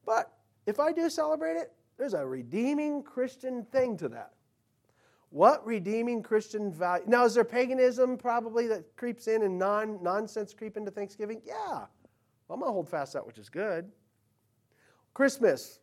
But 0.05 0.31
if 0.65 0.79
I 0.79 0.91
do 0.93 1.09
celebrate 1.09 1.55
it, 1.55 1.73
there's 1.97 2.13
a 2.13 2.25
redeeming 2.25 3.03
Christian 3.03 3.65
thing 3.65 3.97
to 3.97 4.07
that. 4.09 4.33
What 5.31 5.65
redeeming 5.65 6.23
Christian 6.23 6.71
value? 6.71 7.03
Now, 7.07 7.25
is 7.25 7.35
there 7.35 7.43
paganism 7.43 8.17
probably 8.17 8.67
that 8.67 8.95
creeps 8.95 9.27
in 9.27 9.43
and 9.43 9.59
non 9.59 10.01
nonsense 10.01 10.53
creep 10.53 10.75
into 10.75 10.89
Thanksgiving? 10.89 11.41
Yeah. 11.45 11.85
I'm 12.49 12.59
going 12.59 12.69
to 12.69 12.73
hold 12.73 12.89
fast 12.89 13.13
that 13.13 13.25
which 13.25 13.37
is 13.37 13.49
good. 13.49 13.91
Christmas. 15.13 15.79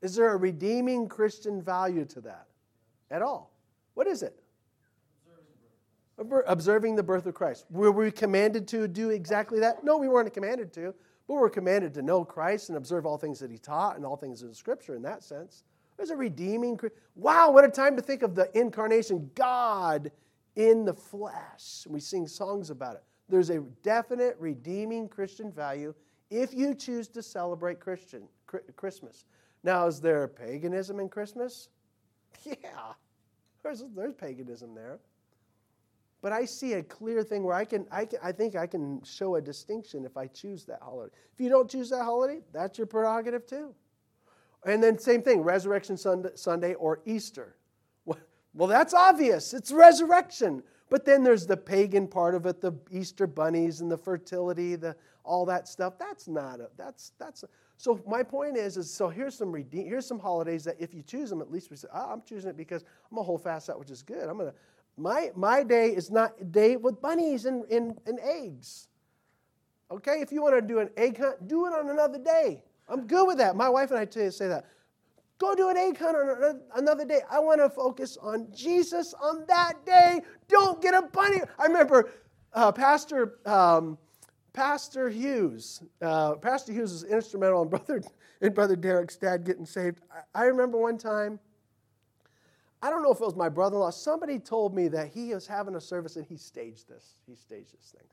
Is 0.00 0.14
there 0.14 0.32
a 0.32 0.36
redeeming 0.36 1.08
Christian 1.08 1.60
value 1.60 2.04
to 2.04 2.20
that 2.20 2.46
at 3.10 3.22
all? 3.22 3.52
What 3.94 4.06
is 4.06 4.22
it? 4.22 4.40
Observing 6.46 6.94
the 6.94 7.02
birth 7.02 7.26
of 7.26 7.34
Christ. 7.34 7.66
Were 7.70 7.90
we 7.90 8.10
commanded 8.12 8.68
to 8.68 8.86
do 8.86 9.10
exactly 9.10 9.58
that? 9.60 9.82
No, 9.82 9.98
we 9.98 10.08
weren't 10.08 10.32
commanded 10.32 10.72
to, 10.74 10.94
but 11.26 11.34
we're 11.34 11.50
commanded 11.50 11.94
to 11.94 12.02
know 12.02 12.24
Christ 12.24 12.68
and 12.68 12.78
observe 12.78 13.06
all 13.06 13.18
things 13.18 13.40
that 13.40 13.50
He 13.50 13.58
taught 13.58 13.96
and 13.96 14.04
all 14.04 14.16
things 14.16 14.42
in 14.42 14.54
Scripture 14.54 14.94
in 14.94 15.02
that 15.02 15.24
sense. 15.24 15.64
There's 15.98 16.10
a 16.10 16.16
redeeming. 16.16 16.80
Wow, 17.16 17.50
what 17.50 17.64
a 17.64 17.68
time 17.68 17.96
to 17.96 18.02
think 18.02 18.22
of 18.22 18.34
the 18.34 18.48
incarnation, 18.58 19.30
God 19.34 20.10
in 20.56 20.84
the 20.84 20.94
flesh. 20.94 21.86
We 21.86 22.00
sing 22.00 22.26
songs 22.26 22.70
about 22.70 22.96
it. 22.96 23.02
There's 23.28 23.50
a 23.50 23.60
definite 23.82 24.36
redeeming 24.38 25.08
Christian 25.08 25.52
value 25.52 25.94
if 26.30 26.54
you 26.54 26.74
choose 26.74 27.08
to 27.08 27.22
celebrate 27.22 27.80
Christian 27.80 28.22
Christmas. 28.76 29.24
Now, 29.62 29.86
is 29.86 30.00
there 30.00 30.26
paganism 30.28 31.00
in 31.00 31.08
Christmas? 31.08 31.68
Yeah, 32.44 32.92
there's, 33.62 33.84
there's 33.96 34.14
paganism 34.14 34.74
there. 34.74 35.00
But 36.20 36.32
I 36.32 36.44
see 36.44 36.74
a 36.74 36.82
clear 36.82 37.22
thing 37.22 37.42
where 37.42 37.54
I 37.54 37.64
can, 37.64 37.86
I 37.90 38.04
can, 38.04 38.18
I 38.22 38.32
think 38.32 38.54
I 38.54 38.66
can 38.66 39.02
show 39.02 39.36
a 39.36 39.40
distinction 39.40 40.04
if 40.04 40.16
I 40.16 40.26
choose 40.28 40.64
that 40.66 40.80
holiday. 40.80 41.12
If 41.32 41.40
you 41.40 41.48
don't 41.48 41.68
choose 41.68 41.90
that 41.90 42.04
holiday, 42.04 42.40
that's 42.52 42.78
your 42.78 42.86
prerogative 42.86 43.46
too. 43.46 43.74
And 44.66 44.82
then, 44.82 44.98
same 44.98 45.22
thing, 45.22 45.42
Resurrection 45.42 45.96
Sunday 45.96 46.74
or 46.74 47.00
Easter. 47.06 47.56
Well, 48.54 48.68
that's 48.68 48.92
obvious. 48.92 49.54
It's 49.54 49.70
resurrection. 49.70 50.64
But 50.90 51.04
then 51.04 51.22
there's 51.22 51.46
the 51.46 51.56
pagan 51.56 52.08
part 52.08 52.34
of 52.34 52.46
it, 52.46 52.60
the 52.60 52.72
Easter 52.90 53.26
bunnies 53.26 53.82
and 53.82 53.90
the 53.90 53.96
fertility, 53.96 54.74
the 54.74 54.96
all 55.22 55.44
that 55.46 55.68
stuff. 55.68 55.98
That's 55.98 56.26
not 56.26 56.60
a, 56.60 56.68
that's 56.76 57.12
that's 57.18 57.42
a, 57.42 57.48
so 57.76 58.02
my 58.06 58.22
point 58.22 58.56
is 58.56 58.76
is 58.76 58.90
so 58.90 59.08
here's 59.08 59.36
some 59.36 59.54
here's 59.70 60.06
some 60.06 60.18
holidays 60.18 60.64
that 60.64 60.76
if 60.80 60.94
you 60.94 61.02
choose 61.02 61.28
them, 61.30 61.42
at 61.42 61.50
least 61.52 61.70
we 61.70 61.76
say, 61.76 61.88
oh, 61.94 62.12
I'm 62.12 62.22
choosing 62.22 62.50
it 62.50 62.56
because 62.56 62.82
I'm 62.82 63.16
gonna 63.16 63.26
hold 63.26 63.44
fast 63.44 63.66
that 63.66 63.78
which 63.78 63.90
is 63.90 64.02
good. 64.02 64.28
I'm 64.28 64.38
gonna 64.38 64.54
my 64.96 65.30
my 65.36 65.62
day 65.62 65.90
is 65.90 66.10
not 66.10 66.50
day 66.50 66.76
with 66.76 67.00
bunnies 67.02 67.44
and, 67.44 67.64
and, 67.66 67.98
and 68.06 68.18
eggs. 68.20 68.88
Okay, 69.90 70.20
if 70.20 70.32
you 70.32 70.42
want 70.42 70.56
to 70.56 70.62
do 70.62 70.80
an 70.80 70.90
egg 70.96 71.18
hunt, 71.18 71.46
do 71.46 71.66
it 71.66 71.74
on 71.74 71.90
another 71.90 72.18
day. 72.18 72.64
I'm 72.88 73.06
good 73.06 73.26
with 73.26 73.38
that. 73.38 73.56
My 73.56 73.68
wife 73.68 73.90
and 73.90 73.98
I 73.98 74.30
say 74.30 74.48
that. 74.48 74.66
Go 75.38 75.54
do 75.54 75.68
an 75.68 75.76
egg 75.76 75.98
hunt 75.98 76.16
on 76.16 76.60
another 76.74 77.04
day. 77.04 77.20
I 77.30 77.38
want 77.38 77.60
to 77.60 77.70
focus 77.70 78.16
on 78.20 78.48
Jesus 78.52 79.14
on 79.14 79.44
that 79.46 79.74
day. 79.86 80.20
Don't 80.48 80.82
get 80.82 80.94
a 80.94 81.02
bunny. 81.02 81.38
I 81.58 81.66
remember 81.66 82.10
uh, 82.52 82.72
Pastor 82.72 83.38
um, 83.46 83.98
Pastor 84.52 85.08
Hughes. 85.08 85.84
Uh, 86.02 86.34
Pastor 86.34 86.72
Hughes 86.72 86.92
was 86.92 87.04
instrumental 87.04 87.62
in 87.62 87.68
brother 87.68 88.02
in 88.40 88.52
brother 88.52 88.74
Derek's 88.74 89.16
dad 89.16 89.44
getting 89.44 89.66
saved. 89.66 90.00
I, 90.34 90.42
I 90.42 90.44
remember 90.46 90.78
one 90.78 90.98
time. 90.98 91.38
I 92.82 92.90
don't 92.90 93.02
know 93.02 93.12
if 93.12 93.20
it 93.20 93.24
was 93.24 93.36
my 93.36 93.48
brother-in-law. 93.48 93.90
Somebody 93.90 94.38
told 94.38 94.74
me 94.74 94.88
that 94.88 95.08
he 95.08 95.34
was 95.34 95.46
having 95.46 95.74
a 95.74 95.80
service 95.80 96.16
and 96.16 96.24
he 96.24 96.36
staged 96.36 96.88
this. 96.88 97.20
He 97.26 97.34
staged 97.34 97.72
this 97.76 97.94
thing, 97.96 98.06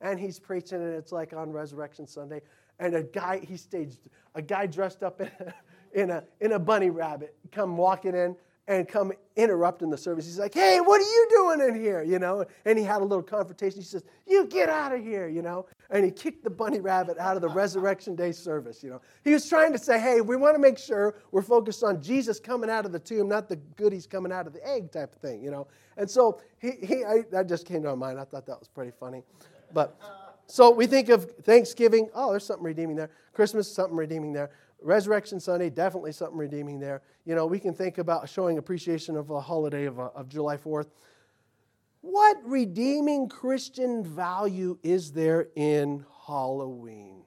and 0.00 0.18
he's 0.18 0.38
preaching, 0.38 0.82
and 0.82 0.94
it's 0.94 1.12
like 1.12 1.32
on 1.32 1.50
Resurrection 1.50 2.06
Sunday 2.06 2.42
and 2.78 2.94
a 2.94 3.02
guy 3.02 3.40
he 3.46 3.56
staged 3.56 3.98
a 4.34 4.42
guy 4.42 4.66
dressed 4.66 5.02
up 5.02 5.20
in 5.20 5.26
a, 5.26 5.54
in 5.94 6.10
a, 6.10 6.24
in 6.40 6.52
a 6.52 6.58
bunny 6.58 6.90
rabbit 6.90 7.34
come 7.52 7.76
walking 7.76 8.14
in 8.14 8.36
and 8.68 8.88
come 8.88 9.12
interrupting 9.36 9.90
the 9.90 9.96
service. 9.96 10.24
He's 10.24 10.40
like, 10.40 10.52
"Hey, 10.52 10.80
what 10.80 11.00
are 11.00 11.04
you 11.04 11.28
doing 11.30 11.68
in 11.68 11.80
here?" 11.80 12.02
You 12.02 12.18
know, 12.18 12.44
and 12.64 12.76
he 12.76 12.84
had 12.84 13.00
a 13.00 13.04
little 13.04 13.22
confrontation. 13.22 13.78
He 13.78 13.84
says, 13.84 14.02
"You 14.26 14.44
get 14.46 14.68
out 14.68 14.92
of 14.92 15.00
here," 15.00 15.28
you 15.28 15.40
know, 15.40 15.66
and 15.88 16.04
he 16.04 16.10
kicked 16.10 16.42
the 16.42 16.50
bunny 16.50 16.80
rabbit 16.80 17.16
out 17.16 17.36
of 17.36 17.42
the 17.42 17.48
Resurrection 17.48 18.16
Day 18.16 18.32
service. 18.32 18.82
You 18.82 18.90
know, 18.90 19.00
he 19.22 19.32
was 19.32 19.48
trying 19.48 19.72
to 19.72 19.78
say, 19.78 20.00
"Hey, 20.00 20.20
we 20.20 20.34
want 20.34 20.56
to 20.56 20.58
make 20.58 20.78
sure 20.78 21.14
we're 21.30 21.42
focused 21.42 21.84
on 21.84 22.02
Jesus 22.02 22.40
coming 22.40 22.68
out 22.68 22.84
of 22.84 22.90
the 22.90 22.98
tomb, 22.98 23.28
not 23.28 23.48
the 23.48 23.54
goodies 23.54 24.04
coming 24.04 24.32
out 24.32 24.48
of 24.48 24.52
the 24.52 24.66
egg 24.66 24.90
type 24.90 25.14
of 25.14 25.20
thing." 25.20 25.44
You 25.44 25.52
know, 25.52 25.68
and 25.96 26.10
so 26.10 26.40
he, 26.58 26.72
he 26.82 27.04
I, 27.04 27.22
that 27.30 27.48
just 27.48 27.66
came 27.66 27.82
to 27.82 27.90
my 27.90 27.94
mind. 27.94 28.18
I 28.18 28.24
thought 28.24 28.46
that 28.46 28.58
was 28.58 28.66
pretty 28.66 28.90
funny, 28.98 29.22
but. 29.76 30.00
So 30.48 30.70
we 30.70 30.86
think 30.86 31.08
of 31.08 31.30
Thanksgiving, 31.42 32.08
oh, 32.14 32.30
there's 32.30 32.46
something 32.46 32.64
redeeming 32.64 32.96
there. 32.96 33.10
Christmas, 33.32 33.70
something 33.70 33.96
redeeming 33.96 34.32
there. 34.32 34.50
Resurrection 34.80 35.40
Sunday, 35.40 35.70
definitely 35.70 36.12
something 36.12 36.38
redeeming 36.38 36.78
there. 36.78 37.02
You 37.24 37.34
know, 37.34 37.46
we 37.46 37.58
can 37.58 37.74
think 37.74 37.98
about 37.98 38.28
showing 38.28 38.56
appreciation 38.56 39.16
of 39.16 39.30
a 39.30 39.40
holiday 39.40 39.84
of, 39.86 39.98
uh, 39.98 40.10
of 40.14 40.28
July 40.28 40.56
4th. 40.56 40.86
What 42.00 42.36
redeeming 42.44 43.28
Christian 43.28 44.04
value 44.04 44.78
is 44.84 45.10
there 45.10 45.48
in 45.56 46.06
Halloween? 46.26 47.24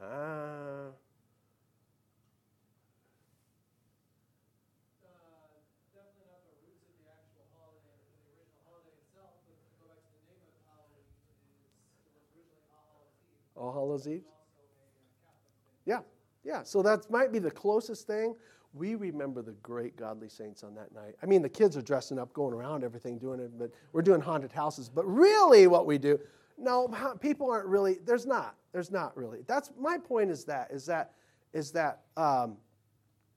Ah. 0.00 0.90
All 13.56 13.72
Hallows 13.72 14.08
Eve? 14.08 14.24
Yeah, 15.84 16.00
yeah. 16.44 16.62
So 16.62 16.82
that 16.82 17.10
might 17.10 17.32
be 17.32 17.38
the 17.38 17.50
closest 17.50 18.06
thing. 18.06 18.34
We 18.72 18.96
remember 18.96 19.40
the 19.40 19.52
great 19.62 19.96
godly 19.96 20.28
saints 20.28 20.64
on 20.64 20.74
that 20.74 20.92
night. 20.92 21.14
I 21.22 21.26
mean, 21.26 21.42
the 21.42 21.48
kids 21.48 21.76
are 21.76 21.82
dressing 21.82 22.18
up, 22.18 22.32
going 22.32 22.52
around 22.52 22.82
everything, 22.82 23.18
doing 23.18 23.38
it, 23.38 23.56
but 23.56 23.70
we're 23.92 24.02
doing 24.02 24.20
haunted 24.20 24.50
houses. 24.50 24.88
But 24.88 25.04
really, 25.04 25.68
what 25.68 25.86
we 25.86 25.96
do, 25.96 26.18
no, 26.58 26.88
people 27.20 27.50
aren't 27.50 27.66
really. 27.66 27.98
There's 28.04 28.26
not. 28.26 28.56
There's 28.72 28.90
not 28.90 29.16
really. 29.16 29.40
That's 29.46 29.70
my 29.78 29.98
point. 29.98 30.30
Is 30.30 30.44
that 30.46 30.70
is 30.72 30.86
that 30.86 31.12
is 31.52 31.70
that 31.72 32.00
um, 32.16 32.56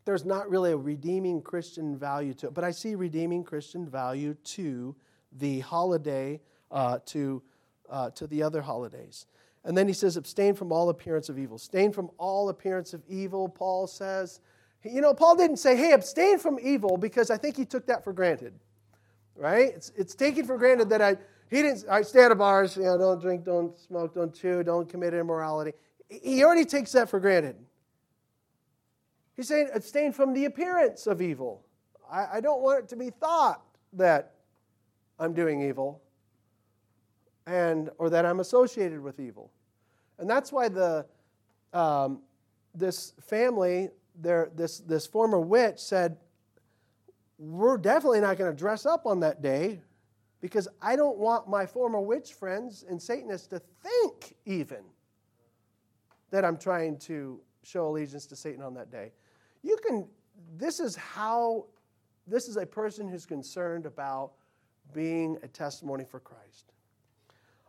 there's 0.06 0.26
not 0.26 0.50
really 0.50 0.72
a 0.72 0.78
redeeming 0.78 1.42
Christian 1.42 1.98
value 1.98 2.34
to 2.36 2.48
it. 2.48 2.54
But 2.54 2.64
I 2.64 2.72
see 2.72 2.96
redeeming 2.96 3.44
Christian 3.44 3.88
value 3.88 4.36
to 4.46 4.96
the 5.34 5.60
holiday, 5.60 6.42
uh, 6.72 7.00
to 7.08 7.44
uh, 7.90 8.10
to 8.12 8.26
the 8.26 8.42
other 8.42 8.62
holidays. 8.62 9.28
And 9.68 9.78
then 9.78 9.86
he 9.86 9.94
says, 9.94 10.16
abstain 10.16 10.56
from 10.56 10.72
all 10.72 10.88
appearance 10.88 11.28
of 11.28 11.38
evil. 11.38 11.58
Abstain 11.58 11.92
from 11.92 12.10
all 12.18 12.48
appearance 12.48 12.94
of 12.94 13.04
evil, 13.10 13.50
Paul 13.50 13.86
says. 13.86 14.40
You 14.82 15.02
know, 15.02 15.14
Paul 15.14 15.36
didn't 15.36 15.58
say, 15.58 15.76
hey, 15.76 15.92
abstain 15.92 16.40
from 16.40 16.58
evil 16.62 16.96
because 16.96 17.30
I 17.30 17.36
think 17.36 17.58
he 17.58 17.66
took 17.66 17.86
that 17.88 18.02
for 18.02 18.14
granted. 18.14 18.54
Right? 19.36 19.74
It's, 19.76 19.92
it's 19.98 20.16
taken 20.16 20.46
for 20.46 20.58
granted 20.58 20.90
that 20.92 21.02
I, 21.02 21.18
he 21.50 21.62
didn't, 21.62 21.84
I 21.90 22.02
stay 22.04 22.24
out 22.24 22.32
of 22.32 22.38
bars, 22.38 22.78
you 22.78 22.84
know, 22.84 22.98
don't 22.98 23.22
drink, 23.22 23.44
don't 23.44 23.78
smoke, 23.78 24.16
don't 24.16 24.34
chew, 24.34 24.64
don't 24.64 24.88
commit 24.88 25.14
immorality. 25.14 25.74
He 26.08 26.46
already 26.46 26.64
takes 26.64 26.94
that 26.94 27.10
for 27.10 27.20
granted. 27.20 27.58
He's 29.36 29.50
saying, 29.50 29.68
abstain 29.76 30.14
from 30.14 30.34
the 30.34 30.46
appearance 30.46 31.08
of 31.08 31.22
evil. 31.22 31.66
I, 32.10 32.28
I 32.36 32.40
don't 32.40 32.62
want 32.62 32.86
it 32.86 32.88
to 32.90 32.96
be 32.96 33.10
thought 33.10 33.62
that 33.92 34.32
I'm 35.20 35.34
doing 35.34 35.62
evil 35.62 36.02
and 37.46 37.90
or 37.98 38.10
that 38.10 38.26
I'm 38.26 38.40
associated 38.40 39.02
with 39.02 39.20
evil. 39.20 39.52
And 40.20 40.30
that's 40.30 40.52
why 40.52 40.70
the 40.70 41.06
um, 41.74 42.22
this 42.74 43.14
family, 43.22 43.90
their, 44.16 44.52
this, 44.56 44.80
this 44.80 45.06
former 45.06 45.40
witch 45.40 45.80
said, 45.80 46.18
We're 47.38 47.78
definitely 47.78 48.22
not 48.22 48.38
going 48.38 48.52
to 48.52 48.58
dress 48.58 48.86
up 48.86 49.06
on 49.06 49.20
that 49.22 49.42
day 49.42 49.82
because 50.42 50.68
I 50.82 50.96
don't 50.96 51.18
want 51.18 51.50
my 51.50 51.66
former 51.66 52.00
witch 52.00 52.34
friends 52.34 52.86
and 52.88 53.02
Satanists 53.02 53.48
to 53.48 53.62
think 53.82 54.36
even 54.46 54.84
that 56.30 56.46
I'm 56.46 56.58
trying 56.58 56.98
to 57.00 57.40
show 57.64 57.88
allegiance 57.88 58.26
to 58.28 58.36
Satan 58.36 58.62
on 58.62 58.74
that 58.76 58.92
day. 58.92 59.12
You 59.64 59.78
can, 59.86 60.08
this 60.58 60.80
is 60.80 60.96
how, 60.96 61.66
this 62.28 62.48
is 62.48 62.58
a 62.58 62.66
person 62.66 63.08
who's 63.08 63.26
concerned 63.26 63.86
about 63.86 64.34
being 64.94 65.38
a 65.44 65.48
testimony 65.48 66.06
for 66.06 66.20
Christ. 66.20 66.74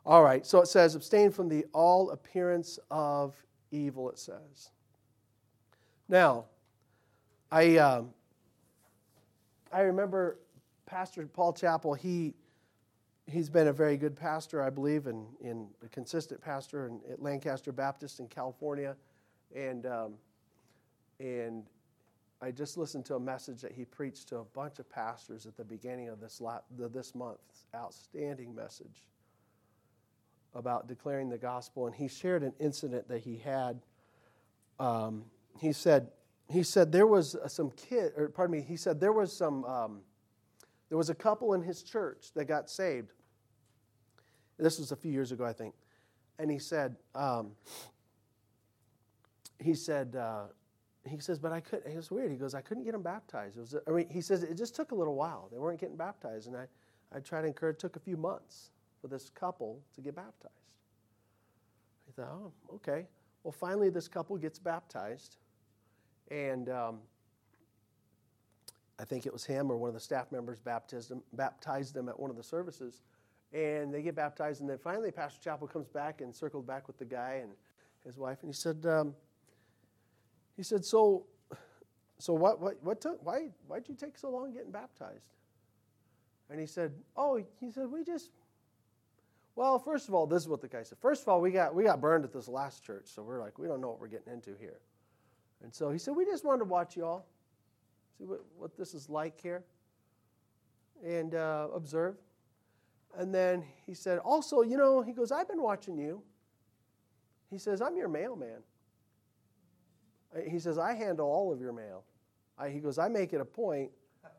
All 0.09 0.22
right, 0.22 0.46
so 0.46 0.62
it 0.62 0.68
says, 0.68 0.94
abstain 0.94 1.30
from 1.30 1.50
the 1.50 1.66
all 1.74 2.12
appearance 2.12 2.78
of 2.90 3.36
evil, 3.70 4.09
it 4.09 4.18
says. 4.18 4.70
Now, 6.09 6.46
I, 7.52 7.76
um, 7.76 8.14
I 9.70 9.82
remember 9.82 10.38
Pastor 10.86 11.26
Paul 11.26 11.52
Chappell, 11.52 11.92
he, 11.92 12.32
he's 13.26 13.50
been 13.50 13.68
a 13.68 13.72
very 13.72 13.98
good 13.98 14.16
pastor, 14.16 14.62
I 14.62 14.70
believe, 14.70 15.09
and 15.09 15.26
in, 15.42 15.68
a 15.84 15.88
consistent 15.88 16.40
pastor 16.40 16.86
in, 16.86 17.00
at 17.12 17.20
Lancaster 17.20 17.70
Baptist 17.70 18.18
in 18.18 18.28
California. 18.28 18.96
And, 19.54 19.84
um, 19.84 20.14
and 21.20 21.64
I 22.40 22.50
just 22.50 22.78
listened 22.78 23.04
to 23.04 23.16
a 23.16 23.20
message 23.20 23.61
that 23.61 23.72
he 23.72 23.84
preached 23.84 24.26
to 24.28 24.38
a 24.38 24.44
bunch 24.44 24.78
of 24.78 24.88
pastors 24.88 25.44
at 25.44 25.54
the 25.59 25.64
beginning 25.64 26.09
of 26.09 26.18
this, 26.18 26.40
la- 26.40 26.62
this 26.78 27.14
month. 27.14 27.40
Outstanding 27.74 28.54
message 28.54 29.02
about 30.59 30.88
declaring 30.88 31.28
the 31.28 31.38
gospel. 31.38 31.86
And 31.86 31.94
he 31.94 32.09
shared 32.09 32.42
an 32.42 32.52
incident 32.59 33.09
that 33.09 33.20
he 33.20 33.38
had. 33.38 33.80
Um, 34.78 35.24
he 35.61 35.72
said, 35.72 36.09
he 36.50 36.62
said 36.62 36.92
there 36.92 37.06
was 37.06 37.36
some 37.46 37.70
kid, 37.70 38.12
or 38.16 38.28
pardon 38.28 38.59
me, 38.59 38.64
he 38.66 38.76
said 38.76 39.00
there 39.00 39.12
was 39.12 39.34
some, 39.34 39.64
um, 39.64 40.00
there 40.88 40.98
was 40.98 41.11
a 41.11 41.14
couple 41.14 41.54
in 41.54 41.62
his 41.62 41.82
church 41.82 42.32
that 42.34 42.46
got 42.46 42.68
saved. 42.68 43.12
This 44.59 44.78
was 44.78 44.90
a 44.92 44.96
few 44.96 45.12
years 45.12 45.30
ago, 45.30 45.44
I 45.44 45.52
think. 45.52 45.74
And 46.38 46.50
he 46.50 46.59
said, 46.59 46.96
um, 47.14 47.52
he 49.59 49.74
said, 49.74 50.16
uh, 50.16 50.44
he 51.06 51.18
says, 51.18 51.38
but 51.38 51.52
I 51.52 51.61
couldn't. 51.61 51.90
It 51.90 51.96
was 51.96 52.11
weird. 52.11 52.30
He 52.30 52.36
goes, 52.36 52.54
I 52.54 52.61
couldn't 52.61 52.84
get 52.84 52.92
them 52.92 53.02
baptized. 53.02 53.56
It 53.56 53.61
was, 53.61 53.76
I 53.86 53.90
mean, 53.90 54.09
he 54.09 54.20
says 54.20 54.42
it 54.42 54.56
just 54.56 54.74
took 54.74 54.92
a 54.92 54.94
little 54.94 55.14
while. 55.14 55.48
They 55.50 55.59
weren't 55.59 55.80
getting 55.80 55.96
baptized, 55.96 56.48
and 56.48 56.56
I, 56.56 56.66
I 57.14 57.20
tried 57.20 57.42
to 57.42 57.46
encourage. 57.48 57.76
It 57.76 57.80
took 57.80 57.96
a 57.96 58.00
few 58.00 58.16
months 58.16 58.70
for 59.01 59.09
this 59.09 59.30
couple 59.30 59.80
to 59.94 60.01
get 60.01 60.16
baptized. 60.16 60.55
He 62.07 62.12
thought, 62.12 62.28
oh, 62.30 62.53
okay. 62.74 63.07
Well, 63.44 63.53
finally, 63.53 63.90
this 63.90 64.09
couple 64.09 64.36
gets 64.36 64.59
baptized, 64.59 65.36
and 66.30 66.68
um, 66.68 66.99
I 68.99 69.05
think 69.05 69.26
it 69.26 69.32
was 69.32 69.44
him 69.44 69.70
or 69.70 69.76
one 69.76 69.88
of 69.88 69.94
the 69.94 70.01
staff 70.01 70.32
members 70.32 70.59
baptized 70.59 71.11
them, 71.11 71.22
baptized 71.32 71.94
them 71.94 72.09
at 72.09 72.18
one 72.18 72.30
of 72.30 72.36
the 72.36 72.42
services, 72.42 73.03
and 73.53 73.94
they 73.94 74.03
get 74.03 74.14
baptized, 74.14 74.61
and 74.61 74.68
then 74.68 74.78
finally, 74.78 75.11
Pastor 75.11 75.40
Chappell 75.42 75.68
comes 75.68 75.88
back 75.88 76.20
and 76.20 76.34
circled 76.34 76.66
back 76.66 76.86
with 76.86 76.99
the 76.99 77.05
guy 77.05 77.40
and 77.42 77.53
his 78.05 78.18
wife, 78.18 78.38
and 78.42 78.51
he 78.51 78.55
said. 78.55 78.84
Um, 78.84 79.14
he 80.59 80.64
said, 80.64 80.84
So, 80.84 81.24
so 82.18 82.34
what, 82.34 82.61
what, 82.61 82.82
what 82.82 83.01
took, 83.01 83.24
why, 83.24 83.49
why'd 83.68 83.88
you 83.88 83.94
take 83.94 84.18
so 84.18 84.28
long 84.28 84.53
getting 84.53 84.72
baptized? 84.72 85.32
And 86.51 86.61
he 86.61 86.66
said, 86.66 86.92
Oh, 87.16 87.40
he 87.61 87.70
said, 87.70 87.86
we 87.90 88.05
just, 88.05 88.30
well, 89.59 89.80
first 89.80 90.06
of 90.06 90.14
all, 90.14 90.24
this 90.24 90.40
is 90.40 90.48
what 90.48 90.61
the 90.61 90.68
guy 90.68 90.84
said. 90.84 90.98
First 90.98 91.22
of 91.22 91.28
all, 91.28 91.40
we 91.40 91.50
got, 91.50 91.74
we 91.74 91.82
got 91.82 92.00
burned 92.00 92.24
at 92.24 92.32
this 92.32 92.46
last 92.46 92.84
church, 92.84 93.06
so 93.06 93.24
we're 93.24 93.40
like, 93.40 93.59
we 93.59 93.66
don't 93.66 93.80
know 93.80 93.88
what 93.88 94.00
we're 94.00 94.06
getting 94.06 94.32
into 94.32 94.54
here. 94.61 94.78
And 95.64 95.74
so 95.74 95.90
he 95.90 95.98
said, 95.98 96.14
We 96.14 96.24
just 96.24 96.44
wanted 96.44 96.61
to 96.61 96.66
watch 96.66 96.96
you 96.96 97.04
all, 97.04 97.26
see 98.16 98.24
what, 98.24 98.44
what 98.56 98.76
this 98.76 98.94
is 98.94 99.11
like 99.11 99.40
here, 99.40 99.64
and 101.04 101.34
uh, 101.34 101.66
observe. 101.74 102.14
And 103.16 103.34
then 103.34 103.64
he 103.84 103.94
said, 103.94 104.20
Also, 104.20 104.62
you 104.62 104.76
know, 104.76 105.02
he 105.02 105.11
goes, 105.11 105.32
I've 105.32 105.48
been 105.48 105.61
watching 105.61 105.98
you. 105.98 106.22
He 107.50 107.59
says, 107.59 107.82
I'm 107.82 107.96
your 107.96 108.09
mailman. 108.09 108.62
He 110.48 110.61
says, 110.61 110.78
I 110.78 110.94
handle 110.94 111.26
all 111.26 111.52
of 111.52 111.61
your 111.61 111.72
mail. 111.72 112.04
I, 112.56 112.68
he 112.68 112.78
goes, 112.78 112.96
I 112.96 113.09
make 113.09 113.32
it 113.32 113.40
a 113.40 113.44
point 113.44 113.90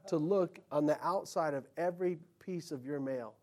to 0.07 0.15
look 0.15 0.59
on 0.71 0.85
the 0.85 0.97
outside 1.05 1.53
of 1.53 1.67
every 1.75 2.19
piece 2.39 2.71
of 2.71 2.85
your 2.85 3.01
mail. 3.01 3.33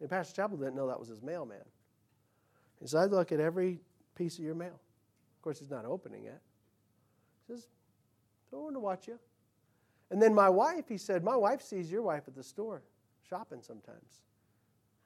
And 0.00 0.08
Pastor 0.08 0.34
Chappell 0.34 0.56
didn't 0.56 0.74
know 0.76 0.86
that 0.88 0.98
was 0.98 1.08
his 1.08 1.22
mailman. 1.22 1.58
He 2.80 2.86
says, 2.86 2.94
I 2.94 3.04
look 3.04 3.32
at 3.32 3.40
every 3.40 3.80
piece 4.14 4.38
of 4.38 4.44
your 4.44 4.54
mail. 4.54 4.80
Of 5.36 5.42
course, 5.42 5.58
he's 5.58 5.70
not 5.70 5.84
opening 5.84 6.24
it. 6.24 6.40
He 7.46 7.52
says, 7.52 7.68
I 8.52 8.56
want 8.56 8.74
to 8.74 8.80
watch 8.80 9.06
you. 9.06 9.18
And 10.10 10.20
then 10.20 10.34
my 10.34 10.48
wife, 10.48 10.86
he 10.88 10.98
said, 10.98 11.22
my 11.22 11.36
wife 11.36 11.62
sees 11.62 11.90
your 11.90 12.02
wife 12.02 12.24
at 12.26 12.34
the 12.34 12.42
store 12.42 12.82
shopping 13.28 13.60
sometimes. 13.62 14.22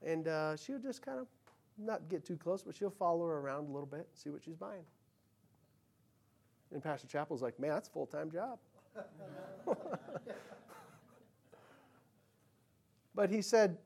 And 0.02 0.28
uh, 0.28 0.56
she'll 0.56 0.78
just 0.78 1.02
kind 1.02 1.18
of 1.18 1.26
not 1.78 2.08
get 2.08 2.24
too 2.24 2.36
close, 2.36 2.62
but 2.62 2.74
she'll 2.76 2.90
follow 2.90 3.26
her 3.26 3.38
around 3.38 3.68
a 3.68 3.72
little 3.72 3.86
bit, 3.86 4.06
and 4.10 4.14
see 4.14 4.30
what 4.30 4.42
she's 4.42 4.56
buying. 4.56 4.84
And 6.72 6.82
Pastor 6.82 7.06
Chappell's 7.06 7.42
like, 7.42 7.58
man, 7.60 7.70
that's 7.70 7.88
a 7.88 7.90
full 7.92 8.06
time 8.06 8.30
job. 8.30 8.58
but 13.14 13.30
he 13.30 13.42
said 13.42 13.76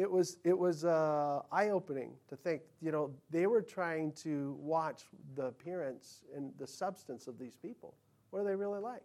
it 0.00 0.10
was, 0.10 0.38
it 0.44 0.56
was 0.56 0.84
uh, 0.84 1.42
eye 1.52 1.68
opening 1.68 2.12
to 2.28 2.36
think, 2.36 2.62
you 2.80 2.90
know, 2.90 3.10
they 3.30 3.46
were 3.46 3.60
trying 3.60 4.12
to 4.12 4.56
watch 4.58 5.04
the 5.36 5.46
appearance 5.46 6.24
and 6.34 6.52
the 6.58 6.66
substance 6.66 7.26
of 7.26 7.38
these 7.38 7.54
people. 7.54 7.94
What 8.30 8.40
are 8.40 8.44
they 8.44 8.54
really 8.54 8.80
like? 8.80 9.04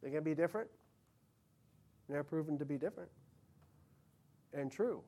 They're 0.00 0.10
going 0.10 0.24
to 0.24 0.30
be 0.30 0.34
different? 0.34 0.70
They're 2.08 2.24
proven 2.24 2.58
to 2.58 2.64
be 2.64 2.78
different 2.78 3.10
and 4.54 4.72
true. 4.72 5.02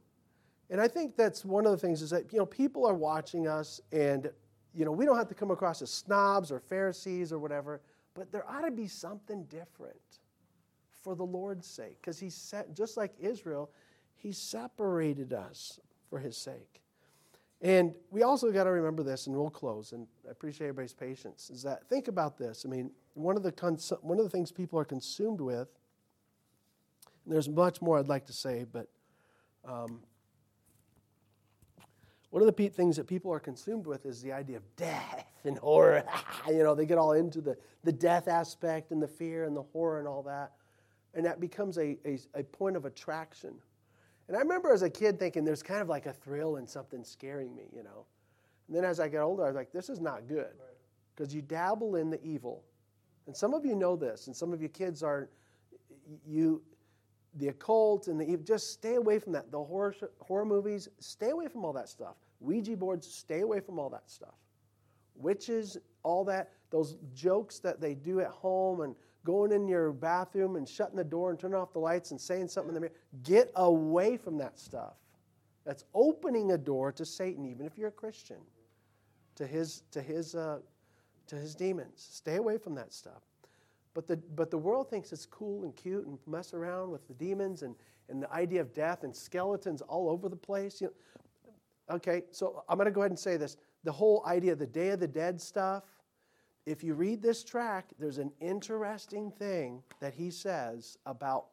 And 0.69 0.81
I 0.81 0.89
think 0.89 1.17
that's 1.17 1.45
one 1.45 1.65
of 1.65 1.73
the 1.73 1.79
things 1.79 2.03
is 2.03 2.11
that, 2.11 2.31
you 2.33 2.39
know, 2.39 2.47
people 2.47 2.85
are 2.85 2.95
watching 2.95 3.49
us 3.49 3.81
and 3.93 4.29
you 4.75 4.85
know, 4.85 4.93
we 4.93 5.07
don't 5.07 5.17
have 5.17 5.29
to 5.29 5.35
come 5.35 5.51
across 5.51 5.81
as 5.81 5.91
snobs 5.91 6.53
or 6.53 6.61
Pharisees 6.61 7.33
or 7.33 7.39
whatever, 7.39 7.81
but 8.13 8.31
there 8.31 8.47
ought 8.47 8.67
to 8.67 8.71
be 8.71 8.87
something 8.87 9.45
different 9.45 9.97
for 11.03 11.15
the 11.15 11.25
Lord's 11.25 11.67
sake. 11.67 11.97
Because 12.03 12.19
he 12.19 12.29
set, 12.29 12.75
just 12.75 12.99
like 12.99 13.15
Israel, 13.19 13.71
he 14.27 14.33
separated 14.33 15.33
us 15.33 15.79
for 16.11 16.19
his 16.19 16.37
sake. 16.37 16.83
And 17.63 17.95
we 18.11 18.25
also 18.25 18.51
got 18.51 18.65
to 18.65 18.71
remember 18.71 19.05
this, 19.05 19.29
and 19.29 19.37
we'll 19.37 19.51
close. 19.51 19.93
And 19.93 20.09
I 20.27 20.33
appreciate 20.33 20.67
everybody's 20.67 20.93
patience. 20.93 21.49
Is 21.49 21.63
that 21.63 21.89
think 21.89 22.09
about 22.09 22.37
this? 22.37 22.65
I 22.67 22.69
mean, 22.69 22.91
one 23.15 23.37
of 23.37 23.45
the 23.45 23.53
cons- 23.53 23.93
one 24.03 24.19
of 24.19 24.25
the 24.25 24.31
things 24.31 24.51
people 24.51 24.81
are 24.81 24.85
consumed 24.85 25.41
with. 25.41 25.69
there's 27.25 27.49
much 27.49 27.81
more 27.81 28.01
I'd 28.01 28.09
like 28.09 28.27
to 28.27 28.33
say, 28.33 28.67
but 28.71 28.89
um, 29.65 30.01
one 32.31 32.43
of 32.43 32.53
the 32.53 32.69
things 32.69 32.97
that 32.97 33.07
people 33.07 33.33
are 33.33 33.39
consumed 33.39 33.87
with 33.87 34.07
is 34.07 34.23
the 34.23 34.33
idea 34.33 34.57
of 34.57 34.65
death 34.75 35.31
and 35.45 35.57
horror. 35.57 36.03
you 36.49 36.65
know, 36.65 36.75
they 36.75 36.85
get 36.85 36.99
all 36.99 37.13
into 37.13 37.41
the, 37.41 37.57
the 37.85 37.93
death 37.93 38.27
aspect 38.27 38.91
and 38.91 39.01
the 39.01 39.09
fear 39.09 39.45
and 39.45 39.57
the 39.57 39.63
horror 39.63 40.01
and 40.01 40.09
all 40.09 40.25
that. 40.25 40.51
And 41.15 41.25
that 41.25 41.39
becomes 41.39 41.79
a, 41.79 41.97
a, 42.05 42.19
a 42.35 42.43
point 42.43 42.77
of 42.77 42.87
attraction. 42.87 43.55
And 44.29 44.37
I 44.37 44.41
remember 44.41 44.73
as 44.73 44.83
a 44.83 44.91
kid 44.91 45.19
thinking 45.19 45.45
there's 45.45 45.63
kind 45.63 45.81
of 45.81 45.89
like 45.89 46.07
a 46.07 46.13
thrill 46.13 46.57
in 46.57 46.67
something 46.67 47.05
scaring 47.05 47.55
me, 47.55 47.65
you 47.75 47.83
know. 47.83 48.07
And 48.67 48.77
then 48.77 48.85
as 48.85 48.99
I 48.99 49.09
got 49.09 49.23
older, 49.23 49.45
I 49.45 49.47
was 49.47 49.55
like, 49.55 49.73
this 49.73 49.89
is 49.89 50.01
not 50.01 50.27
good. 50.27 50.55
Because 51.15 51.35
you 51.35 51.43
dabble 51.43 51.97
in 51.97 52.11
the 52.11 52.23
evil. 52.25 52.65
And 53.27 53.37
some 53.37 53.55
of 53.55 53.65
you 53.65 53.75
know 53.75 53.97
this, 53.97 54.27
and 54.27 54.37
some 54.37 54.53
of 54.53 54.61
you 54.61 54.69
kids 54.69 55.03
are, 55.03 55.29
you, 56.27 56.63
the 57.35 57.49
occult 57.49 58.09
and 58.09 58.21
the 58.21 58.25
evil, 58.25 58.45
just 58.45 58.73
stay 58.73 58.95
away 58.95 59.19
from 59.19 59.33
that. 59.33 59.51
The 59.51 59.63
horror, 59.63 59.95
horror 60.21 60.45
movies, 60.45 60.89
stay 60.99 61.31
away 61.31 61.49
from 61.49 61.65
all 61.65 61.73
that 61.73 61.89
stuff. 61.89 62.17
Ouija 62.41 62.77
boards, 62.77 63.07
stay 63.09 63.41
away 63.41 63.61
from 63.61 63.79
all 63.79 63.91
that 63.91 64.11
stuff. 64.11 64.35
Witches, 65.15 65.79
all 66.03 66.25
that, 66.25 66.51
those 66.71 66.97
jokes 67.15 67.59
that 67.61 67.81
they 67.81 67.95
do 67.95 68.21
at 68.21 68.29
home 68.29 68.83
and 68.83 68.95
going 69.27 69.53
in 69.53 69.69
your 69.69 69.93
bathroom 69.93 70.57
and 70.57 70.67
shutting 70.67 70.97
the 70.97 71.05
door 71.05 71.31
and 71.31 71.39
turning 71.39 71.57
off 71.57 71.73
the 71.73 71.79
lights 71.79 72.13
and 72.13 72.21
saying 72.21 72.49
something 72.49 72.71
in 72.71 72.75
the 72.75 72.81
mirror. 72.81 72.93
Get 73.25 73.51
away 73.57 74.17
from 74.17 74.39
that 74.39 74.59
stuff. 74.59 74.95
That's 75.67 75.85
opening 75.93 76.53
a 76.53 76.59
door 76.59 76.93
to 76.93 77.05
Satan, 77.05 77.45
even 77.45 77.67
if 77.67 77.77
you're 77.77 77.89
a 77.89 77.93
Christian, 77.93 78.39
to 79.35 79.47
his, 79.47 79.83
to 79.91 80.01
his, 80.01 80.35
uh, 80.35 80.61
to 81.27 81.37
his 81.37 81.55
demons. 81.55 82.07
Stay 82.11 82.37
away 82.37 82.57
from 82.57 82.75
that 82.77 82.95
stuff. 82.95 83.23
But 83.93 84.07
the, 84.07 84.17
but 84.17 84.51
the 84.51 84.59
world 84.59 84.89
thinks 84.89 85.13
it's 85.13 85.27
cool 85.27 85.65
and 85.65 85.75
cute 85.75 86.07
and 86.07 86.19
mess 86.27 86.55
around 86.55 86.91
with 86.91 87.07
the 87.09 87.15
demons 87.15 87.63
and, 87.63 87.75
and 88.09 88.23
the 88.23 88.33
idea 88.33 88.61
of 88.61 88.73
death 88.73 89.03
and 89.03 89.15
skeletons 89.15 89.83
all 89.83 90.09
over 90.09 90.29
the 90.29 90.37
place. 90.37 90.81
You 90.81 90.89
know, 90.89 90.93
Okay, 91.89 92.23
so 92.33 92.65
I'm 92.69 92.79
going 92.79 92.87
to 92.87 92.91
go 92.93 93.03
ahead 93.03 93.13
and 93.13 93.19
say 93.19 93.37
this. 93.37 93.57
The 93.85 93.93
whole 93.93 94.25
idea 94.27 94.53
of 94.53 94.59
the 94.59 94.67
Day 94.67 94.89
of 94.89 95.01
the 95.01 95.07
Dead 95.07 95.41
stuff, 95.41 95.85
if 96.67 96.83
you 96.83 96.95
read 96.95 97.23
this 97.23 97.45
track, 97.45 97.87
there's 97.99 98.19
an 98.19 98.33
interesting 98.41 99.31
thing 99.31 99.83
that 100.01 100.13
he 100.13 100.31
says 100.31 100.99
about, 101.07 101.47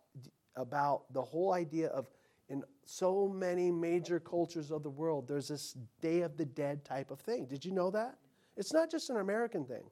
about 0.55 1.13
the 1.13 1.21
whole 1.21 1.53
idea 1.53 1.87
of 1.89 2.07
in 2.49 2.63
so 2.85 3.27
many 3.27 3.71
major 3.71 4.19
cultures 4.19 4.71
of 4.71 4.83
the 4.83 4.89
world, 4.89 5.27
there's 5.27 5.47
this 5.47 5.77
Day 6.01 6.21
of 6.21 6.35
the 6.35 6.45
Dead 6.45 6.83
type 6.83 7.11
of 7.11 7.19
thing. 7.19 7.45
Did 7.45 7.63
you 7.63 7.71
know 7.71 7.89
that? 7.91 8.17
It's 8.57 8.73
not 8.73 8.91
just 8.91 9.09
an 9.09 9.17
American 9.17 9.65
thing. 9.65 9.83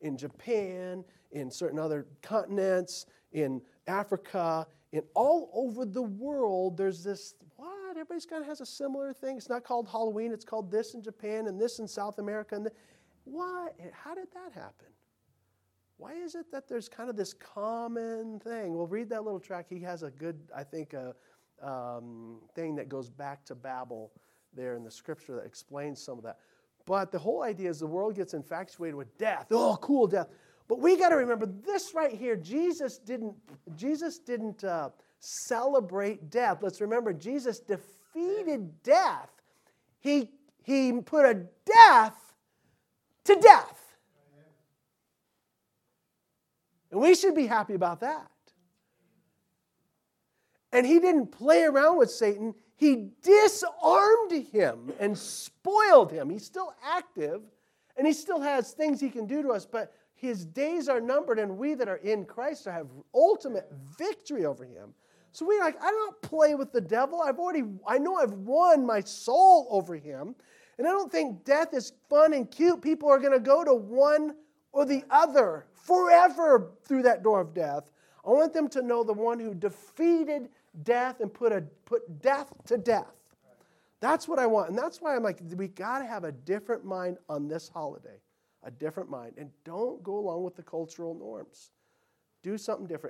In 0.00 0.16
Japan, 0.16 1.04
in 1.32 1.50
certain 1.50 1.78
other 1.78 2.06
continents, 2.22 3.06
in 3.32 3.60
Africa, 3.86 4.66
in 4.92 5.02
all 5.14 5.50
over 5.52 5.84
the 5.84 6.02
world, 6.02 6.76
there's 6.76 7.04
this 7.04 7.34
what? 7.56 7.90
Everybody's 7.90 8.24
kind 8.24 8.40
of 8.40 8.48
has 8.48 8.60
a 8.60 8.66
similar 8.66 9.12
thing. 9.12 9.36
It's 9.36 9.48
not 9.48 9.62
called 9.64 9.88
Halloween, 9.88 10.32
it's 10.32 10.44
called 10.44 10.70
this 10.70 10.94
in 10.94 11.02
Japan 11.02 11.48
and 11.48 11.60
this 11.60 11.80
in 11.80 11.86
South 11.86 12.18
America. 12.18 12.54
And 12.54 12.70
why? 13.30 13.68
How 13.92 14.14
did 14.14 14.28
that 14.34 14.52
happen? 14.52 14.88
Why 15.96 16.14
is 16.14 16.34
it 16.34 16.50
that 16.50 16.68
there's 16.68 16.88
kind 16.88 17.10
of 17.10 17.16
this 17.16 17.32
common 17.32 18.40
thing? 18.40 18.74
Well, 18.74 18.86
read 18.86 19.10
that 19.10 19.22
little 19.22 19.40
track. 19.40 19.66
He 19.68 19.80
has 19.80 20.02
a 20.02 20.10
good, 20.10 20.38
I 20.56 20.64
think, 20.64 20.94
a 20.94 21.14
um, 21.62 22.40
thing 22.54 22.74
that 22.76 22.88
goes 22.88 23.10
back 23.10 23.44
to 23.46 23.54
Babel 23.54 24.10
there 24.54 24.76
in 24.76 24.82
the 24.82 24.90
scripture 24.90 25.36
that 25.36 25.44
explains 25.44 26.02
some 26.02 26.16
of 26.16 26.24
that. 26.24 26.38
But 26.86 27.12
the 27.12 27.18
whole 27.18 27.42
idea 27.42 27.68
is 27.68 27.78
the 27.78 27.86
world 27.86 28.16
gets 28.16 28.34
infatuated 28.34 28.94
with 28.94 29.16
death. 29.18 29.46
Oh, 29.50 29.78
cool 29.80 30.06
death. 30.06 30.28
But 30.68 30.80
we 30.80 30.96
got 30.96 31.10
to 31.10 31.16
remember 31.16 31.46
this 31.46 31.92
right 31.94 32.12
here. 32.12 32.36
Jesus 32.36 32.98
didn't. 32.98 33.34
Jesus 33.76 34.18
didn't 34.18 34.64
uh, 34.64 34.90
celebrate 35.18 36.30
death. 36.30 36.58
Let's 36.62 36.80
remember 36.80 37.12
Jesus 37.12 37.60
defeated 37.60 38.82
death. 38.82 39.30
He 40.00 40.30
he 40.62 40.92
put 40.92 41.26
a 41.26 41.42
death 41.66 42.19
to 43.24 43.36
death. 43.36 43.76
And 46.90 47.00
we 47.00 47.14
should 47.14 47.34
be 47.34 47.46
happy 47.46 47.74
about 47.74 48.00
that. 48.00 48.30
And 50.72 50.86
he 50.86 50.98
didn't 50.98 51.28
play 51.28 51.64
around 51.64 51.98
with 51.98 52.10
Satan, 52.10 52.54
he 52.76 53.10
disarmed 53.22 54.32
him 54.52 54.92
and 54.98 55.16
spoiled 55.16 56.10
him. 56.10 56.30
He's 56.30 56.44
still 56.44 56.74
active 56.84 57.42
and 57.96 58.06
he 58.06 58.12
still 58.12 58.40
has 58.40 58.72
things 58.72 59.00
he 59.00 59.10
can 59.10 59.26
do 59.26 59.42
to 59.42 59.50
us, 59.50 59.66
but 59.66 59.92
his 60.14 60.44
days 60.44 60.88
are 60.88 61.00
numbered, 61.00 61.38
and 61.38 61.56
we 61.56 61.74
that 61.74 61.88
are 61.88 61.96
in 61.96 62.24
Christ 62.24 62.66
have 62.66 62.88
ultimate 63.14 63.70
victory 63.98 64.44
over 64.44 64.64
him. 64.64 64.94
So 65.32 65.46
we 65.46 65.58
like, 65.60 65.76
I 65.82 65.90
don't 65.90 66.22
play 66.22 66.54
with 66.54 66.72
the 66.72 66.80
devil. 66.80 67.22
I've 67.22 67.38
already, 67.38 67.64
I 67.86 67.98
know 67.98 68.16
I've 68.16 68.32
won 68.32 68.84
my 68.84 69.00
soul 69.00 69.66
over 69.70 69.96
him. 69.96 70.34
And 70.80 70.88
I 70.88 70.92
don't 70.92 71.12
think 71.12 71.44
death 71.44 71.74
is 71.74 71.92
fun 72.08 72.32
and 72.32 72.50
cute. 72.50 72.80
People 72.80 73.10
are 73.10 73.18
going 73.18 73.34
to 73.34 73.38
go 73.38 73.62
to 73.62 73.74
one 73.74 74.34
or 74.72 74.86
the 74.86 75.04
other 75.10 75.66
forever 75.74 76.70
through 76.84 77.02
that 77.02 77.22
door 77.22 77.42
of 77.42 77.52
death. 77.52 77.90
I 78.26 78.30
want 78.30 78.54
them 78.54 78.66
to 78.70 78.80
know 78.80 79.04
the 79.04 79.12
one 79.12 79.38
who 79.38 79.52
defeated 79.52 80.48
death 80.82 81.20
and 81.20 81.30
put, 81.30 81.52
a, 81.52 81.60
put 81.84 82.22
death 82.22 82.50
to 82.64 82.78
death. 82.78 83.12
That's 84.00 84.26
what 84.26 84.38
I 84.38 84.46
want. 84.46 84.70
And 84.70 84.78
that's 84.78 85.02
why 85.02 85.14
I'm 85.14 85.22
like, 85.22 85.42
we 85.54 85.68
got 85.68 85.98
to 85.98 86.06
have 86.06 86.24
a 86.24 86.32
different 86.32 86.82
mind 86.82 87.18
on 87.28 87.46
this 87.46 87.68
holiday, 87.68 88.16
a 88.62 88.70
different 88.70 89.10
mind. 89.10 89.34
And 89.36 89.50
don't 89.64 90.02
go 90.02 90.16
along 90.16 90.44
with 90.44 90.56
the 90.56 90.62
cultural 90.62 91.14
norms. 91.14 91.72
Do 92.42 92.56
something 92.56 92.86
different. 92.86 92.98